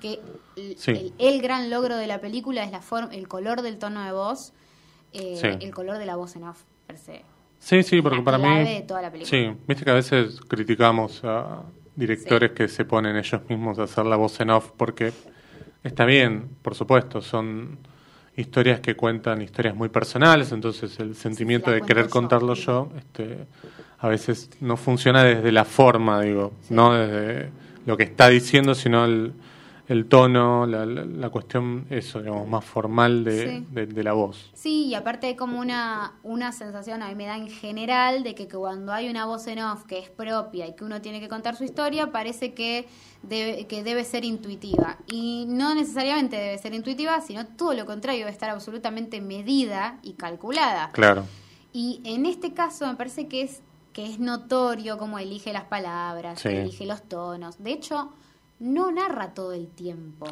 que 0.00 0.20
el, 0.56 0.76
Sí. 0.76 0.90
el- 0.90 1.12
el 1.18 1.42
gran 1.42 1.70
logro 1.70 1.96
de 1.96 2.06
la 2.06 2.20
película 2.20 2.62
es 2.64 2.70
la 2.70 2.80
forma, 2.82 3.14
el 3.14 3.28
color 3.28 3.62
del 3.62 3.78
tono 3.78 4.04
de 4.04 4.12
voz, 4.12 4.52
eh, 5.12 5.36
Sí. 5.40 5.48
el 5.64 5.72
color 5.74 5.98
de 5.98 6.06
la 6.06 6.16
voz 6.16 6.36
en 6.36 6.44
off, 6.44 6.62
per 6.86 6.98
se. 6.98 7.22
Sí, 7.60 7.82
sí, 7.82 8.02
porque 8.02 8.18
La 8.18 8.24
para 8.24 8.38
mí... 8.38 8.64
de 8.64 8.82
toda 8.82 9.00
la 9.00 9.10
película. 9.10 9.30
Sí, 9.30 9.56
viste 9.66 9.84
que 9.84 9.90
a 9.90 9.94
veces 9.94 10.38
criticamos 10.48 11.22
a 11.24 11.62
directores 11.96 12.50
que 12.52 12.68
se 12.68 12.84
ponen 12.84 13.16
ellos 13.16 13.40
mismos 13.48 13.78
a 13.78 13.84
hacer 13.84 14.04
la 14.04 14.16
voz 14.16 14.38
en 14.40 14.50
off 14.50 14.70
porque 14.76 15.12
está 15.82 16.04
bien, 16.04 16.50
por 16.60 16.74
supuesto, 16.74 17.22
son 17.22 17.78
historias 18.36 18.80
que 18.80 18.96
cuentan 18.96 19.42
historias 19.42 19.74
muy 19.74 19.88
personales, 19.88 20.52
entonces 20.52 20.98
el 20.98 21.14
sentimiento 21.14 21.70
de 21.70 21.82
querer 21.82 22.08
contarlo 22.08 22.54
yo, 22.54 22.90
este, 22.96 23.38
a 23.98 24.08
veces 24.08 24.50
no 24.60 24.76
funciona 24.76 25.22
desde 25.22 25.52
la 25.52 25.64
forma, 25.64 26.20
digo, 26.20 26.52
no 26.70 26.94
desde 26.94 27.50
lo 27.86 27.96
que 27.96 28.04
está 28.04 28.28
diciendo, 28.28 28.74
sino 28.74 29.04
el, 29.04 29.32
el 29.86 30.06
tono, 30.06 30.66
la, 30.66 30.86
la- 30.86 31.04
la 31.04 31.28
cuestión, 31.30 31.86
eso, 31.90 32.20
digamos, 32.22 32.48
más 32.48 32.64
formal 32.64 33.22
de, 33.24 33.58
Sí. 33.60 33.66
de- 33.70 33.86
de 33.86 34.02
la 34.02 34.12
voz. 34.14 34.50
Sí, 34.54 34.86
y 34.86 34.94
aparte 34.94 35.26
hay 35.26 35.36
como 35.36 35.60
una, 35.60 36.14
una 36.22 36.52
sensación, 36.52 37.02
a 37.02 37.08
mí 37.08 37.14
me 37.14 37.26
da 37.26 37.36
en 37.36 37.48
general, 37.50 38.22
de 38.22 38.34
que, 38.34 38.48
que 38.48 38.56
cuando 38.56 38.92
hay 38.92 39.10
una 39.10 39.26
voz 39.26 39.46
en 39.46 39.58
off 39.58 39.84
que 39.84 39.98
es 39.98 40.08
propia 40.08 40.66
y 40.66 40.74
que 40.74 40.84
uno 40.84 41.02
tiene 41.02 41.20
que 41.20 41.28
contar 41.28 41.54
su 41.56 41.64
historia, 41.64 42.10
parece 42.12 42.54
que 42.54 42.86
debe, 43.22 43.66
que 43.66 43.82
debe 43.82 44.04
ser 44.04 44.24
intuitiva. 44.24 44.96
Y 45.06 45.44
no 45.48 45.74
necesariamente 45.74 46.36
debe 46.36 46.56
ser 46.58 46.72
intuitiva, 46.74 47.20
sino 47.20 47.46
todo 47.46 47.74
lo 47.74 47.84
contrario, 47.84 48.20
debe 48.20 48.30
estar 48.32 48.48
absolutamente 48.50 49.20
medida 49.20 49.98
y 50.02 50.14
calculada. 50.14 50.90
Claro, 50.92 51.24
Y 51.76 52.00
en 52.04 52.24
este 52.24 52.54
caso 52.54 52.86
me 52.86 52.94
parece 52.94 53.26
que 53.28 53.42
es 53.42 53.60
que 53.92 54.06
es 54.06 54.18
notorio 54.18 54.96
cómo 54.98 55.18
elige 55.20 55.52
las 55.52 55.64
palabras, 55.64 56.40
Sí. 56.40 56.48
elige 56.48 56.84
los 56.86 57.02
tonos. 57.02 57.62
De 57.62 57.70
hecho, 57.72 58.12
no 58.64 58.90
narra 58.90 59.34
todo 59.34 59.52
el 59.52 59.68
tiempo. 59.68 60.26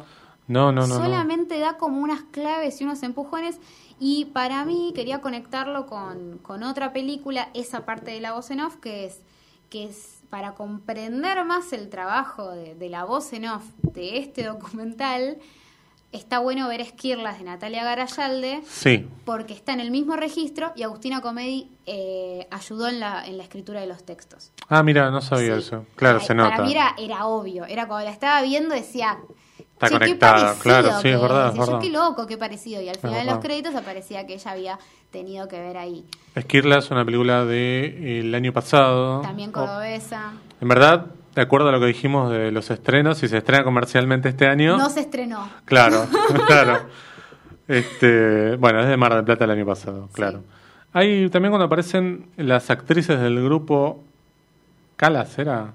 no, 0.47 0.71
no, 0.71 0.87
no. 0.87 0.87
no. 0.87 0.95
Solamente 0.95 1.59
da 1.59 1.77
como 1.77 2.01
unas 2.01 2.23
claves 2.23 2.81
y 2.81 2.83
unos 2.83 3.03
empujones. 3.03 3.59
Y 3.99 4.25
para 4.25 4.65
mí 4.65 4.91
quería 4.95 5.21
conectarlo 5.21 5.85
con, 5.85 6.39
con 6.39 6.63
otra 6.63 6.91
película, 6.91 7.49
esa 7.53 7.85
parte 7.85 8.11
de 8.11 8.19
la 8.19 8.33
voz 8.33 8.51
en 8.51 8.59
off, 8.59 8.75
que 8.77 9.05
es, 9.05 9.21
que 9.69 9.85
es 9.85 10.21
para 10.29 10.55
comprender 10.55 11.45
más 11.45 11.71
el 11.73 11.89
trabajo 11.89 12.49
de, 12.51 12.75
de 12.75 12.89
la 12.89 13.05
voz 13.05 13.31
en 13.33 13.45
off 13.45 13.63
de 13.81 14.17
este 14.17 14.43
documental, 14.43 15.37
está 16.13 16.39
bueno 16.39 16.67
ver 16.69 16.79
Esquirlas 16.81 17.39
de 17.39 17.43
Natalia 17.45 17.83
Garayalde, 17.83 18.61
Sí, 18.67 19.07
porque 19.25 19.53
está 19.53 19.73
en 19.73 19.79
el 19.81 19.91
mismo 19.91 20.15
registro 20.15 20.71
y 20.75 20.83
Agustina 20.83 21.21
Comedi 21.21 21.69
eh, 21.85 22.47
ayudó 22.51 22.87
en 22.87 22.99
la, 22.99 23.25
en 23.25 23.37
la 23.37 23.43
escritura 23.43 23.81
de 23.81 23.87
los 23.87 24.03
textos. 24.05 24.51
Ah, 24.69 24.83
mira, 24.83 25.11
no 25.11 25.21
sabía 25.21 25.53
Sí. 25.55 25.59
eso. 25.59 25.85
Claro, 25.95 26.19
se 26.21 26.33
nota. 26.33 26.51
Para 26.51 26.63
mí 26.63 26.71
era, 26.71 26.95
era 26.97 27.25
obvio, 27.25 27.65
era 27.65 27.87
cuando 27.87 28.05
la 28.05 28.11
estaba 28.11 28.41
viendo 28.41 28.73
decía... 28.73 29.17
Está 29.59 29.87
"Che, 29.87 29.93
qué 29.95 29.99
conectada, 29.99 30.55
claro, 30.59 31.01
sí, 31.01 31.09
es 31.09 31.19
verdad, 31.21 31.49
es 31.59 31.67
yo, 31.67 31.79
qué 31.79 31.89
loco, 31.89 32.25
qué 32.27 32.37
parecido. 32.37 32.81
Y 32.81 32.87
al 32.87 32.95
final 32.97 33.25
de 33.25 33.31
los 33.33 33.39
créditos 33.39 33.75
aparecía 33.75 34.25
que 34.25 34.35
ella 34.35 34.51
había 34.51 34.79
tenido 35.11 35.47
que 35.49 35.59
ver 35.59 35.77
ahí. 35.77 36.05
Esquirla 36.35 36.77
es 36.77 36.89
una 36.91 37.03
película 37.03 37.43
del 37.43 38.33
año 38.33 38.53
pasado. 38.53 39.21
También 39.21 39.49
Oh, 39.49 39.53
cordobesa. 39.53 40.33
En 40.61 40.67
verdad, 40.69 41.07
de 41.35 41.41
acuerdo 41.41 41.69
a 41.69 41.71
lo 41.71 41.79
que 41.79 41.87
dijimos 41.87 42.31
de 42.31 42.51
los 42.51 42.69
estrenos, 42.71 43.17
si 43.17 43.27
se 43.27 43.37
estrena 43.37 43.63
comercialmente 43.63 44.29
este 44.29 44.47
año. 44.47 44.77
No 44.77 44.89
se 44.89 44.99
estrenó. 45.01 45.49
Claro, 45.65 46.05
claro. 46.47 46.79
Este, 47.67 48.55
bueno, 48.57 48.81
es 48.81 48.87
de 48.87 48.97
Mar 48.97 49.13
del 49.15 49.23
Plata 49.23 49.45
el 49.45 49.51
año 49.51 49.65
pasado, 49.65 50.09
claro. 50.13 50.43
Hay 50.91 51.29
también 51.29 51.51
cuando 51.51 51.65
aparecen 51.65 52.27
las 52.37 52.69
actrices 52.69 53.19
del 53.19 53.43
grupo 53.43 54.03
Calas, 54.95 55.37
¿era? 55.39 55.71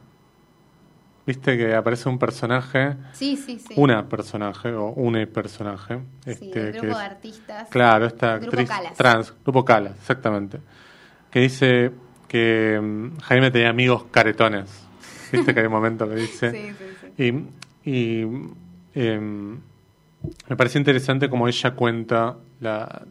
Viste 1.26 1.58
que 1.58 1.74
aparece 1.74 2.08
un 2.08 2.18
personaje, 2.18 2.94
Sí, 3.12 3.36
sí, 3.36 3.58
sí. 3.58 3.74
una 3.76 4.08
personaje 4.08 4.72
o 4.72 4.88
un 4.90 5.26
personaje. 5.32 5.98
Sí, 6.24 6.30
este, 6.30 6.50
que 6.50 6.70
grupo 6.72 6.86
es- 6.92 6.98
de 6.98 7.04
artistas. 7.04 7.68
Claro, 7.70 8.06
esta 8.06 8.34
actriz 8.34 8.68
Calas. 8.68 8.94
trans, 8.94 9.34
Grupo 9.44 9.64
Calas, 9.64 9.92
exactamente. 9.98 10.60
Que 11.30 11.40
dice 11.40 11.90
que 12.28 12.78
mm, 12.80 13.18
Jaime 13.20 13.50
tenía 13.50 13.68
amigos 13.70 14.04
caretones. 14.10 14.86
Viste 15.32 15.54
que 15.54 15.60
hay 15.60 15.66
un 15.66 15.72
momento 15.72 16.08
que 16.08 16.16
dice. 16.16 16.50
Sí, 16.52 16.72
sí, 16.78 16.84
sí. 17.16 17.48
Y, 17.84 17.90
y, 17.90 18.26
em, 18.94 19.58
me 20.48 20.56
parece 20.56 20.78
interesante 20.78 21.28
como 21.28 21.46
ella 21.48 21.70
cuenta 21.72 22.36
la, 22.60 23.02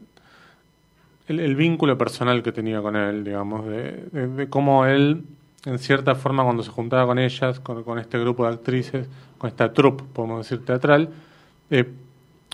el, 1.28 1.40
el 1.40 1.56
vínculo 1.56 1.98
personal 1.98 2.42
que 2.44 2.52
tenía 2.52 2.82
con 2.82 2.96
él, 2.96 3.24
digamos, 3.24 3.66
de, 3.68 4.06
de- 4.12 4.28
de 4.28 4.50
cómo 4.50 4.86
él, 4.86 5.24
en 5.66 5.80
cierta 5.80 6.16
forma, 6.16 6.44
cuando 6.44 6.64
se 6.64 6.72
juntaba 6.72 7.06
con 7.06 7.20
ellas, 7.20 7.60
con, 7.60 7.84
con 7.84 8.00
este 8.00 8.18
grupo 8.20 8.46
de 8.48 8.54
actrices, 8.54 9.08
con 9.38 9.50
esta 9.50 9.72
troupe, 9.74 10.04
podemos 10.14 10.48
decir, 10.48 10.66
teatral, 10.66 11.10
eh, 11.70 11.86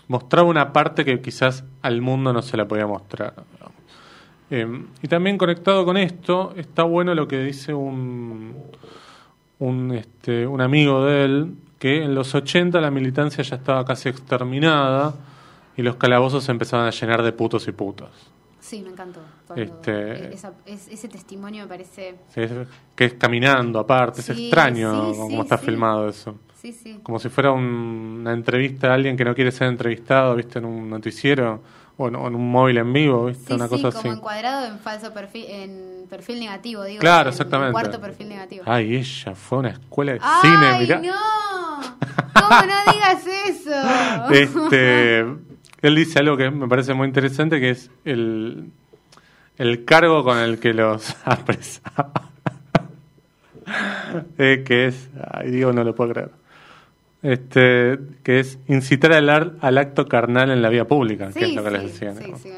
mostraba 0.08 0.48
una 0.48 0.72
parte 0.72 1.04
que 1.04 1.20
quizás 1.20 1.64
al 1.82 2.00
mundo 2.00 2.32
no 2.32 2.42
se 2.42 2.56
la 2.56 2.66
podía 2.66 2.86
mostrar. 2.86 3.34
Eh, 4.50 4.66
y 5.02 5.08
también 5.08 5.38
conectado 5.38 5.84
con 5.84 5.96
esto, 5.96 6.52
está 6.56 6.82
bueno 6.82 7.14
lo 7.14 7.26
que 7.26 7.42
dice 7.42 7.72
un, 7.72 8.54
un, 9.64 9.92
este, 9.92 10.46
un 10.46 10.60
amigo 10.60 11.04
de 11.04 11.24
él, 11.24 11.54
que 11.78 12.02
en 12.04 12.14
los 12.14 12.34
80 12.34 12.80
la 12.80 12.90
militancia 12.90 13.42
ya 13.44 13.56
estaba 13.56 13.84
casi 13.84 14.08
exterminada 14.08 15.14
y 15.76 15.82
los 15.82 15.96
calabozos 15.96 16.44
se 16.44 16.52
empezaban 16.52 16.86
a 16.86 16.90
llenar 16.90 17.22
de 17.22 17.32
putos 17.32 17.66
y 17.68 17.72
putas. 17.72 18.10
Sí, 18.60 18.80
me 18.82 18.90
encantó. 18.90 19.20
Este- 19.54 20.32
esa- 20.34 20.54
es- 20.64 20.88
ese 20.88 21.08
testimonio 21.08 21.64
me 21.64 21.68
parece... 21.68 22.14
Sí, 22.28 22.40
es- 22.40 22.52
que 22.96 23.04
es 23.06 23.14
caminando 23.14 23.78
aparte, 23.78 24.20
es 24.20 24.30
extraño 24.30 25.12
sí, 25.12 25.18
cómo 25.18 25.42
está 25.42 25.58
filmado 25.58 26.08
eso. 26.08 26.38
Sí, 26.54 26.72
sí. 26.72 26.98
Como 27.02 27.18
si 27.18 27.28
fuera 27.28 27.52
un- 27.52 28.18
una 28.20 28.32
entrevista 28.32 28.90
a 28.90 28.94
alguien 28.94 29.16
que 29.18 29.24
no 29.24 29.34
quiere 29.34 29.50
ser 29.50 29.68
entrevistado, 29.68 30.34
viste, 30.34 30.60
en 30.60 30.64
un 30.64 30.88
noticiero, 30.88 31.60
o 31.96 32.08
en, 32.08 32.16
un 32.16 32.50
móvil 32.50 32.78
en 32.78 32.92
vivo, 32.92 33.26
¿viste? 33.26 33.46
Sí, 33.48 33.52
una 33.54 33.68
sí, 33.68 33.70
cosa 33.70 33.96
como 33.96 34.10
así. 34.10 34.18
encuadrado 34.18 34.66
en 34.66 34.78
falso 34.80 35.12
perfil, 35.12 35.44
en 35.48 36.06
perfil 36.10 36.40
negativo, 36.40 36.82
digo. 36.84 37.00
Claro, 37.00 37.28
en 37.28 37.32
exactamente. 37.32 37.72
cuarto 37.72 38.00
perfil 38.00 38.28
negativo. 38.28 38.64
Ay, 38.66 38.96
ella 38.96 39.34
fue 39.34 39.58
a 39.58 39.60
una 39.60 39.70
escuela 39.70 40.12
de 40.12 40.18
¡Ay, 40.22 40.40
cine, 40.42 40.78
mirá. 40.80 41.00
no! 41.00 41.14
¿Cómo 42.34 42.60
no 42.62 42.92
digas 42.92 43.26
eso? 43.46 44.30
Este, 44.30 45.20
él 45.20 45.94
dice 45.94 46.18
algo 46.18 46.36
que 46.36 46.50
me 46.50 46.66
parece 46.68 46.94
muy 46.94 47.06
interesante, 47.06 47.60
que 47.60 47.70
es 47.70 47.90
el, 48.04 48.70
el 49.58 49.84
cargo 49.84 50.24
con 50.24 50.38
el 50.38 50.58
que 50.58 50.74
los 50.74 51.14
apresaba. 51.24 52.10
Eh, 54.38 54.62
que 54.66 54.86
es, 54.86 55.08
ay 55.30 55.50
Diego, 55.50 55.72
no 55.72 55.84
lo 55.84 55.94
puedo 55.94 56.12
creer. 56.12 56.30
Este, 57.24 57.98
que 58.22 58.38
es 58.40 58.58
incitar 58.68 59.12
al, 59.14 59.28
ar- 59.30 59.54
al 59.62 59.78
acto 59.78 60.06
carnal 60.06 60.50
en 60.50 60.60
la 60.62 60.68
vía 60.68 60.86
pública, 60.86 61.30
que 61.32 61.46
es 61.46 61.54
lo 61.54 61.64
que 61.64 61.70
les 61.70 61.82
decía. 61.84 62.14
sí, 62.14 62.30
¿no? 62.30 62.38
sí. 62.38 62.50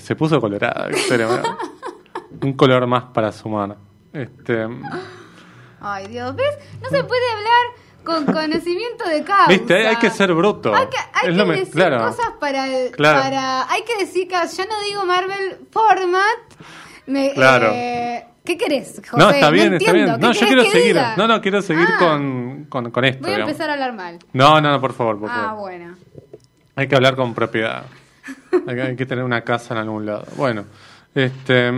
Se 0.00 0.16
puso 0.16 0.40
colorada. 0.40 0.88
Un 2.42 2.54
color 2.54 2.84
más 2.88 3.04
para 3.14 3.30
su 3.30 3.48
mano. 3.48 3.76
Este, 4.12 4.66
Ay, 5.80 6.08
Dios, 6.08 6.34
¿ves? 6.34 6.58
No 6.82 6.88
se 6.88 7.04
puede 7.04 7.22
hablar 7.30 7.62
con 8.04 8.26
conocimiento 8.26 9.08
de 9.08 9.22
causa. 9.22 9.46
Viste, 9.48 9.86
hay, 9.86 9.94
que 9.96 10.10
ser 10.10 10.34
bruto. 10.34 10.74
Hay 10.74 10.88
que, 10.88 10.96
hay 10.96 11.04
Es 11.14 11.20
que 11.22 11.30
lo 11.32 11.46
me- 11.46 11.56
decir 11.58 11.74
claro. 11.74 12.06
cosas 12.08 12.32
para, 12.40 12.66
el- 12.76 12.90
Claro. 12.90 13.20
para... 13.22 13.70
Hay 13.70 13.82
que 13.84 13.96
decir 14.04 14.26
que 14.26 14.34
yo 14.34 14.64
no 14.66 14.82
digo 14.88 15.06
Marvel 15.06 15.58
Format. 15.70 16.40
Me, 17.06 17.32
Claro. 17.34 17.70
eh, 17.72 18.26
¿Qué 18.44 18.58
querés, 18.58 19.00
José? 19.08 19.16
No, 19.16 19.30
está 19.30 19.50
bien, 19.50 19.74
está 19.74 19.92
bien. 19.92 20.06
No, 20.20 20.30
¿Qué 20.32 20.38
yo 20.40 20.46
quiero 20.46 20.64
seguir. 20.64 20.88
diga? 20.88 21.16
No, 21.16 21.26
no, 21.26 21.40
quiero 21.40 21.62
seguir 21.62 21.86
Ah, 21.94 21.96
con, 21.98 22.66
con, 22.68 22.90
con 22.90 23.04
esto. 23.04 23.20
Voy 23.22 23.30
a 23.30 23.34
digamos. 23.36 23.50
empezar 23.52 23.70
a 23.70 23.72
hablar 23.72 23.92
mal. 23.94 24.18
No, 24.34 24.60
no, 24.60 24.70
no, 24.70 24.80
por 24.80 24.92
favor, 24.92 25.18
por 25.18 25.30
Ah, 25.30 25.34
favor. 25.46 25.60
bueno. 25.62 25.94
Hay 26.76 26.86
que 26.88 26.94
hablar 26.96 27.16
con 27.16 27.32
propiedad. 27.34 27.84
Hay 28.66 28.74
que, 28.74 28.82
hay 28.82 28.96
que 28.96 29.06
tener 29.06 29.24
una 29.24 29.42
casa 29.42 29.74
en 29.74 29.80
algún 29.80 30.06
lado. 30.06 30.24
Bueno, 30.36 30.64
este, 31.14 31.70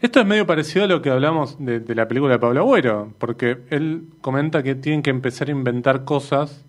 esto 0.00 0.20
es 0.20 0.26
medio 0.26 0.46
parecido 0.46 0.84
a 0.84 0.88
lo 0.88 1.02
que 1.02 1.10
hablamos 1.10 1.56
de, 1.64 1.80
de 1.80 1.94
la 1.94 2.06
película 2.06 2.34
de 2.34 2.38
Pablo 2.38 2.60
Agüero, 2.60 3.12
porque 3.18 3.58
él 3.70 4.04
comenta 4.20 4.62
que 4.62 4.74
tienen 4.76 5.02
que 5.02 5.10
empezar 5.10 5.48
a 5.48 5.50
inventar 5.52 6.04
cosas 6.04 6.64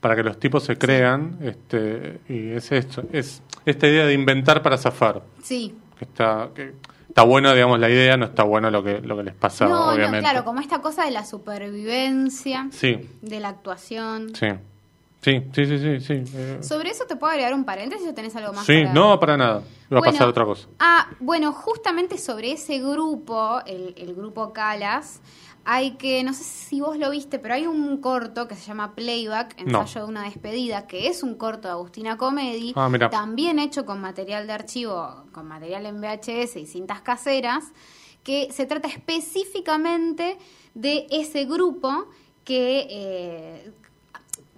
para 0.00 0.16
que 0.16 0.22
los 0.24 0.38
tipos 0.40 0.64
se 0.64 0.76
crean, 0.76 1.38
este, 1.42 2.20
y 2.28 2.50
es 2.50 2.70
esto, 2.72 3.02
es 3.12 3.42
esta 3.66 3.86
idea 3.88 4.04
de 4.06 4.14
inventar 4.14 4.62
para 4.62 4.76
zafar, 4.78 5.22
Sí. 5.42 5.74
que 5.98 6.04
está, 6.04 6.48
que 6.54 6.72
está 7.18 7.28
bueno, 7.28 7.52
digamos, 7.52 7.80
la 7.80 7.88
idea, 7.90 8.16
no 8.16 8.26
está 8.26 8.44
bueno 8.44 8.70
lo 8.70 8.82
que, 8.82 9.00
lo 9.00 9.16
que 9.16 9.24
les 9.24 9.34
pasa, 9.34 9.66
no, 9.66 9.88
obviamente. 9.92 10.18
no, 10.18 10.22
claro, 10.30 10.44
como 10.44 10.60
esta 10.60 10.80
cosa 10.80 11.04
de 11.04 11.10
la 11.10 11.24
supervivencia, 11.24 12.68
Sí, 12.70 13.08
de 13.22 13.40
la 13.40 13.48
actuación. 13.48 14.34
sí, 14.34 14.46
sí, 15.20 15.42
sí, 15.52 15.66
sí, 15.66 15.78
sí, 15.78 16.00
sí. 16.00 16.22
eh, 16.34 16.58
Sobre 16.62 16.90
eso 16.90 17.04
te 17.06 17.16
puedo 17.16 17.30
agregar 17.32 17.54
un 17.54 17.64
paréntesis 17.64 18.06
o 18.08 18.14
tenés 18.14 18.34
algo 18.36 18.52
más 18.52 18.64
sí, 18.66 18.82
para- 18.82 18.92
no, 18.92 19.18
para 19.20 19.36
nada, 19.36 19.62
iba 19.90 19.98
a 20.00 20.02
pasar 20.02 20.28
otra 20.28 20.44
cosa. 20.44 20.68
Ah, 20.78 21.08
bueno, 21.20 21.52
justamente 21.52 22.18
sobre 22.18 22.52
ese 22.52 22.78
grupo, 22.78 23.60
el, 23.66 23.94
el 23.96 24.14
grupo 24.14 24.52
Calas, 24.52 25.20
hay 25.70 25.92
que, 25.98 26.24
no 26.24 26.32
sé 26.32 26.44
si 26.44 26.80
vos 26.80 26.96
lo 26.96 27.10
viste, 27.10 27.38
pero 27.38 27.52
hay 27.52 27.66
un 27.66 27.98
corto 27.98 28.48
que 28.48 28.54
se 28.54 28.62
llama 28.62 28.94
Playback, 28.94 29.60
No. 29.66 29.82
ensayo 29.82 30.04
de 30.06 30.08
una 30.08 30.22
despedida, 30.24 30.86
que 30.86 31.08
es 31.08 31.22
un 31.22 31.34
corto 31.34 31.68
de 31.68 31.72
Agustina 31.72 32.16
Comedy, 32.16 32.72
Ah, 32.74 32.88
también 33.10 33.58
hecho 33.58 33.84
con 33.84 34.00
material 34.00 34.46
de 34.46 34.54
archivo, 34.54 35.24
con 35.30 35.46
material 35.46 35.84
en 35.84 36.00
VHS 36.00 36.56
y 36.56 36.66
cintas 36.66 37.02
caseras, 37.02 37.64
que 38.24 38.48
se 38.50 38.64
trata 38.64 38.88
específicamente 38.88 40.38
de 40.74 41.06
ese 41.10 41.44
grupo 41.44 42.06
que... 42.44 42.86
eh, 42.90 43.72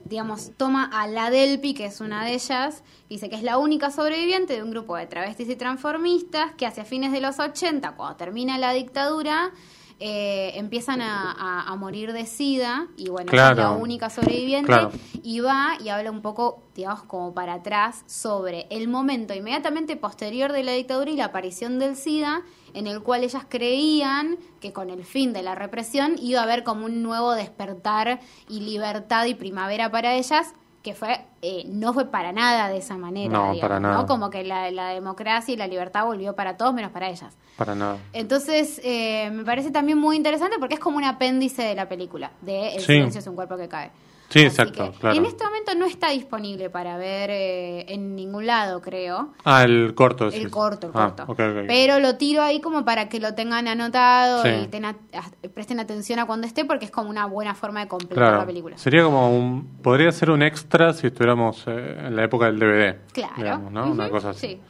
digamos, 0.04 0.50
toma 0.56 0.84
a 0.92 1.06
la 1.06 1.30
Delpi, 1.30 1.72
que 1.72 1.84
es 1.84 2.00
una 2.00 2.24
de 2.24 2.34
ellas, 2.34 2.82
dice 3.08 3.28
que 3.28 3.36
es 3.36 3.44
la 3.44 3.58
única 3.58 3.92
sobreviviente 3.92 4.54
de 4.56 4.62
un 4.64 4.70
grupo 4.72 4.96
de 4.96 5.06
travestis 5.06 5.48
y 5.48 5.54
transformistas 5.54 6.52
que 6.56 6.66
hacia 6.66 6.84
fines 6.84 7.12
de 7.12 7.20
los 7.20 7.38
80, 7.38 7.92
cuando 7.92 8.16
termina 8.16 8.58
la 8.58 8.72
dictadura, 8.72 9.52
eh, 10.00 10.52
empiezan 10.54 11.02
a, 11.02 11.30
a- 11.32 11.62
a 11.70 11.76
morir 11.76 12.12
de 12.14 12.24
sida 12.26 12.88
y 12.96 13.10
bueno, 13.10 13.30
es 13.30 13.36
la 13.36 13.70
única 13.72 14.08
sobreviviente 14.08 14.66
Claro. 14.66 14.90
y 15.22 15.40
va 15.40 15.74
y 15.84 15.90
habla 15.90 16.10
un 16.10 16.22
poco, 16.22 16.62
digamos, 16.74 17.02
como 17.02 17.34
para 17.34 17.54
atrás 17.54 18.02
sobre 18.06 18.66
el 18.70 18.88
momento 18.88 19.34
inmediatamente 19.34 19.96
posterior 19.96 20.52
de 20.52 20.62
la 20.64 20.72
dictadura 20.72 21.10
y 21.10 21.16
la 21.16 21.26
aparición 21.26 21.78
del 21.78 21.96
SIDA, 21.96 22.42
en 22.72 22.86
el 22.86 23.02
cual 23.02 23.24
ellas 23.24 23.44
creían 23.48 24.38
que 24.60 24.72
con 24.72 24.88
el 24.90 25.04
fin 25.04 25.32
de 25.34 25.42
la 25.42 25.54
represión 25.54 26.14
iba 26.18 26.40
a 26.40 26.44
haber 26.44 26.64
como 26.64 26.86
un 26.86 27.02
nuevo 27.02 27.32
despertar 27.34 28.20
y 28.48 28.60
libertad 28.60 29.26
y 29.26 29.34
primavera 29.34 29.90
para 29.90 30.14
ellas, 30.14 30.54
que 30.82 30.94
fue 30.94 31.20
eh, 31.42 31.64
no 31.68 31.92
fue 31.92 32.06
para 32.06 32.32
nada 32.32 32.68
de 32.68 32.78
esa 32.78 32.96
manera, 32.96 33.30
No, 33.32 33.38
digamos, 33.52 33.60
para 33.60 33.80
¿no? 33.80 33.88
nada. 33.90 34.06
Como 34.06 34.30
que 34.30 34.44
la, 34.44 34.70
la 34.70 34.88
democracia 34.90 35.52
y 35.52 35.56
la 35.56 35.66
libertad 35.66 36.06
volvió 36.06 36.34
para 36.34 36.56
todos 36.56 36.72
menos 36.72 36.90
para 36.90 37.08
ellas. 37.10 37.36
Para 37.56 37.74
nada. 37.74 37.98
Entonces, 38.14 38.80
eh, 38.84 39.30
me 39.30 39.44
parece 39.44 39.70
también 39.70 39.98
muy 39.98 40.16
interesante 40.16 40.56
porque 40.58 40.74
es 40.74 40.80
como 40.80 40.96
un 40.96 41.04
apéndice 41.04 41.62
de 41.62 41.74
la 41.74 41.88
película, 41.88 42.30
de 42.40 42.74
El 42.74 42.80
Sí. 42.80 42.86
silencio 42.94 43.18
es 43.20 43.26
un 43.26 43.34
cuerpo 43.34 43.56
que 43.56 43.68
cae. 43.68 43.90
Sí, 44.30 44.38
Así 44.38 44.46
exacto, 44.46 44.92
claro. 45.00 45.16
En 45.18 45.26
este 45.26 45.42
momento 45.44 45.74
no 45.74 45.86
está 45.86 46.10
disponible 46.10 46.70
para 46.70 46.96
ver 46.96 47.30
eh, 47.30 47.84
en 47.92 48.14
ningún 48.14 48.46
lado, 48.46 48.80
creo. 48.80 49.34
Ah, 49.44 49.64
el 49.64 49.92
corto. 49.96 50.28
El 50.28 50.50
corto, 50.50 50.86
el 50.86 50.92
Ah, 50.94 51.12
corto. 51.26 51.34
Pero 51.66 51.98
lo 51.98 52.16
tiro 52.16 52.40
ahí 52.40 52.60
como 52.60 52.84
para 52.84 53.08
que 53.08 53.18
lo 53.18 53.34
tengan 53.34 53.66
anotado 53.66 54.42
Sí. 54.44 54.48
y 54.64 54.66
ten 54.68 54.84
a- 54.84 54.90
a- 55.14 55.48
presten 55.52 55.80
atención 55.80 56.20
a 56.20 56.26
cuando 56.26 56.46
esté 56.46 56.64
porque 56.64 56.84
es 56.84 56.92
como 56.92 57.10
una 57.10 57.26
buena 57.26 57.56
forma 57.56 57.80
de 57.80 57.88
completar 57.88 58.18
Claro. 58.18 58.36
la 58.38 58.46
película. 58.46 58.78
Sería 58.78 59.02
como 59.02 59.36
un. 59.36 59.64
Podría 59.82 60.12
ser 60.12 60.30
un 60.30 60.42
extra 60.42 60.92
si 60.92 61.08
estuviéramos 61.08 61.64
eh, 61.66 61.96
en 62.06 62.14
la 62.14 62.22
época 62.22 62.46
del 62.46 62.60
DVD. 62.60 62.98
Claro. 63.12 63.34
digamos, 63.36 63.72
¿no? 63.72 63.90
Una 63.90 64.08
cosa 64.10 64.30
así. 64.30 64.46
sí. 64.46 64.60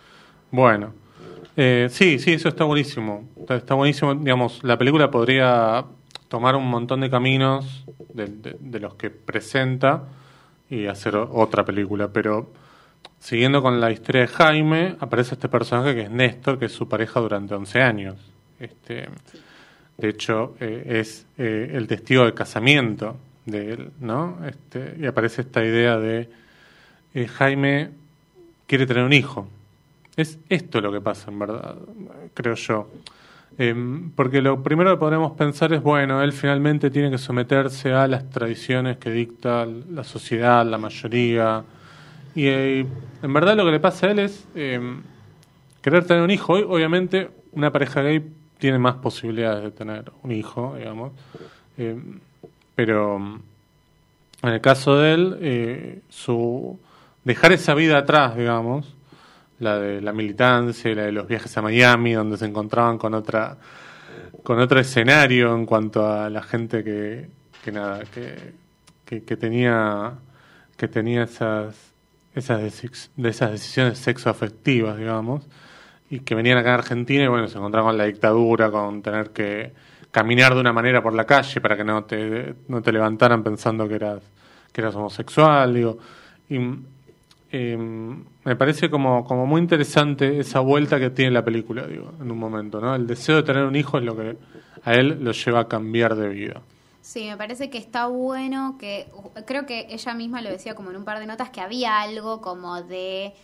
Bueno. 0.50 0.94
Eh, 1.56 1.88
sí, 1.90 2.18
sí, 2.18 2.32
eso 2.32 2.48
está 2.48 2.64
buenísimo. 2.64 3.28
Está, 3.38 3.56
está 3.56 3.74
buenísimo. 3.74 4.14
Digamos, 4.14 4.64
la 4.64 4.78
película 4.78 5.10
podría 5.10 5.84
tomar 6.30 6.56
un 6.56 6.66
montón 6.70 7.00
de 7.02 7.10
caminos 7.10 7.84
de, 8.14 8.28
de- 8.58 8.80
los 8.80 8.94
que 8.94 9.10
presenta 9.10 10.04
y 10.70 10.86
hacer 10.86 11.16
otra 11.16 11.64
película, 11.64 12.08
pero 12.08 12.50
siguiendo 13.18 13.60
con 13.60 13.80
la 13.80 13.90
historia 13.90 14.22
de 14.22 14.28
Jaime, 14.28 14.96
aparece 15.00 15.34
este 15.34 15.48
personaje 15.48 15.94
que 15.94 16.02
es 16.02 16.10
Néstor, 16.10 16.58
que 16.58 16.66
es 16.66 16.72
su 16.72 16.88
pareja 16.88 17.20
durante 17.20 17.54
11 17.54 17.82
años. 17.82 18.16
Este, 18.58 19.08
De 19.98 20.08
hecho, 20.08 20.54
eh, 20.60 20.84
es 21.00 21.26
eh, 21.36 21.72
el 21.74 21.86
testigo 21.86 22.24
de 22.24 22.32
casamiento 22.32 23.16
de 23.44 23.72
él, 23.72 23.90
¿no? 24.00 24.38
Este, 24.46 24.96
y 24.98 25.06
aparece 25.06 25.42
esta 25.42 25.62
idea 25.64 25.98
de 25.98 26.30
eh, 27.14 27.26
Jaime 27.26 27.90
quiere 28.68 28.86
tener 28.86 29.02
un 29.04 29.12
hijo. 29.12 29.48
Es 30.16 30.38
esto 30.48 30.80
lo 30.80 30.92
que 30.92 31.00
pasa, 31.00 31.30
en 31.30 31.38
verdad, 31.40 31.76
creo 32.34 32.54
yo. 32.54 32.88
Em, 33.58 34.10
porque 34.12 34.40
lo 34.40 34.62
primero 34.62 34.90
que 34.90 34.96
podremos 34.96 35.32
pensar 35.32 35.72
es, 35.72 35.82
bueno, 35.82 36.22
él 36.22 36.32
finalmente 36.32 36.90
tiene 36.90 37.10
que 37.10 37.18
someterse 37.18 37.92
a 37.92 38.06
las 38.06 38.30
tradiciones 38.30 38.96
que 38.96 39.10
dicta 39.10 39.66
la 39.66 40.04
sociedad, 40.04 40.64
la 40.64 40.78
mayoría. 40.78 41.62
Y 42.34 42.46
eh, 42.46 42.86
en 43.22 43.32
verdad 43.32 43.56
lo 43.56 43.64
que 43.64 43.72
le 43.72 43.80
pasa 43.80 44.06
a 44.06 44.10
él 44.12 44.20
es 44.20 44.46
em, 44.54 45.02
querer 45.82 46.04
tener 46.04 46.22
un 46.22 46.30
hijo. 46.30 46.54
Hoy, 46.54 46.64
obviamente, 46.66 47.30
una 47.52 47.70
pareja 47.70 48.02
gay 48.02 48.24
tiene 48.58 48.78
más 48.78 48.96
posibilidades 48.96 49.64
de 49.64 49.70
tener 49.72 50.12
un 50.22 50.32
hijo, 50.32 50.74
digamos. 50.78 51.12
Em, 51.76 52.20
pero 52.74 53.16
en 54.42 54.48
el 54.48 54.60
caso 54.60 54.96
de 54.96 55.14
él, 55.14 55.38
eh, 55.40 56.00
su 56.08 56.78
dejar 57.24 57.52
esa 57.52 57.74
vida 57.74 57.98
atrás, 57.98 58.36
digamos, 58.36 58.94
la 59.60 59.78
de 59.78 60.00
la 60.00 60.12
militancia, 60.12 60.94
la 60.94 61.04
de 61.04 61.12
los 61.12 61.28
viajes 61.28 61.56
a 61.56 61.62
Miami, 61.62 62.14
donde 62.14 62.36
se 62.36 62.46
encontraban 62.46 62.98
con 62.98 63.14
otra 63.14 63.56
con 64.42 64.58
otro 64.58 64.80
escenario 64.80 65.54
en 65.54 65.66
cuanto 65.66 66.10
a 66.10 66.28
la 66.30 66.42
gente 66.42 66.82
que, 66.82 67.28
que 67.62 67.72
nada, 67.72 68.02
que, 68.12 69.20
que, 69.20 69.36
tenía 69.36 70.14
que 70.76 70.88
tenía 70.88 71.24
esas 71.24 71.92
esas 72.34 72.60
de 73.16 73.28
esas 73.28 73.50
decisiones 73.52 73.98
sexoafectivas, 73.98 74.96
digamos, 74.96 75.46
y 76.08 76.20
que 76.20 76.34
venían 76.34 76.58
acá 76.58 76.72
a 76.72 76.74
Argentina 76.74 77.24
y 77.24 77.28
bueno, 77.28 77.48
se 77.48 77.58
encontraban 77.58 77.90
con 77.90 77.98
la 77.98 78.04
dictadura, 78.04 78.70
con 78.70 79.02
tener 79.02 79.30
que 79.30 79.72
caminar 80.10 80.54
de 80.54 80.60
una 80.60 80.72
manera 80.72 81.02
por 81.02 81.14
la 81.14 81.24
calle 81.24 81.60
para 81.60 81.76
que 81.76 81.84
no 81.84 82.04
te, 82.04 82.54
no 82.68 82.82
te 82.82 82.92
levantaran 82.92 83.42
pensando 83.42 83.88
que 83.88 83.96
eras, 83.96 84.22
que 84.72 84.80
eras 84.80 84.94
homosexual, 84.94 85.74
digo. 85.74 85.98
Y 86.48 86.58
eh, 87.52 87.76
me 87.76 88.56
parece 88.56 88.88
como, 88.90 89.24
como 89.24 89.46
muy 89.46 89.60
interesante 89.60 90.38
esa 90.38 90.60
vuelta 90.60 90.98
que 90.98 91.10
tiene 91.10 91.32
la 91.32 91.44
película, 91.44 91.86
digo, 91.86 92.12
en 92.20 92.30
un 92.30 92.38
momento, 92.38 92.80
¿no? 92.80 92.94
El 92.94 93.06
deseo 93.06 93.36
de 93.36 93.42
tener 93.42 93.64
un 93.64 93.76
hijo 93.76 93.98
es 93.98 94.04
lo 94.04 94.16
que 94.16 94.36
a 94.84 94.92
él 94.94 95.18
lo 95.22 95.32
lleva 95.32 95.60
a 95.60 95.68
cambiar 95.68 96.14
de 96.14 96.28
vida. 96.28 96.62
Sí, 97.00 97.26
me 97.28 97.36
parece 97.36 97.70
que 97.70 97.78
está 97.78 98.06
bueno, 98.06 98.76
que 98.78 99.08
creo 99.46 99.66
que 99.66 99.86
ella 99.90 100.14
misma 100.14 100.42
lo 100.42 100.50
decía 100.50 100.74
como 100.74 100.90
en 100.90 100.96
un 100.96 101.04
par 101.04 101.18
de 101.18 101.26
notas, 101.26 101.50
que 101.50 101.60
había 101.60 102.00
algo 102.00 102.40
como 102.40 102.82
de 102.82 103.34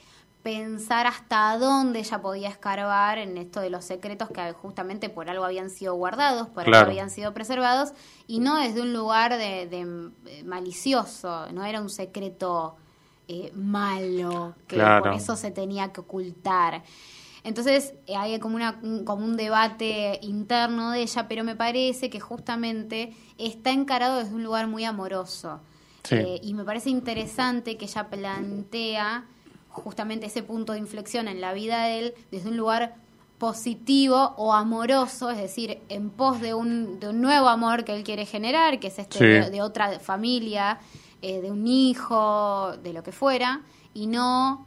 pensar 0.42 1.08
hasta 1.08 1.58
dónde 1.58 1.98
ella 1.98 2.20
podía 2.20 2.48
escarbar 2.48 3.18
en 3.18 3.36
esto 3.36 3.60
de 3.60 3.68
los 3.70 3.84
secretos 3.84 4.28
que 4.30 4.52
justamente 4.52 5.08
por 5.08 5.28
algo 5.28 5.44
habían 5.44 5.70
sido 5.70 5.94
guardados, 5.94 6.46
por 6.48 6.62
Claro. 6.62 6.78
algo 6.78 6.90
habían 6.92 7.10
sido 7.10 7.34
preservados, 7.34 7.92
y 8.28 8.38
no 8.38 8.56
desde 8.56 8.82
un 8.82 8.92
lugar 8.92 9.32
de, 9.36 9.66
de, 9.66 10.10
eh, 10.26 10.44
malicioso, 10.44 11.50
no 11.52 11.64
era 11.64 11.80
un 11.80 11.90
secreto 11.90 12.76
eh, 13.28 13.50
malo, 13.54 14.54
que 14.66 14.76
Claro. 14.76 15.04
por 15.04 15.12
eso 15.14 15.36
se 15.36 15.50
tenía 15.50 15.92
que 15.92 16.00
ocultar. 16.00 16.82
Entonces 17.44 17.94
eh, 18.06 18.16
hay 18.16 18.38
como, 18.40 18.56
una, 18.56 18.78
un- 18.82 19.04
como 19.04 19.24
un 19.24 19.36
debate 19.36 20.18
interno 20.22 20.90
de 20.90 21.02
ella, 21.02 21.28
pero 21.28 21.44
me 21.44 21.54
parece 21.56 22.10
que 22.10 22.18
justamente 22.20 23.14
está 23.38 23.70
encarado 23.70 24.18
desde 24.18 24.34
un 24.34 24.42
lugar 24.44 24.66
muy 24.66 24.84
amoroso. 24.84 25.60
Sí. 26.04 26.16
Eh, 26.16 26.40
y 26.42 26.54
me 26.54 26.64
parece 26.64 26.90
interesante 26.90 27.76
que 27.76 27.84
ella 27.86 28.08
plantea 28.08 29.26
justamente 29.70 30.26
ese 30.26 30.42
punto 30.42 30.72
de 30.72 30.78
inflexión 30.78 31.28
en 31.28 31.40
la 31.40 31.52
vida 31.52 31.84
de 31.84 31.98
él 31.98 32.14
desde 32.30 32.48
un 32.48 32.56
lugar 32.56 32.94
positivo 33.38 34.32
o 34.38 34.52
amoroso, 34.54 35.30
es 35.30 35.36
decir, 35.38 35.78
en 35.88 36.10
pos 36.10 36.40
de 36.40 36.54
un, 36.54 36.98
de 37.00 37.08
un 37.10 37.20
nuevo 37.20 37.48
amor 37.48 37.84
que 37.84 37.94
él 37.94 38.02
quiere 38.02 38.24
generar, 38.26 38.80
que 38.80 38.88
es 38.88 38.98
este 38.98 39.18
Sí. 39.18 39.24
de, 39.24 39.50
de 39.50 39.62
otra 39.62 40.00
familia, 40.00 40.78
eh, 41.22 41.40
de 41.40 41.50
un 41.50 41.66
hijo, 41.66 42.76
de 42.82 42.92
lo 42.92 43.02
que 43.02 43.12
fuera, 43.12 43.62
y 43.94 44.06
no 44.06 44.66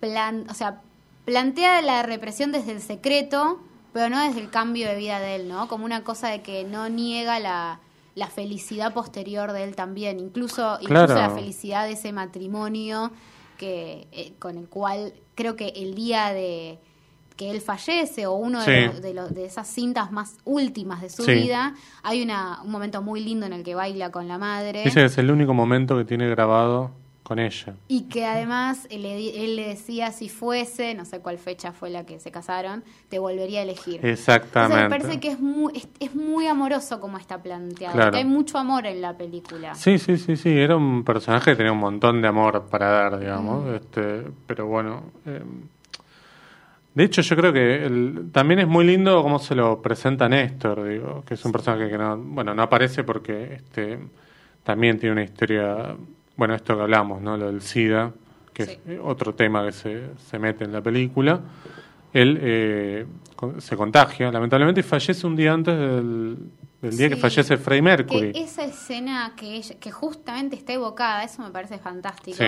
plan, 0.00 0.46
o 0.48 0.54
sea, 0.54 0.80
plantea 1.24 1.82
la 1.82 2.02
represión 2.02 2.52
desde 2.52 2.72
el 2.72 2.80
secreto, 2.80 3.60
pero 3.92 4.08
no 4.08 4.22
desde 4.22 4.40
el 4.40 4.50
cambio 4.50 4.88
de 4.88 4.96
vida 4.96 5.20
de 5.20 5.36
él, 5.36 5.48
¿no? 5.48 5.68
Como 5.68 5.84
una 5.84 6.04
cosa 6.04 6.28
de 6.28 6.42
que 6.42 6.64
no 6.64 6.88
niega 6.88 7.38
la, 7.40 7.80
la 8.14 8.28
felicidad 8.28 8.92
posterior 8.92 9.52
de 9.52 9.64
él 9.64 9.76
también, 9.76 10.18
incluso, 10.20 10.78
la 10.80 11.30
felicidad 11.30 11.86
de 11.86 11.92
ese 11.92 12.12
matrimonio 12.12 13.10
que 13.56 14.08
eh, 14.12 14.32
con 14.38 14.56
el 14.56 14.68
cual 14.68 15.12
creo 15.34 15.54
que 15.54 15.68
el 15.76 15.94
día 15.94 16.32
de 16.32 16.78
que 17.40 17.50
él 17.50 17.62
fallece 17.62 18.26
o 18.26 18.34
uno 18.34 18.62
de, 18.62 19.14
los- 19.14 19.34
de, 19.34 19.46
esas 19.46 19.66
cintas 19.66 20.12
más 20.12 20.36
últimas 20.44 21.00
de 21.00 21.08
su 21.08 21.22
Sí. 21.24 21.32
vida, 21.32 21.74
hay 22.02 22.22
una, 22.22 22.60
un 22.62 22.70
momento 22.70 23.00
muy 23.00 23.24
lindo 23.24 23.46
en 23.46 23.54
el 23.54 23.62
que 23.62 23.74
baila 23.74 24.10
con 24.10 24.28
la 24.28 24.36
madre. 24.36 24.82
Dice 24.84 25.00
que 25.00 25.06
es 25.06 25.16
el 25.16 25.30
único 25.30 25.54
momento 25.54 25.96
que 25.96 26.04
tiene 26.04 26.28
grabado 26.28 26.90
con 27.22 27.38
ella. 27.38 27.76
Y 27.88 28.02
que 28.08 28.26
además 28.26 28.86
él 28.90 29.02
le, 29.04 29.16
di- 29.16 29.32
él 29.36 29.56
le 29.56 29.68
decía 29.68 30.12
si 30.12 30.28
fuese, 30.28 30.94
no 30.94 31.06
sé 31.06 31.20
cuál 31.20 31.38
fecha 31.38 31.72
fue 31.72 31.88
la 31.88 32.04
que 32.04 32.18
se 32.20 32.30
casaron, 32.30 32.84
te 33.08 33.18
volvería 33.18 33.60
a 33.60 33.62
elegir. 33.62 34.04
Exactamente. 34.04 34.74
Entonces 34.82 34.90
me 34.90 35.04
parece 35.06 35.20
que 35.20 35.28
es 35.32 35.40
muy, 35.40 35.72
es, 35.74 35.88
es 35.98 36.14
muy 36.14 36.46
amoroso 36.46 37.00
como 37.00 37.16
está 37.16 37.40
planteado. 37.42 37.94
Claro. 37.94 38.10
que 38.10 38.18
hay 38.18 38.24
mucho 38.26 38.58
amor 38.58 38.84
en 38.84 39.00
la 39.00 39.16
película. 39.16 39.74
Sí, 39.76 39.98
sí, 39.98 40.18
sí, 40.18 40.36
sí, 40.36 40.50
era 40.50 40.76
un 40.76 41.04
personaje 41.04 41.52
que 41.52 41.56
tenía 41.56 41.72
un 41.72 41.78
montón 41.78 42.20
de 42.20 42.28
amor 42.28 42.66
para 42.70 42.90
dar, 42.90 43.18
digamos, 43.18 43.64
Mm. 43.64 43.74
este, 43.76 44.24
pero 44.46 44.66
bueno, 44.66 45.04
eh, 45.24 45.42
de 46.94 47.04
hecho 47.04 47.22
yo 47.22 47.36
creo 47.36 47.52
que 47.52 47.84
el- 47.84 48.30
también 48.32 48.60
es 48.60 48.66
muy 48.68 48.84
lindo 48.84 49.22
cómo 49.22 49.38
se 49.38 49.54
lo 49.54 49.80
presenta 49.80 50.28
Néstor, 50.28 50.84
digo, 50.88 51.22
que 51.26 51.34
es 51.34 51.44
un 51.44 51.52
personaje 51.52 51.88
que 51.88 51.96
no, 51.98 52.16
bueno, 52.16 52.54
no 52.54 52.62
aparece 52.62 53.04
porque 53.04 53.54
este, 53.54 53.98
también 54.64 54.98
tiene 54.98 55.12
una 55.12 55.22
historia, 55.24 55.94
bueno, 56.36 56.54
esto 56.54 56.76
que 56.76 56.82
hablamos, 56.82 57.20
¿no? 57.22 57.36
Lo 57.36 57.46
del 57.46 57.62
SIDA, 57.62 58.12
que 58.52 58.64
Sí. 58.66 58.78
es 58.88 58.98
otro 59.02 59.34
tema 59.34 59.64
que 59.64 59.72
se, 59.72 60.02
se 60.18 60.38
mete 60.38 60.64
en 60.64 60.72
la 60.72 60.80
película. 60.82 61.40
Él 62.12 62.38
eh, 62.42 63.06
se 63.58 63.76
contagia, 63.76 64.32
lamentablemente, 64.32 64.80
y 64.80 64.82
fallece 64.82 65.24
un 65.26 65.36
día 65.36 65.52
antes 65.52 65.78
del, 65.78 66.36
del 66.82 66.96
día 66.96 67.08
que 67.08 67.16
fallece 67.16 67.56
Freddie 67.56 67.82
Mercury. 67.82 68.32
Que 68.32 68.42
esa 68.42 68.64
escena 68.64 69.32
que, 69.36 69.54
ella- 69.56 69.76
que 69.78 69.90
justamente 69.92 70.56
está 70.56 70.72
evocada, 70.72 71.22
eso 71.22 71.40
me 71.42 71.50
parece 71.50 71.78
fantástico. 71.78 72.36
Sí. 72.38 72.44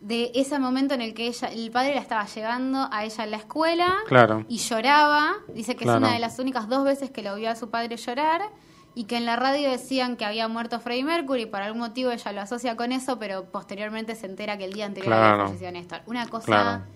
De 0.00 0.30
ese 0.34 0.58
momento 0.60 0.94
en 0.94 1.00
el 1.00 1.12
que 1.12 1.26
ella, 1.26 1.48
el 1.48 1.70
padre 1.72 1.94
la 1.94 2.00
estaba 2.00 2.24
llegando 2.26 2.88
a 2.92 3.04
ella 3.04 3.24
en 3.24 3.30
la 3.32 3.36
escuela 3.36 3.94
Claro. 4.06 4.44
y 4.48 4.58
lloraba. 4.58 5.34
Dice 5.52 5.74
que 5.74 5.82
Claro. 5.84 5.98
es 5.98 6.04
una 6.04 6.12
de 6.14 6.20
las 6.20 6.38
únicas 6.38 6.68
dos 6.68 6.84
veces 6.84 7.10
que 7.10 7.22
lo 7.22 7.34
vio 7.34 7.50
a 7.50 7.56
su 7.56 7.68
padre 7.68 7.96
llorar 7.96 8.42
y 8.94 9.04
que 9.04 9.16
en 9.16 9.26
la 9.26 9.34
radio 9.36 9.68
decían 9.70 10.16
que 10.16 10.24
había 10.24 10.46
muerto 10.46 10.78
Freddie 10.78 11.02
Mercury. 11.04 11.46
Por 11.46 11.62
algún 11.62 11.80
motivo 11.80 12.12
ella 12.12 12.32
lo 12.32 12.40
asocia 12.40 12.76
con 12.76 12.92
eso, 12.92 13.18
pero 13.18 13.46
posteriormente 13.50 14.14
se 14.14 14.26
entera 14.26 14.56
que 14.56 14.66
el 14.66 14.72
día 14.72 14.86
anterior 14.86 15.12
Claro. 15.12 15.32
había 15.34 15.46
fallecido 15.46 15.72
Néstor. 15.72 16.00
Una 16.06 16.26
cosa. 16.28 16.86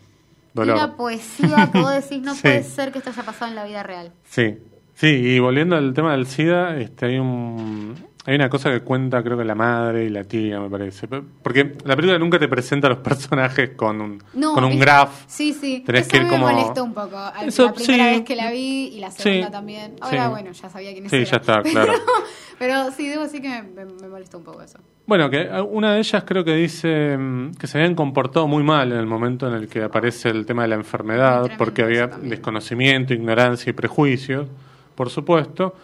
Una 0.55 0.97
poesía 0.97 1.71
que 1.73 1.81
vos 1.81 1.91
decís, 1.93 2.21
no 2.23 2.35
Sí. 2.37 2.43
puede 2.43 2.63
ser 2.63 2.93
que 2.93 2.99
esto 2.99 3.11
haya 3.11 3.23
pasado 3.25 3.49
en 3.51 3.57
la 3.57 3.65
vida 3.65 3.83
real. 3.83 4.13
Sí, 4.25 4.59
sí, 4.95 5.07
y 5.09 5.39
volviendo 5.41 5.75
al 5.77 5.93
tema 5.95 6.13
del 6.13 6.27
SIDA, 6.27 6.77
este, 6.79 7.07
hay 7.07 7.19
un 7.19 7.95
hay 8.25 8.37
una 8.37 8.49
cosa 8.49 8.71
que 8.71 8.81
cuenta 8.83 9.23
creo 9.23 9.37
que 9.37 9.45
la 9.45 9.55
madre 9.57 10.05
y 10.05 10.09
la 10.09 10.23
tía, 10.25 10.61
me 10.61 10.71
parece. 10.71 11.09
Porque 11.09 11.77
la 11.85 11.97
película 11.97 12.19
nunca 12.19 12.39
te 12.39 12.47
presenta 12.49 12.87
a 12.87 12.91
los 12.91 12.99
personajes 13.03 13.71
con 13.77 14.01
un, 14.01 14.23
No, 14.35 14.53
con 14.55 14.65
un 14.65 14.73
es- 14.73 14.81
graph. 14.81 15.25
Sí, 15.27 15.53
sí. 15.53 15.83
Tenés 15.85 16.03
Eso 16.03 16.11
que 16.11 16.17
ir 16.19 16.23
me 16.25 16.29
como- 16.31 16.49
molestó 16.51 16.85
un 16.85 16.95
poco. 16.95 17.17
Al- 17.19 17.49
Eso, 17.49 17.67
la 17.67 17.73
primera 17.73 18.05
sí. 18.05 18.11
vez 18.17 18.23
que 18.25 18.37
la 18.37 18.51
vi 18.53 18.91
y 18.95 19.01
la 19.01 19.11
segunda 19.11 19.47
Sí, 19.49 19.53
también. 19.53 19.97
Ahora, 20.01 20.25
sí. 20.27 20.31
bueno, 20.31 20.53
ya 20.53 20.69
sabía 20.71 20.93
quién 20.93 21.11
Sí, 21.11 21.17
era. 21.17 21.25
ya 21.25 21.37
está, 21.39 21.63
claro. 21.63 21.93
Pero 22.59 22.91
sí, 22.93 23.09
debo 23.09 23.25
decir 23.25 23.43
que 23.43 23.49
me, 23.49 23.63
me- 23.63 23.85
me 24.01 24.09
molestó 24.09 24.39
un 24.39 24.45
poco 24.45 24.63
eso. 24.63 24.79
Bueno, 25.05 25.29
que 25.29 25.49
una 25.69 25.95
de 25.95 25.99
ellas 25.99 26.23
creo 26.25 26.45
que 26.45 26.55
dice 26.55 27.19
mm, 27.19 27.55
que 27.55 27.67
se 27.67 27.77
habían 27.79 27.97
comportado 27.97 28.47
muy 28.47 28.63
mal 28.63 28.93
en 28.93 28.99
el 28.99 29.07
momento 29.07 29.49
en 29.49 29.55
el 29.55 29.67
que 29.67 29.83
aparece 29.83 30.29
el 30.29 30.47
tema 30.47 30.63
de 30.63 30.69
la 30.69 30.77
enfermedad, 30.77 31.51
porque 31.59 31.83
había 31.83 32.07
desconocimiento, 32.07 33.13
ignorancia 33.15 33.71
y 33.71 33.73
prejuicios, 33.73 34.47
por 34.95 35.11
supuesto, 35.11 35.75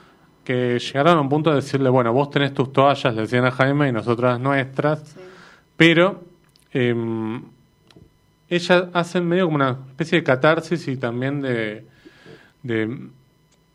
que 0.49 0.79
llegaron 0.79 1.19
a 1.19 1.21
un 1.21 1.29
punto 1.29 1.51
de 1.51 1.57
decirle, 1.57 1.91
bueno, 1.91 2.11
vos 2.15 2.31
tenés 2.31 2.55
tus 2.55 2.73
toallas, 2.73 3.15
le 3.15 3.21
decían 3.21 3.45
a 3.45 3.51
Jaime, 3.51 3.91
y 3.91 3.93
nosotras 3.93 4.41
nuestras, 4.41 5.01
Sí. 5.07 5.21
pero 5.77 6.23
eh, 6.73 6.95
ellas 8.49 8.85
hacen 8.95 9.29
medio 9.29 9.45
como 9.45 9.57
una 9.57 9.77
especie 9.89 10.19
de 10.21 10.25
catarsis 10.25 10.89
y 10.89 10.97
también 10.97 11.43
de, 11.43 11.85
de 12.63 12.99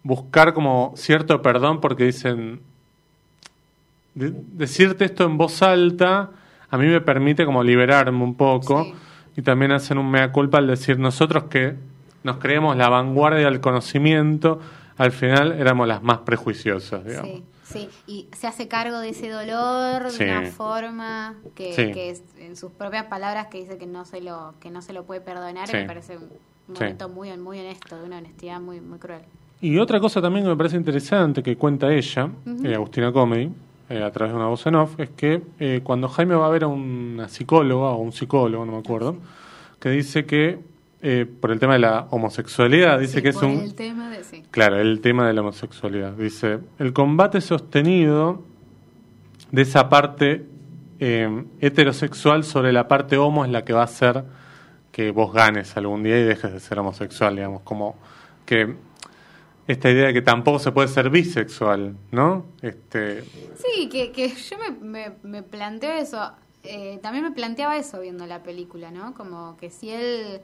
buscar 0.02 0.56
como 0.56 0.94
cierto 0.96 1.44
perdón 1.44 1.80
porque 1.80 2.06
dicen 2.06 2.60
de- 4.16 4.34
decirte 4.54 5.06
esto 5.06 5.26
en 5.26 5.38
voz 5.38 5.62
alta 5.62 6.32
a 6.72 6.78
mí 6.80 6.88
me 6.88 7.02
permite 7.02 7.46
como 7.46 7.64
liberarme 7.64 8.24
un 8.24 8.34
poco 8.36 8.84
Sí. 8.86 8.94
y 9.38 9.42
también 9.44 9.72
hacen 9.74 10.00
un 10.00 10.10
mea 10.10 10.32
culpa 10.32 10.58
al 10.58 10.66
decir 10.68 10.98
nosotros 10.98 11.44
que 11.46 11.76
nos 12.24 12.38
creemos 12.38 12.76
la 12.78 12.90
vanguardia 12.90 13.46
del 13.46 13.60
conocimiento 13.60 14.60
al 14.98 15.12
final 15.12 15.54
éramos 15.54 15.88
las 15.88 16.02
más 16.04 16.20
prejuiciosas 16.20 17.04
digamos 17.06 17.30
Sí, 17.32 17.44
sí. 17.64 17.90
Y 18.08 18.28
se 18.36 18.46
hace 18.48 18.68
cargo 18.68 19.00
de 19.00 19.10
ese 19.10 19.30
dolor 19.30 20.12
Sí. 20.12 20.26
de 20.26 20.32
una 20.38 20.50
forma 20.52 21.36
que, 21.56 21.74
Sí. 21.74 21.92
que 21.92 22.10
es, 22.12 22.22
en 22.38 22.56
sus 22.56 22.72
propias 22.72 23.06
palabras 23.06 23.48
que 23.48 23.60
dice 23.60 23.78
que 23.78 23.88
no 23.88 24.06
se 24.06 24.22
lo 24.22 24.54
que 24.60 24.70
no 24.70 24.82
se 24.82 24.94
lo 24.94 25.06
puede 25.06 25.22
perdonar. 25.22 25.68
Sí. 25.68 25.78
Me 25.78 25.86
parece 25.86 26.18
un 26.18 26.30
momento 26.68 27.10
muy 27.10 27.36
muy 27.38 27.60
honesto, 27.60 27.98
de 27.98 28.06
una 28.06 28.18
honestidad 28.18 28.60
muy 28.60 28.80
muy 28.82 29.00
cruel. 29.00 29.22
Y 29.62 29.78
otra 29.80 30.00
cosa 30.02 30.22
también 30.22 30.44
que 30.46 30.50
me 30.50 30.58
parece 30.58 30.76
interesante 30.76 31.42
que 31.42 31.56
cuenta 31.56 31.92
ella, 31.92 32.30
eh, 32.66 32.76
Agustina 32.76 33.12
Comedy, 33.14 33.50
eh, 33.90 34.04
a 34.04 34.12
través 34.12 34.34
de 34.34 34.38
una 34.38 34.48
voz 34.50 34.66
en 34.68 34.76
off, 34.76 35.00
es 35.00 35.10
que 35.12 35.42
eh, 35.60 35.80
cuando 35.84 36.10
Jaime 36.10 36.36
va 36.36 36.48
a 36.48 36.50
ver 36.50 36.66
a 36.66 36.68
una 36.68 37.30
psicóloga 37.30 37.92
o 37.92 37.98
un 37.98 38.12
psicólogo, 38.12 38.66
no 38.66 38.74
me 38.74 38.80
acuerdo, 38.80 39.16
que 39.80 39.90
dice 39.90 40.26
que 40.26 40.60
eh, 41.04 41.26
por 41.26 41.52
el 41.52 41.60
tema 41.60 41.74
de 41.74 41.80
la 41.80 42.08
homosexualidad, 42.12 42.98
dice 43.00 43.18
Sí, 43.18 43.22
que 43.22 43.30
es 43.30 43.36
por 43.36 43.46
un... 43.46 43.60
el 43.60 43.76
tema 43.76 44.10
de 44.10 44.24
sí. 44.24 44.42
Claro, 44.50 44.80
el 44.80 45.02
tema 45.02 45.28
de 45.28 45.34
la 45.34 45.42
homosexualidad. 45.42 46.14
Dice, 46.14 46.60
el 46.80 46.94
combate 46.94 47.42
sostenido 47.42 48.44
de 49.52 49.62
esa 49.62 49.90
parte 49.90 50.46
eh, 51.00 51.44
heterosexual 51.60 52.44
sobre 52.44 52.72
la 52.72 52.88
parte 52.88 53.18
homo 53.18 53.44
es 53.46 53.52
la 53.52 53.64
que 53.66 53.74
va 53.74 53.82
a 53.82 53.86
hacer 53.86 54.24
que 54.92 55.12
vos 55.12 55.34
ganes 55.34 55.76
algún 55.76 56.04
día 56.04 56.20
y 56.20 56.24
dejes 56.24 56.54
de 56.54 56.60
ser 56.60 56.80
homosexual, 56.80 57.36
digamos, 57.36 57.62
como 57.64 57.96
que 58.46 58.76
esta 59.68 59.90
idea 59.90 60.08
de 60.08 60.14
que 60.14 60.22
tampoco 60.22 60.60
se 60.60 60.72
puede 60.72 60.88
ser 60.88 61.10
bisexual, 61.10 61.96
¿no? 62.12 62.46
Este, 62.62 63.24
Sí, 63.56 63.90
que, 63.90 64.12
que 64.12 64.30
yo 64.30 64.58
me, 64.58 64.72
me, 64.72 65.12
me 65.24 65.42
planteo 65.44 65.94
eso. 65.94 66.32
eh, 66.64 67.00
también 67.02 67.24
me 67.26 67.32
planteaba 67.32 67.76
eso 67.78 68.00
viendo 68.00 68.26
la 68.28 68.44
película, 68.44 68.92
¿no? 68.92 69.14
Como 69.14 69.58
que 69.58 69.70
si 69.70 69.90
él 69.90 70.42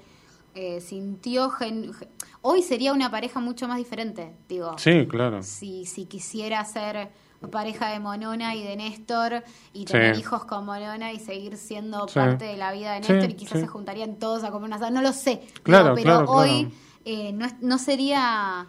eh, 0.55 0.81
sintió... 0.81 1.49
gen- 1.49 1.93
ge- 1.93 2.07
Hoy 2.41 2.61
sería 2.63 2.93
una 2.93 3.11
pareja 3.11 3.39
mucho 3.39 3.67
más 3.67 3.77
diferente, 3.77 4.33
digo. 4.47 4.77
sí, 4.77 5.05
claro. 5.07 5.43
Si, 5.43 5.85
si 5.85 6.05
quisiera 6.05 6.63
ser 6.65 7.09
pareja 7.51 7.89
de 7.89 7.99
Monona 7.99 8.55
y 8.55 8.63
de 8.63 8.75
Néstor 8.75 9.43
y 9.73 9.85
tener 9.85 10.15
Sí. 10.15 10.21
hijos 10.21 10.45
con 10.45 10.65
Monona 10.65 11.11
y 11.13 11.19
seguir 11.19 11.55
siendo 11.57 12.07
Sí. 12.07 12.15
parte 12.15 12.45
de 12.45 12.57
la 12.57 12.71
vida 12.71 12.93
de 12.93 13.03
Sí, 13.03 13.11
Néstor 13.13 13.31
y 13.31 13.33
quizás 13.35 13.59
se 13.59 13.67
juntarían 13.67 14.15
todos 14.19 14.43
a 14.43 14.51
comer 14.51 14.67
un 14.67 14.73
asado, 14.73 14.91
no 14.91 15.01
lo 15.01 15.13
sé. 15.13 15.41
Claro, 15.63 15.93
pero 15.95 16.25
claro, 16.25 16.31
hoy 16.31 16.65
claro. 16.65 16.75
eh, 17.05 17.31
no, 17.33 17.47
no 17.61 17.77
sería... 17.77 18.67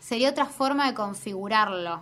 Sería 0.00 0.30
otra 0.30 0.46
forma 0.46 0.86
de 0.86 0.94
configurarlo. 0.94 2.00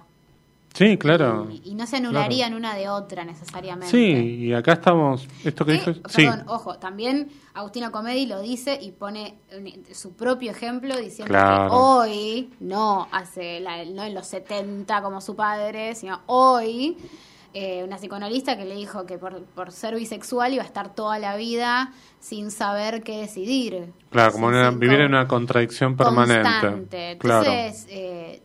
Sí, 0.79 0.97
claro. 0.97 1.49
Y, 1.51 1.70
y 1.70 1.74
no 1.74 1.87
se 1.89 1.97
anularían 1.97 2.55
una 2.55 2.74
de 2.76 2.89
otra 2.89 3.24
necesariamente. 3.24 3.91
Sí, 3.91 4.47
y 4.47 4.53
acá 4.53 4.74
estamos, 4.74 5.26
esto 5.45 5.64
que 5.66 5.72
Que, 5.81 5.91
dijo, 5.93 6.09
sí, 6.09 6.26
ojo, 6.47 6.79
también 6.79 7.31
Agustina 7.55 7.91
Comedi 7.91 8.26
lo 8.26 8.41
dice 8.41 8.79
y 8.81 8.93
pone 8.93 9.35
un- 9.57 9.85
su 9.93 10.14
propio 10.14 10.53
ejemplo 10.53 10.97
diciendo 10.97 11.33
Claro. 11.33 11.68
que 11.70 11.74
hoy, 11.76 12.51
no 12.61 13.09
hace 13.11 13.59
la- 13.59 13.85
no 13.87 14.05
en 14.05 14.14
los 14.14 14.29
70 14.29 15.03
como 15.03 15.20
su 15.20 15.35
padre, 15.35 15.97
sino 15.97 16.20
hoy, 16.26 16.97
eh, 17.55 17.83
una 17.83 17.97
psicoanalista 17.97 18.57
que 18.57 18.64
le 18.64 18.76
dijo 18.76 19.05
que 19.07 19.18
por, 19.18 19.43
por 19.47 19.72
ser 19.72 19.97
bisexual 19.97 20.53
iba 20.55 20.62
a 20.62 20.66
estar 20.66 20.95
toda 20.95 21.18
la 21.18 21.35
vida 21.35 21.93
sin 22.20 22.51
saber 22.53 23.03
qué 23.03 23.16
decidir. 23.22 23.93
claro, 24.11 24.33
como 24.33 24.47
una- 24.47 24.70
vivir 24.70 25.01
en 25.01 25.09
una 25.09 25.26
contradicción 25.26 25.97
permanente. 25.97 26.43
constante. 26.43 27.16
Claro. 27.18 27.51
Entonces, 27.51 27.87
eh, 27.91 28.43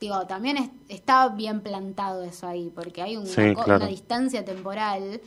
digo, 0.00 0.26
también 0.26 0.56
es- 0.56 0.70
está 0.88 1.28
bien 1.28 1.60
plantado 1.60 2.24
eso 2.24 2.46
ahí, 2.48 2.72
porque 2.74 3.02
hay 3.02 3.16
una, 3.16 3.26
Sí, 3.26 3.54
co- 3.54 3.64
claro. 3.64 3.84
una 3.84 3.90
distancia 3.90 4.44
temporal 4.44 5.20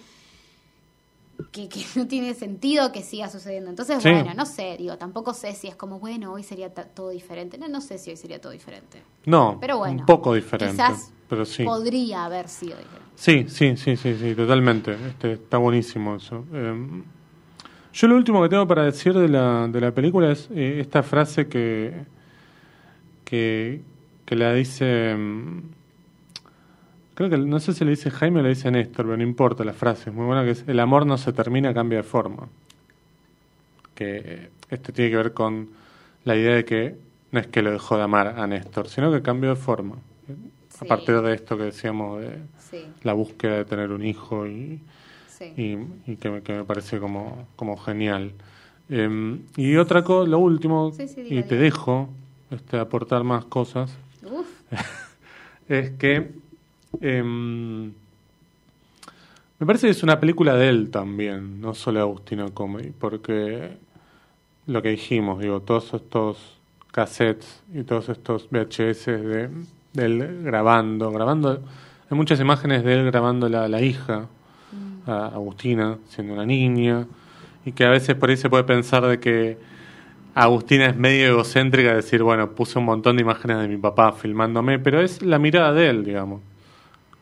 que, 1.52 1.70
que 1.70 1.82
no 1.96 2.08
tiene 2.08 2.34
sentido 2.34 2.92
que 2.92 3.02
siga 3.04 3.30
sucediendo. 3.30 3.70
Entonces, 3.70 4.02
Sí. 4.02 4.10
bueno, 4.10 4.34
no 4.36 4.46
sé, 4.46 4.76
digo, 4.78 4.98
tampoco 4.98 5.34
sé 5.34 5.54
si 5.54 5.68
es 5.68 5.76
como, 5.76 6.00
bueno, 6.00 6.34
hoy 6.34 6.44
sería 6.44 6.70
todo 6.74 7.10
diferente. 7.10 7.58
No, 7.58 7.68
no 7.68 7.82
sé 7.82 7.98
si 7.98 8.10
hoy 8.12 8.18
sería 8.18 8.40
todo 8.42 8.52
diferente. 8.52 9.02
No, 9.26 9.58
Pero 9.62 9.78
bueno, 9.78 10.00
un 10.02 10.06
poco 10.06 10.34
diferente. 10.34 10.74
quizás 10.76 11.12
pero 11.30 11.46
sí. 11.46 11.64
Podría 11.64 12.26
haber 12.26 12.48
sido 12.48 12.78
diferente. 12.78 13.04
Sí, 13.16 13.46
sí, 13.48 13.76
sí, 13.78 13.96
sí, 13.98 14.16
sí, 14.20 14.36
totalmente. 14.36 14.96
Este, 15.08 15.34
está 15.34 15.58
buenísimo 15.58 16.16
eso. 16.16 16.46
Eh, 16.54 17.02
yo 17.94 18.08
lo 18.08 18.16
último 18.16 18.42
que 18.44 18.50
tengo 18.50 18.68
para 18.68 18.84
decir 18.84 19.14
de 19.14 19.28
la, 19.30 19.68
de 19.68 19.82
la 19.82 19.92
película 19.92 20.32
es 20.32 20.48
eh, 20.54 20.80
esta 20.80 21.02
frase 21.02 21.48
que, 21.48 22.06
que, 23.26 23.82
que 24.26 24.36
la 24.36 24.54
dice... 24.54 25.16
mm, 25.16 25.62
Creo 27.16 27.30
que 27.30 27.38
no 27.38 27.60
sé 27.60 27.74
si 27.74 27.86
le 27.86 27.92
dice 27.92 28.10
Jaime 28.10 28.40
o 28.40 28.44
le 28.44 28.50
dice 28.50 28.72
Néstor, 28.72 29.06
pero 29.06 29.16
no 29.18 29.22
importa 29.24 29.64
la 29.64 29.74
frase, 29.74 30.10
es 30.10 30.16
muy 30.16 30.26
buena, 30.26 30.44
que 30.44 30.50
es 30.52 30.64
el 30.68 30.80
amor 30.80 31.06
no 31.06 31.18
se 31.20 31.32
termina, 31.32 31.72
cambia 31.72 32.00
de 32.00 32.04
forma. 32.04 32.48
Que 33.96 34.50
esto 34.70 34.92
tiene 34.92 35.12
que 35.12 35.18
ver 35.18 35.34
con 35.34 35.70
la 36.26 36.36
idea 36.36 36.56
de 36.56 36.66
que 36.66 36.96
no 37.32 37.40
es 37.40 37.48
que 37.48 37.62
lo 37.62 37.72
dejó 37.72 37.98
de 37.98 38.04
amar 38.04 38.28
a 38.40 38.48
Néstor, 38.48 38.88
sino 38.90 39.12
que 39.12 39.22
cambió 39.22 39.50
de 39.52 39.56
forma. 39.56 39.96
A 40.82 40.86
partir 40.86 41.22
de 41.22 41.36
esto 41.36 41.56
que 41.56 41.66
decíamos 41.66 42.20
de 42.22 42.40
Sí, 42.58 42.86
la 43.04 43.14
búsqueda 43.14 43.58
de 43.58 43.66
tener 43.66 43.92
un 43.92 44.04
hijo 44.04 44.48
y, 44.48 44.80
sí. 45.28 45.54
y, 45.56 46.12
y 46.12 46.16
que, 46.16 46.32
me, 46.32 46.42
que 46.42 46.54
me 46.54 46.64
parece 46.64 47.00
como, 47.00 47.48
como 47.56 47.78
genial. 47.78 48.32
Eh, 48.90 49.38
y 49.56 49.76
otra 49.76 50.04
cosa, 50.04 50.28
lo 50.28 50.40
último, 50.40 50.92
y 51.30 51.44
te 51.44 51.56
dejo 51.58 52.10
este, 52.50 52.80
aportar 52.80 53.24
más 53.24 53.46
cosas, 53.46 53.96
Uf, 54.26 54.48
es 55.70 55.92
que 55.92 56.32
em, 57.02 57.92
me 59.60 59.66
parece 59.66 59.88
que 59.88 59.92
es 59.92 60.04
una 60.04 60.20
película 60.20 60.56
de 60.56 60.70
él 60.70 60.90
también, 60.90 61.62
no 61.62 61.74
solo 61.74 62.00
de 62.00 62.04
Agustino 62.04 62.54
Comedy, 62.54 62.92
porque 62.92 63.78
lo 64.68 64.82
que 64.82 64.90
dijimos, 64.90 65.40
digo, 65.42 65.62
todos 65.62 65.94
estos 65.94 66.58
cassettes 66.92 67.64
y 67.74 67.84
todos 67.84 68.10
estos 68.10 68.48
VHS 68.50 69.06
de, 69.06 69.50
de 69.94 70.06
él 70.06 70.44
grabando, 70.44 71.12
grabando, 71.12 71.62
hay 72.10 72.18
muchas 72.18 72.40
imágenes 72.40 72.84
de 72.84 72.94
él 72.94 73.06
grabando 73.06 73.50
la, 73.50 73.68
la 73.68 73.82
hija, 73.82 74.28
a 75.06 75.28
Agustina, 75.28 75.98
siendo 76.08 76.34
una 76.34 76.46
niña, 76.46 77.08
y 77.66 77.72
que 77.72 77.86
a 77.86 77.90
veces 77.90 78.16
por 78.16 78.30
ahí 78.30 78.38
se 78.38 78.50
puede 78.50 78.64
pensar 78.64 79.06
de 79.06 79.20
que 79.20 79.58
Agustina 80.36 80.88
es 80.88 80.96
medio 80.96 81.28
egocéntrica, 81.28 81.90
de 81.90 81.96
decir, 81.98 82.24
bueno, 82.24 82.52
puse 82.52 82.80
un 82.80 82.86
montón 82.86 83.18
de 83.18 83.22
imágenes 83.22 83.60
de 83.60 83.68
mi 83.68 83.78
papá 83.78 84.14
filmándome, 84.14 84.80
pero 84.80 85.02
es 85.02 85.22
la 85.22 85.38
mirada 85.38 85.74
de 85.74 85.90
él, 85.90 86.04
digamos. 86.04 86.42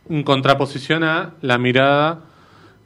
En 0.10 0.24
contraposición 0.24 1.04
a 1.04 1.34
la 1.42 1.58
mirada 1.58 2.22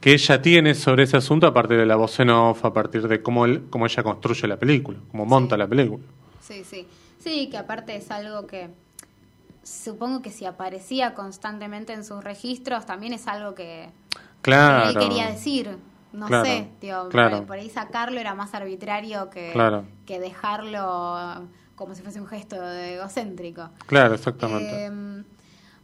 que 0.00 0.12
ella 0.12 0.42
tiene 0.42 0.74
sobre 0.74 1.04
ese 1.04 1.16
asunto 1.16 1.46
a 1.46 1.54
partir 1.54 1.78
de 1.78 1.86
la 1.86 1.96
voz 1.96 2.18
en 2.20 2.30
off, 2.30 2.64
a 2.64 2.72
partir 2.72 3.06
de 3.08 3.22
cómo, 3.22 3.44
él, 3.44 3.62
cómo 3.70 3.86
ella 3.86 4.02
construye 4.02 4.46
la 4.48 4.56
película, 4.56 4.98
cómo 5.10 5.24
monta 5.26 5.54
Sí. 5.54 5.58
la 5.60 5.66
película. 5.68 6.02
sí, 6.40 6.62
sí. 6.64 6.86
Sí, 7.18 7.48
que 7.50 7.56
aparte 7.56 7.96
es 7.96 8.10
algo 8.12 8.46
que 8.46 8.68
supongo 9.64 10.22
que 10.22 10.30
si 10.30 10.44
aparecía 10.44 11.14
constantemente 11.14 11.92
en 11.92 12.04
sus 12.04 12.22
registros, 12.22 12.86
también 12.86 13.12
es 13.14 13.26
algo 13.26 13.54
que, 13.54 13.88
que 14.10 14.18
Claro. 14.42 14.90
él 14.90 14.96
quería 14.98 15.26
decir. 15.28 15.76
No 16.16 16.26
Claro, 16.26 16.44
sé, 16.46 16.68
digo, 16.80 17.08
claro. 17.10 17.38
por, 17.38 17.46
por 17.46 17.56
ahí 17.58 17.68
sacarlo 17.70 18.18
era 18.18 18.34
más 18.34 18.54
arbitrario 18.54 19.28
que, 19.30 19.52
Claro. 19.52 19.84
que 20.06 20.18
dejarlo 20.18 21.46
como 21.74 21.94
si 21.94 22.02
fuese 22.02 22.20
un 22.20 22.26
gesto 22.26 22.60
de 22.60 22.94
egocéntrico. 22.94 23.68
Claro, 23.86 24.14
exactamente. 24.14 24.86
Eh, 24.86 25.22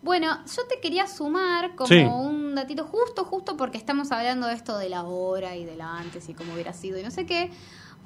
bueno, 0.00 0.38
yo 0.46 0.66
te 0.68 0.80
quería 0.80 1.06
sumar 1.06 1.74
como 1.76 1.86
Sí. 1.88 1.98
un 2.02 2.54
datito 2.54 2.84
justo, 2.86 3.24
justo 3.24 3.56
porque 3.58 3.76
estamos 3.78 4.10
hablando 4.10 4.46
de 4.46 4.54
esto 4.54 4.78
de 4.78 4.88
la 4.88 5.02
hora 5.04 5.54
y 5.54 5.64
de 5.64 5.76
la 5.76 5.98
antes 5.98 6.28
y 6.28 6.34
cómo 6.34 6.54
hubiera 6.54 6.72
sido 6.72 6.98
y 6.98 7.02
no 7.02 7.10
sé 7.10 7.26
qué. 7.26 7.50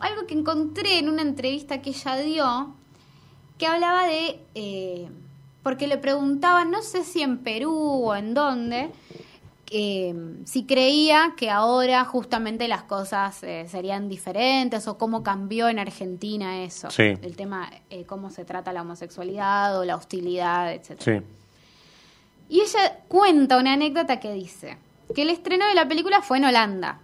Algo 0.01 0.27
que 0.27 0.35
encontré 0.35 0.99
en 0.99 1.09
una 1.09 1.23
entrevista 1.23 1.81
que 1.81 1.91
ella 1.91 2.17
dio, 2.17 2.75
que 3.57 3.67
hablaba 3.67 4.05
de, 4.07 4.41
eh, 4.57 5.09
porque 5.63 5.87
le 5.87 5.97
preguntaban, 5.97 6.71
no 6.71 6.83
sé 6.83 7.03
si 7.05 7.23
en 7.23 7.39
Perú 7.39 7.73
o 7.73 8.15
en 8.17 8.35
dónde, 8.35 8.91
eh, 9.71 10.15
si 10.45 10.65
creía 10.65 11.35
que 11.37 11.51
ahora 11.51 12.05
justamente 12.05 12.69
las 12.69 12.85
cosas 12.85 13.43
eh, 13.43 13.67
serían 13.69 14.09
diferentes 14.09 14.87
o 14.87 14.97
cómo 14.97 15.23
cambió 15.23 15.69
en 15.69 15.79
Argentina 15.79 16.63
eso. 16.63 16.91
Sí. 16.91 17.15
El 17.21 17.37
tema, 17.37 17.71
eh, 17.91 18.05
cómo 18.05 18.31
se 18.31 18.45
trata 18.45 18.73
la 18.73 18.83
homosexualidad 18.83 19.79
o 19.79 19.85
la 19.85 19.97
hostilidad, 19.97 20.73
etc. 20.73 21.01
sí. 21.01 21.13
Y 22.49 22.61
ella 22.61 23.01
cuenta 23.09 23.59
una 23.59 23.73
anécdota 23.73 24.21
que 24.21 24.33
dice 24.33 24.79
que 25.15 25.23
el 25.23 25.31
estreno 25.31 25.67
de 25.67 25.75
la 25.75 25.89
película 25.89 26.23
fue 26.23 26.39
en 26.39 26.45
Holanda. 26.45 27.01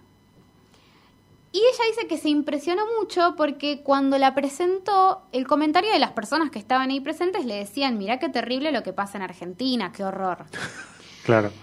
Y 1.51 1.57
ella 1.57 1.83
dice 1.89 2.07
que 2.07 2.17
se 2.17 2.29
impresionó 2.29 2.83
mucho 2.97 3.35
porque 3.35 3.81
cuando 3.83 4.17
la 4.17 4.33
presentó, 4.33 5.21
el 5.31 5.45
comentario 5.45 5.91
de 5.91 5.99
las 5.99 6.11
personas 6.11 6.49
que 6.49 6.59
estaban 6.59 6.89
ahí 6.89 6.99
presentes 6.99 7.45
le 7.45 7.55
decían, 7.55 7.97
mirá 7.97 8.17
qué 8.19 8.29
terrible 8.29 8.71
lo 8.71 8.83
que 8.83 8.93
pasa 8.93 9.17
en 9.17 9.23
Argentina, 9.23 9.91
qué 9.91 10.03
horror. 10.03 10.45
Claro. 11.23 11.53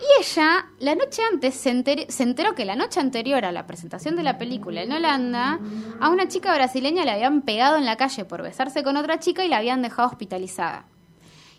Y 0.00 0.22
ella, 0.22 0.66
la 0.80 0.94
noche 0.94 1.22
antes, 1.32 1.54
se, 1.54 1.70
enter- 1.70 2.06
se 2.08 2.22
enteró 2.24 2.54
que 2.54 2.64
la 2.64 2.76
noche 2.76 3.00
anterior 3.00 3.44
a 3.44 3.52
la 3.52 3.66
presentación 3.66 4.16
de 4.16 4.22
la 4.22 4.38
película 4.38 4.82
en 4.82 4.92
Holanda, 4.92 5.58
a 6.00 6.10
una 6.10 6.28
chica 6.28 6.52
brasileña 6.54 7.04
le 7.04 7.12
habían 7.12 7.42
pegado 7.42 7.76
en 7.78 7.84
la 7.86 7.96
calle 7.96 8.24
por 8.24 8.42
besarse 8.42 8.82
con 8.82 8.96
otra 8.96 9.18
chica 9.20 9.44
y 9.44 9.48
la 9.48 9.58
habían 9.58 9.82
dejado 9.82 10.08
hospitalizada. 10.08 10.84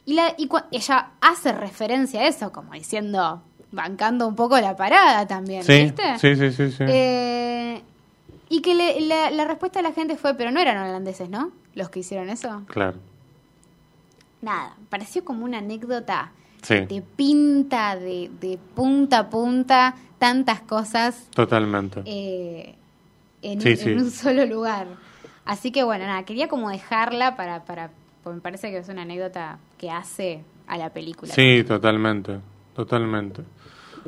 Y, 0.06 0.14
la, 0.14 0.36
y 0.38 0.50
ella 0.72 1.12
hace 1.22 1.52
referencia 1.54 2.22
a 2.22 2.28
eso, 2.28 2.52
como 2.52 2.74
diciendo, 2.74 3.42
bancando 3.72 4.28
un 4.28 4.36
poco 4.36 4.60
la 4.60 4.76
parada 4.76 5.26
también, 5.26 5.64
Sí, 5.64 5.84
¿viste? 5.86 6.20
sí, 6.20 6.36
sí, 6.36 6.52
sí. 6.52 6.72
sí. 6.72 6.84
Eh, 6.88 7.82
y 8.50 8.62
que 8.62 8.76
le- 8.76 9.02
la, 9.02 9.32
la 9.32 9.46
respuesta 9.46 9.80
de 9.80 9.84
la 9.90 9.94
gente 9.94 10.18
fue, 10.18 10.36
pero 10.36 10.52
no 10.52 10.60
eran 10.60 10.78
holandeses, 10.78 11.30
¿no? 11.30 11.52
Los 11.74 11.90
que 11.90 12.00
hicieron 12.02 12.30
eso. 12.30 12.62
Claro. 12.68 12.98
Nada, 14.42 14.76
pareció 14.90 15.26
como 15.26 15.44
una 15.46 15.58
anécdota 15.58 16.32
Sí. 16.66 16.86
te 16.88 17.02
pinta 17.02 17.96
de, 17.96 18.30
de 18.42 18.58
punta 18.76 19.20
a 19.20 19.30
punta 19.30 19.96
tantas 20.20 20.62
cosas 20.62 21.28
Totalmente. 21.34 22.02
eh, 22.06 22.76
en, 23.42 23.62
Sí, 23.62 23.70
un, 23.72 23.78
sí. 23.78 23.90
en 23.92 24.00
un 24.00 24.12
solo 24.12 24.46
lugar. 24.46 24.88
Así 25.46 25.72
que 25.72 25.84
bueno, 25.84 26.06
nada, 26.06 26.24
quería 26.24 26.48
como 26.48 26.70
dejarla 26.72 27.36
para, 27.36 27.64
para, 27.66 27.92
porque 28.24 28.36
me 28.38 28.42
parece 28.42 28.72
que 28.72 28.78
es 28.80 28.90
una 28.90 29.04
anécdota 29.04 29.60
que 29.78 29.92
hace 29.92 30.42
a 30.68 30.78
la 30.78 30.90
película. 30.90 31.32
Sí, 31.34 31.64
totalmente, 31.68 32.40
totalmente. 32.76 33.44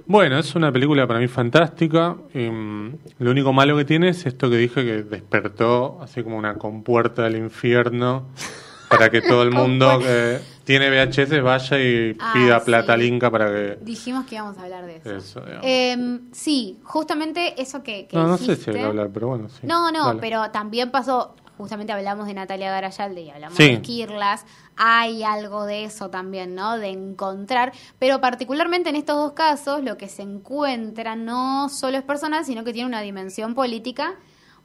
Bueno, 0.08 0.38
es 0.39 0.55
una 0.55 0.72
película 0.72 1.05
para 1.08 1.20
mí 1.20 1.28
fantástica. 1.28 2.16
y, 2.34 2.49
mm, 2.49 2.95
lo 3.20 3.32
único 3.32 3.53
malo 3.53 3.78
que 3.78 3.86
tiene 3.86 4.10
es 4.10 4.26
esto 4.26 4.49
que 4.49 4.58
dije 4.58 4.84
que 4.84 5.03
despertó 5.03 5.99
así 6.01 6.24
como 6.24 6.38
una 6.38 6.55
compuerta 6.55 7.24
del 7.24 7.36
infierno 7.38 8.26
para 8.90 9.10
que 9.10 9.22
todo 9.22 9.44
el 9.44 9.52
mundo 9.52 10.00
que 10.00 10.40
tiene 10.64 10.90
VHS 10.90 11.42
vaya 11.44 11.80
y 11.80 12.16
Ah, 12.20 12.32
pida 12.34 12.64
plata 12.64 12.88
sí. 12.88 12.92
al 12.92 13.04
Inca 13.04 13.32
para 13.32 13.48
que... 13.52 13.78
Dijimos 13.82 14.26
que 14.26 14.36
íbamos 14.36 14.58
a 14.58 14.64
hablar 14.64 14.86
de 14.86 15.02
eso. 15.18 15.42
Eh, 15.64 16.20
sí, 16.34 16.80
justamente 16.84 17.62
eso 17.62 17.84
que, 17.84 18.08
que 18.08 18.18
no, 18.18 18.28
no 18.28 18.38
sé 18.38 18.56
si 18.56 18.70
hay 18.72 18.76
que 18.78 18.84
hablar, 18.84 19.10
pero 19.14 19.28
bueno, 19.30 19.48
sí. 19.50 19.60
No, 19.64 19.92
no, 19.92 20.08
Dale. 20.08 20.20
pero 20.20 20.52
también 20.52 20.92
pasó, 20.92 21.36
justamente 21.58 21.94
hablamos 21.94 22.28
de 22.28 22.34
Natalia 22.34 22.70
Garayalde 22.72 23.22
y 23.22 23.30
hablamos 23.30 23.56
Sí. 23.58 23.70
de 23.70 23.82
Kirlas, 23.82 24.46
hay 24.76 25.24
algo 25.24 25.66
de 25.66 25.86
eso 25.86 26.10
también, 26.10 26.54
¿no? 26.54 26.78
De 26.78 26.90
encontrar, 26.90 27.72
pero 27.98 28.20
particularmente 28.20 28.90
en 28.90 28.98
estos 28.98 29.16
dos 29.16 29.32
casos 29.32 29.84
lo 29.84 29.98
que 29.98 30.10
se 30.10 30.22
encuentra 30.24 31.16
no 31.16 31.70
solo 31.70 31.98
es 31.98 32.04
personal, 32.04 32.44
sino 32.46 32.64
que 32.66 32.74
tiene 32.74 32.88
una 32.88 33.02
dimensión 33.02 33.56
política 33.56 34.16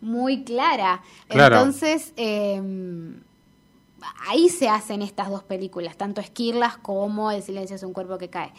muy 0.01 0.43
clara. 0.43 1.01
Claro. 1.29 1.57
Entonces, 1.59 2.13
eh, 2.17 2.61
ahí 4.29 4.49
se 4.49 4.69
hacen 4.69 5.03
estas 5.03 5.31
dos 5.31 5.43
películas, 5.43 5.97
tanto 5.97 6.21
Esquirlas 6.21 6.77
como 6.79 7.31
El 7.31 7.43
silencio 7.43 7.77
es 7.77 7.83
un 7.83 7.93
cuerpo 7.93 8.19
que 8.19 8.29
cae. 8.29 8.53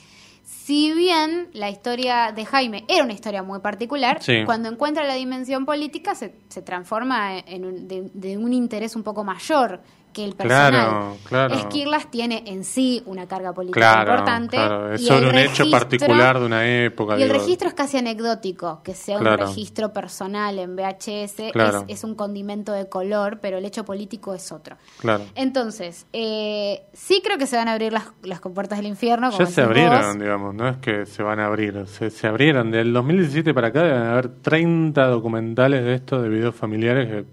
Si 0.45 0.93
bien 0.93 1.49
la 1.53 1.69
historia 1.69 2.31
de 2.33 2.45
Jaime 2.45 2.83
era 2.89 3.03
una 3.03 3.13
historia 3.13 3.43
muy 3.43 3.59
particular, 3.59 4.21
Sí. 4.21 4.43
cuando 4.45 4.67
encuentra 4.69 5.05
la 5.05 5.13
dimensión 5.15 5.65
política 5.65 6.15
se, 6.15 6.35
se 6.49 6.61
transforma 6.61 7.37
en 7.39 7.65
un, 7.65 7.87
de, 7.87 8.09
de 8.13 8.37
un 8.37 8.51
interés 8.53 8.95
un 8.95 9.03
poco 9.03 9.23
mayor 9.23 9.81
que 10.13 10.23
el 10.23 10.35
personal. 10.35 10.71
Claro, 10.71 11.17
claro. 11.27 11.55
Esquirlas 11.55 12.09
tiene 12.11 12.43
en 12.45 12.63
sí 12.63 13.01
una 13.05 13.27
carga 13.27 13.51
política 13.53 13.79
Claro, 13.79 14.11
importante. 14.11 14.55
claro, 14.57 14.93
es 14.93 15.01
y 15.01 15.05
sobre 15.05 15.29
un 15.29 15.37
hecho 15.37 15.69
particular 15.69 16.39
de 16.39 16.45
una 16.45 16.65
época. 16.67 17.17
y 17.17 17.23
el 17.23 17.29
digo. 17.29 17.39
registro 17.41 17.67
es 17.67 17.73
casi 17.73 17.97
anecdótico, 17.97 18.81
que 18.83 18.93
sea 18.93 19.17
Claro. 19.19 19.43
un 19.43 19.49
registro 19.49 19.91
personal 19.91 20.59
en 20.59 20.75
VHS 20.75 21.39
es, 21.39 21.53
es 21.87 22.03
un 22.03 22.15
condimento 22.15 22.71
de 22.71 22.87
color, 22.87 23.39
pero 23.41 23.57
el 23.57 23.65
hecho 23.65 23.83
político 23.83 24.33
es 24.33 24.51
otro. 24.51 24.77
Claro. 24.99 25.23
Entonces, 25.35 26.05
eh, 26.13 26.83
sí 26.93 27.21
creo 27.23 27.37
que 27.37 27.47
se 27.47 27.57
van 27.57 27.67
a 27.67 27.73
abrir 27.73 27.91
las, 27.91 28.05
las 28.21 28.39
compuertas 28.39 28.77
del 28.77 28.87
infierno. 28.87 29.31
Como 29.31 29.39
Ya 29.43 29.45
se 29.47 29.61
abrieron, 29.61 30.01
vos. 30.13 30.19
digamos, 30.19 30.53
no 30.53 30.67
es 30.69 30.77
que 30.77 31.05
se 31.05 31.23
van 31.23 31.39
a 31.39 31.47
abrir, 31.47 31.85
se, 31.87 32.09
se 32.09 32.27
abrieron. 32.27 32.71
Del 32.71 32.93
2017 32.93 33.53
para 33.53 33.69
acá 33.69 33.81
deben 33.83 34.03
haber 34.03 34.29
30 34.29 35.07
documentales 35.07 35.83
de 35.83 35.95
esto, 35.95 36.21
de 36.21 36.29
videos 36.29 36.55
familiares. 36.55 37.07
Que, 37.07 37.25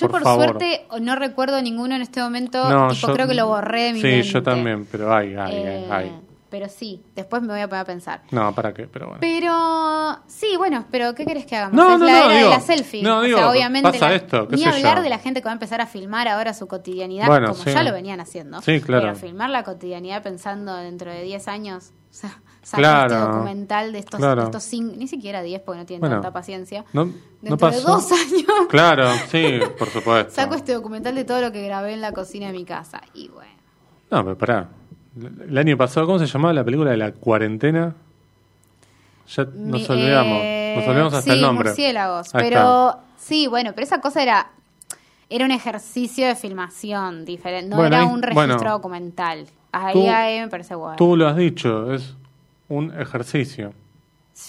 Yo, 0.00 0.08
por, 0.08 0.22
favor. 0.22 0.44
suerte, 0.44 0.86
no 1.00 1.16
recuerdo 1.16 1.60
ninguno 1.62 1.94
en 1.94 2.02
este 2.02 2.20
momento. 2.20 2.68
No, 2.68 2.88
tipo, 2.88 3.06
yo- 3.08 3.14
creo 3.14 3.26
que 3.28 3.34
lo 3.34 3.46
borré 3.46 3.82
de 3.84 3.92
mi 3.94 4.00
Sí, 4.00 4.06
mente. 4.06 4.28
yo 4.28 4.42
también, 4.42 4.86
pero 4.90 5.14
hay, 5.14 5.34
hay, 5.34 5.54
Eh, 5.54 5.86
hay. 5.90 6.12
pero 6.50 6.68
sí, 6.68 7.02
después 7.14 7.42
me 7.42 7.48
voy 7.48 7.60
a 7.60 7.68
poner 7.68 7.82
a 7.82 7.84
pensar. 7.84 8.22
No, 8.30 8.54
¿para 8.54 8.72
qué? 8.74 8.86
Pero 8.86 9.06
bueno. 9.06 9.20
Pero 9.20 10.18
sí, 10.26 10.56
bueno, 10.56 10.84
pero 10.90 11.14
¿qué 11.14 11.24
querés 11.26 11.46
que 11.46 11.56
hagamos? 11.56 11.74
No, 11.76 11.94
es 11.94 11.98
no, 12.00 12.06
la 12.06 12.12
no, 12.12 12.18
era 12.18 12.28
digo- 12.36 12.48
de 12.50 12.54
la 12.56 12.60
selfie. 12.60 13.02
no, 13.02 13.18
O 13.18 13.22
digo, 13.22 13.38
sea, 13.38 13.50
obviamente 13.50 13.90
pasa 13.92 14.08
la- 14.10 14.14
esto, 14.16 14.48
qué 14.48 14.56
ni 14.56 14.62
sé 14.62 14.68
hablar 14.68 14.98
yo. 14.98 15.02
de 15.02 15.08
la 15.10 15.18
gente 15.18 15.40
que 15.40 15.44
va 15.46 15.50
a 15.52 15.54
empezar 15.54 15.80
a 15.80 15.86
filmar 15.86 16.28
ahora 16.28 16.54
su 16.54 16.66
cotidianidad, 16.66 17.26
Bueno, 17.26 17.48
como 17.52 17.62
sí. 17.64 17.70
ya 17.72 17.82
lo 17.82 17.92
venían 17.92 18.20
haciendo. 18.20 18.60
Sí, 18.62 18.80
claro. 18.80 19.02
Pero 19.06 19.16
filmar 19.16 19.50
la 19.50 19.64
cotidianidad 19.64 20.22
pensando 20.22 20.74
dentro 20.76 21.10
de 21.10 21.22
10 21.22 21.48
años, 21.48 21.92
o 22.10 22.14
sea, 22.14 22.40
saco 22.66 22.78
Claro. 22.80 23.14
este 23.14 23.30
documental 23.32 23.92
de 23.92 23.98
estos, 24.00 24.18
Claro. 24.18 24.40
de 24.42 24.46
estos 24.46 24.72
cin- 24.72 24.96
ni 24.96 25.06
siquiera 25.06 25.40
10 25.42 25.60
porque 25.62 25.78
no 25.80 25.86
tienen 25.86 26.00
Bueno, 26.00 26.16
tanta 26.16 26.32
paciencia. 26.32 26.84
No, 26.92 27.04
no 27.04 27.12
Dentro 27.40 27.70
de 27.70 27.76
pasó. 27.76 27.86
dos 27.88 28.10
años 28.10 28.66
Claro, 28.68 29.08
sí, 29.30 29.60
por 29.78 29.88
supuesto. 29.88 30.32
saco 30.34 30.54
este 30.56 30.72
documental 30.72 31.14
de 31.14 31.24
todo 31.24 31.40
lo 31.40 31.52
que 31.52 31.62
grabé 31.64 31.92
en 31.92 32.00
la 32.00 32.10
cocina 32.12 32.48
de 32.48 32.52
mi 32.54 32.64
casa. 32.64 33.00
Y 33.14 33.28
bueno, 33.28 33.52
No, 34.10 34.24
pero 34.24 34.36
pará. 34.38 34.68
El 35.48 35.56
año 35.56 35.76
pasado, 35.76 36.06
¿cómo 36.06 36.18
se 36.18 36.26
llamaba 36.26 36.52
la 36.54 36.64
película 36.64 36.90
de 36.90 36.96
la 36.96 37.12
cuarentena? 37.12 37.94
Ya 39.28 39.44
nos 39.54 39.88
olvidamos. 39.90 40.38
eh, 40.42 40.74
nos 40.76 40.86
olvidamos 40.88 41.14
hasta 41.14 41.30
sí, 41.32 41.36
el 41.36 41.42
nombre. 41.42 41.68
murciélagos. 41.70 42.34
Ahí 42.34 42.42
pero 42.44 42.90
está. 42.90 43.00
sí, 43.16 43.46
bueno, 43.46 43.72
pero 43.74 43.84
esa 43.84 44.00
cosa 44.00 44.22
era 44.22 44.50
era 45.28 45.44
un 45.44 45.50
ejercicio 45.50 46.26
de 46.28 46.36
filmación 46.36 47.24
diferente, 47.24 47.70
no 47.70 47.76
Bueno, 47.76 47.96
era 47.96 48.04
un 48.06 48.22
registro 48.22 48.54
bueno. 48.56 48.70
documental. 48.72 49.46
Ahí, 49.72 49.92
Tú- 49.94 50.08
ahí 50.08 50.38
me 50.40 50.48
parece 50.48 50.74
bueno. 50.76 50.96
Tú 50.96 51.16
lo 51.16 51.26
has 51.26 51.36
dicho, 51.36 51.92
es 51.92 52.14
un 52.68 52.92
ejercicio. 52.98 53.72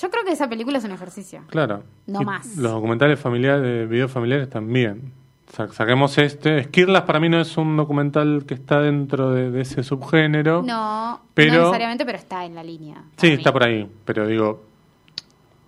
Yo 0.01 0.09
creo 0.09 0.26
que 0.26 0.32
esa 0.34 0.49
película 0.49 0.78
es 0.80 0.84
un 0.84 0.91
ejercicio. 0.91 1.41
Claro. 1.47 1.84
No 2.07 2.22
Y 2.22 2.26
más. 2.26 2.57
Los 2.57 2.72
documentales 2.74 3.20
familiares, 3.20 3.61
de 3.63 3.86
videos 3.86 4.11
familiares 4.11 4.49
también. 4.49 5.13
Sa- 5.53 5.72
saquemos 5.72 6.18
este. 6.18 6.57
Esquirlas 6.59 7.03
para 7.03 7.20
mí 7.22 7.30
no 7.30 7.39
es 7.39 7.55
un 7.57 7.78
documental 7.78 8.43
que 8.45 8.53
está 8.53 8.82
dentro 8.82 9.32
de, 9.32 9.49
de 9.49 9.61
ese 9.61 9.84
subgénero. 9.84 10.61
No, 10.61 11.22
Pero- 11.34 11.53
no 11.53 11.59
necesariamente, 11.59 12.05
pero 12.05 12.18
está 12.18 12.43
en 12.45 12.55
la 12.55 12.63
línea. 12.63 13.01
Sí, 13.15 13.28
está 13.28 13.53
por 13.53 13.63
ahí. 13.63 13.89
Pero 14.03 14.28
digo, 14.28 14.61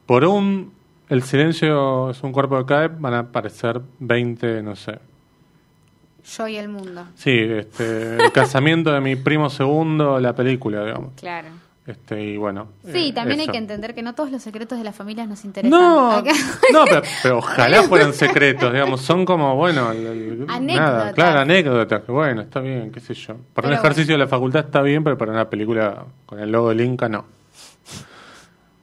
por 0.05 0.25
un 0.25 0.73
El 1.07 1.23
silencio 1.23 2.09
es 2.09 2.21
un 2.21 2.31
cuerpo 2.33 2.57
que 2.59 2.65
cae, 2.65 2.87
van 2.89 3.13
a 3.13 3.19
aparecer 3.19 3.81
20, 3.99 4.61
no 4.63 4.75
sé. 4.75 4.99
Yo 6.37 6.47
y 6.47 6.57
el 6.57 6.67
mundo. 6.69 7.05
Sí, 7.15 7.31
este, 7.31 8.17
el 8.23 8.31
casamiento 8.33 8.91
de 8.91 8.99
mi 9.01 9.15
primo 9.15 9.49
segundo, 9.49 10.19
la 10.19 10.35
película, 10.35 10.83
digamos. 10.83 11.13
Claro. 11.15 11.47
Este, 11.89 12.21
y 12.23 12.37
bueno. 12.37 12.67
Sí, 12.85 13.09
eh, 13.09 13.13
también 13.13 13.39
hay 13.39 13.47
que 13.47 13.57
entender 13.57 13.95
que 13.95 14.03
no 14.03 14.13
todos 14.13 14.29
los 14.31 14.43
secretos 14.43 14.77
de 14.77 14.83
las 14.83 14.95
familias 14.95 15.27
nos 15.27 15.43
interesan. 15.43 15.71
No, 15.79 16.11
Acá- 16.11 16.33
no 16.71 16.85
pero, 16.85 17.01
pero 17.23 17.37
ojalá 17.39 17.81
fueran 17.89 18.13
secretos, 18.13 18.71
digamos, 18.71 19.01
son 19.01 19.25
como, 19.25 19.55
bueno, 19.55 19.87
Anécdotas. 20.47 21.13
claro, 21.13 21.39
anécdotas, 21.39 22.03
que 22.03 22.11
bueno, 22.11 22.41
está 22.41 22.59
bien, 22.59 22.91
qué 22.91 22.99
sé 22.99 23.15
yo. 23.15 23.37
Para 23.55 23.69
un 23.69 23.73
ejercicio 23.73 24.13
de 24.13 24.19
la 24.19 24.27
facultad 24.27 24.65
está 24.65 24.83
bien, 24.83 25.03
pero 25.03 25.17
para 25.17 25.31
una 25.31 25.49
película 25.49 26.03
con 26.27 26.39
el 26.39 26.51
logo 26.51 26.69
del 26.69 26.81
Inca, 26.81 27.09
no. 27.09 27.25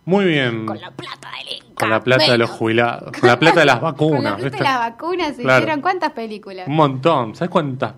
Muy 0.04 0.24
bien, 0.24 0.66
Con 0.66 0.80
la 0.80 0.90
plata 0.90 1.28
del 1.38 1.56
Inca. 1.58 1.74
con 1.76 1.90
la 1.90 2.00
plata 2.02 2.32
de 2.32 2.38
los 2.38 2.50
jubilados, 2.50 3.12
con 3.20 3.28
la 3.28 3.38
plata 3.38 3.60
de 3.60 3.66
las 3.66 3.76
Con 3.78 3.84
la 3.84 3.90
vacunas, 3.92 4.36
de 4.38 4.42
¿viste? 4.50 4.62
las 4.64 4.78
vacunas 4.78 5.36
se 5.36 5.42
Claro. 5.42 5.58
hicieron 5.62 5.80
cuántas 5.80 6.12
películas. 6.12 6.66
Un 6.68 6.74
montón, 6.76 7.34
¿sabes 7.36 7.50
cuántas? 7.50 7.92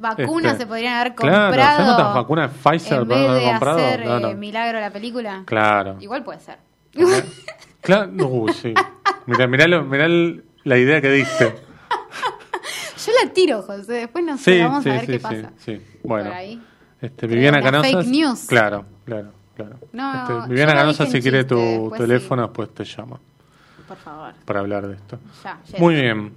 Vacunas 0.00 0.52
este, 0.52 0.64
se 0.64 0.66
podrían 0.66 0.94
haber 0.94 1.14
claro, 1.14 1.46
comprado. 1.48 1.76
¿sabes 1.76 1.94
cuántas 1.94 2.14
vacunas 2.14 2.50
Pfizer 2.52 3.02
en 3.02 3.08
vez 3.08 3.18
haber 3.28 3.40
de 3.42 3.50
comprado? 3.50 3.78
hacer 3.78 4.04
No, 4.06 4.20
no. 4.20 4.28
eh, 4.30 4.34
milagro 4.34 4.80
la 4.80 4.90
película. 4.90 5.42
Claro. 5.46 5.96
Igual 6.00 6.24
puede 6.24 6.40
ser. 6.40 6.58
Claro, 7.82 8.10
uy, 8.28 8.52
sí. 8.52 8.74
Mirá, 9.26 9.46
mirá, 9.46 9.66
lo- 9.66 9.84
mirá 9.84 10.04
el- 10.04 10.44
la 10.64 10.76
idea 10.76 11.00
que 11.00 11.10
diste. 11.10 11.44
Yo 13.06 13.12
la 13.24 13.32
tiro, 13.32 13.62
José. 13.62 13.92
Después 13.92 14.22
no 14.24 14.36
sé, 14.36 14.54
Sí, 14.56 14.62
vamos 14.62 14.82
sí, 14.84 14.90
a 14.90 14.92
ver 14.92 15.00
sí, 15.02 15.06
qué 15.06 15.12
sí, 15.14 15.18
pasa. 15.22 15.50
sí. 15.58 15.80
Bueno, 16.04 16.30
este, 17.00 17.26
Viviana 17.26 17.62
Canosa. 17.62 17.88
fake 17.88 18.06
news. 18.08 18.46
Claro, 18.46 18.84
claro, 19.06 19.32
claro. 19.56 19.76
No, 19.92 20.38
Este, 20.40 20.48
Viviana 20.50 20.74
Canosa, 20.74 21.06
si 21.06 21.22
quiere 21.22 21.38
chiste, 21.46 21.54
tu 21.54 21.90
teléfono, 21.96 22.42
después 22.42 22.74
te 22.74 22.84
llama 22.84 23.18
Por 23.88 23.96
favor. 23.96 24.34
para 24.44 24.60
hablar 24.60 24.86
de 24.86 24.94
esto. 24.96 25.18
Ya, 25.42 25.58
ya. 25.66 25.78
Muy 25.78 25.94
bien. 25.94 26.32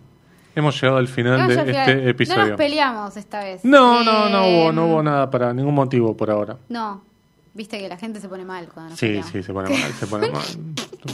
Hemos 0.55 0.79
llegado 0.79 0.97
al 0.99 1.07
final 1.07 1.39
No, 1.41 1.47
de 1.47 1.53
este 1.71 1.95
No 1.95 2.09
episodio. 2.09 2.45
nos 2.49 2.57
peleamos 2.57 3.17
esta 3.17 3.43
vez. 3.43 3.63
No, 3.65 4.03
no, 4.03 4.29
no 4.29 4.43
Eh, 4.43 4.61
hubo, 4.63 4.71
no 4.71 4.85
hubo 4.87 5.03
nada 5.03 5.29
para 5.29 5.53
ningún 5.53 5.73
motivo 5.73 6.15
por 6.15 6.29
ahora. 6.29 6.57
No. 6.69 7.01
Viste 7.55 7.77
que 7.79 7.87
la 7.87 7.97
gente 7.97 8.19
se 8.19 8.27
pone 8.29 8.45
mal 8.45 8.67
cuando 8.73 8.91
nos 8.91 8.99
Sí, 8.99 9.07
peleamos. 9.07 9.31
sí, 9.31 9.43
se 9.43 9.53
pone 9.53 9.69
mal, 9.69 9.91
se 9.93 10.07
pone 10.07 10.31
mal. 10.31 10.43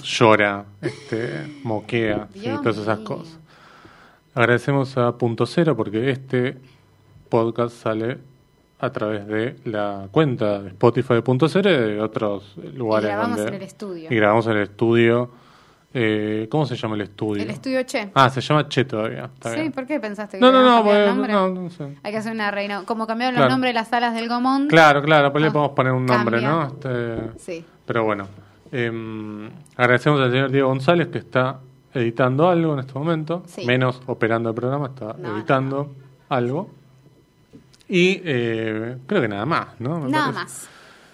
Llora, 0.03 0.65
este, 0.81 1.59
moquea, 1.63 2.27
sí, 2.33 2.39
Dios 2.41 2.61
todas 2.61 2.77
esas 2.77 2.99
cosas. 2.99 3.37
Agradecemos 4.33 4.97
a 4.97 5.17
Punto 5.17 5.45
Cero 5.45 5.75
porque 5.75 6.11
este 6.11 6.57
podcast 7.29 7.75
sale 7.75 8.17
a 8.79 8.89
través 8.91 9.27
de 9.27 9.55
la 9.65 10.07
cuenta 10.11 10.59
de 10.61 10.69
Spotify 10.69 11.15
de 11.15 11.21
Punto 11.21 11.49
Cero 11.49 11.69
y 11.69 11.73
de 11.73 12.01
otros 12.01 12.55
lugares. 12.73 13.09
Y 13.09 13.11
grabamos 13.11 13.37
donde- 13.37 13.49
en 13.49 13.55
el 13.61 13.67
estudio. 13.67 14.07
Y 14.09 14.15
grabamos 14.15 14.45
en 14.47 14.51
el 14.53 14.63
estudio. 14.63 15.31
Eh, 15.91 16.47
¿Cómo 16.51 16.65
se 16.67 16.75
llama 16.75 16.93
el 16.95 17.01
estudio? 17.01 17.41
El 17.41 17.49
estudio 17.49 17.81
Che. 17.83 18.11
Ah, 18.13 18.29
se 18.29 18.41
llama 18.41 18.67
Che 18.69 18.85
todavía. 18.85 19.25
Está 19.25 19.49
sí, 19.53 19.59
bien. 19.61 19.71
¿por 19.71 19.87
qué 19.87 19.99
pensaste 19.99 20.37
que 20.37 20.41
No, 20.41 20.51
no, 20.51 20.61
no, 20.61 20.91
el 20.93 21.05
nombre? 21.07 21.33
no, 21.33 21.49
no 21.49 21.69
sé. 21.71 21.97
Hay 22.03 22.11
que 22.11 22.17
hacer 22.17 22.31
una 22.31 22.51
reina. 22.51 22.83
Como 22.85 23.07
cambiaron 23.07 23.33
Claro. 23.35 23.47
los 23.49 23.53
nombres 23.53 23.69
de 23.71 23.73
las 23.73 23.87
salas 23.87 24.13
del 24.13 24.29
Gomón. 24.29 24.67
Claro, 24.67 25.01
claro, 25.01 25.31
pues 25.31 25.41
le 25.41 25.47
Ah, 25.47 25.51
podemos 25.53 25.71
poner 25.75 25.93
un 25.93 26.05
nombre, 26.05 26.41
cambia. 26.41 26.49
¿no? 26.49 26.67
Este, 26.67 27.39
Sí. 27.39 27.65
Pero 27.87 28.03
bueno, 28.03 28.27
eh, 28.71 29.49
agradecemos 29.77 30.21
al 30.21 30.29
señor 30.31 30.51
Diego 30.51 30.67
González 30.69 31.07
que 31.07 31.17
está 31.17 31.59
editando 31.91 32.47
algo 32.49 32.73
en 32.73 32.79
este 32.81 32.93
momento, 32.93 33.41
Sí. 33.47 33.65
menos 33.65 33.99
operando 34.05 34.49
el 34.49 34.55
programa, 34.55 34.87
está 34.87 35.15
No, 35.17 35.35
editando 35.35 35.91
algo. 36.29 36.69
Y 37.87 38.21
eh, 38.23 38.97
creo 39.07 39.21
que 39.23 39.27
nada 39.27 39.45
más, 39.47 39.69
¿no? 39.79 39.99
Me 40.01 40.11
Nada 40.11 40.25
parece. 40.33 40.39
más. 40.43 40.69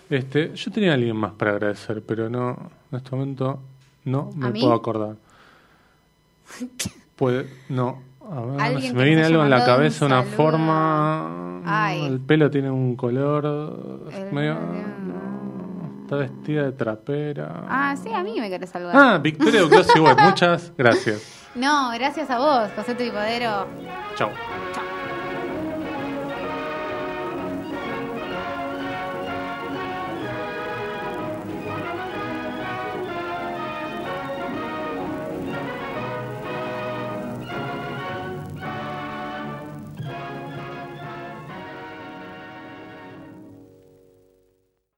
Este, 0.10 0.54
yo 0.54 0.70
tenía 0.72 0.92
a 0.92 0.96
alguien 0.96 1.16
más 1.16 1.32
para 1.32 1.52
agradecer, 1.52 2.04
pero 2.06 2.30
no, 2.30 2.58
en 2.92 2.98
este 2.98 3.16
momento 3.16 3.60
no 4.06 4.30
me 4.36 4.52
puedo 4.52 4.74
acordar. 4.74 5.16
Puede, 7.16 7.50
no. 7.70 8.02
A 8.30 8.70
ver, 8.70 8.82
se 8.82 8.94
me 8.94 9.04
viene 9.06 9.24
algo 9.24 9.44
en 9.44 9.50
la 9.50 9.60
un 9.60 9.66
cabeza, 9.66 10.06
una 10.06 10.24
forma. 10.24 11.62
Ay. 11.66 12.06
El 12.06 12.20
pelo 12.20 12.50
tiene 12.50 12.72
un 12.72 12.96
color. 12.96 14.08
El- 14.12 14.32
medio. 14.34 14.56
no, 14.56 16.02
está 16.04 16.16
vestida 16.18 16.64
de 16.64 16.72
trapera. 16.72 17.66
Ah, 17.68 17.96
sí, 17.96 18.12
a 18.14 18.24
mí 18.24 18.40
me 18.40 18.50
querés 18.50 18.70
saludar. 18.70 18.96
Ah, 18.96 19.18
Victoria 19.20 19.62
Duclos 19.62 19.88
Web, 19.96 20.18
muchas 20.24 20.74
gracias. 20.78 21.50
No, 21.56 21.92
gracias 21.92 22.30
a 22.30 22.38
vos, 22.40 22.70
José 22.76 22.96
Tripodero. 22.96 23.68
Chao. 24.16 24.30
Chao. 24.74 24.85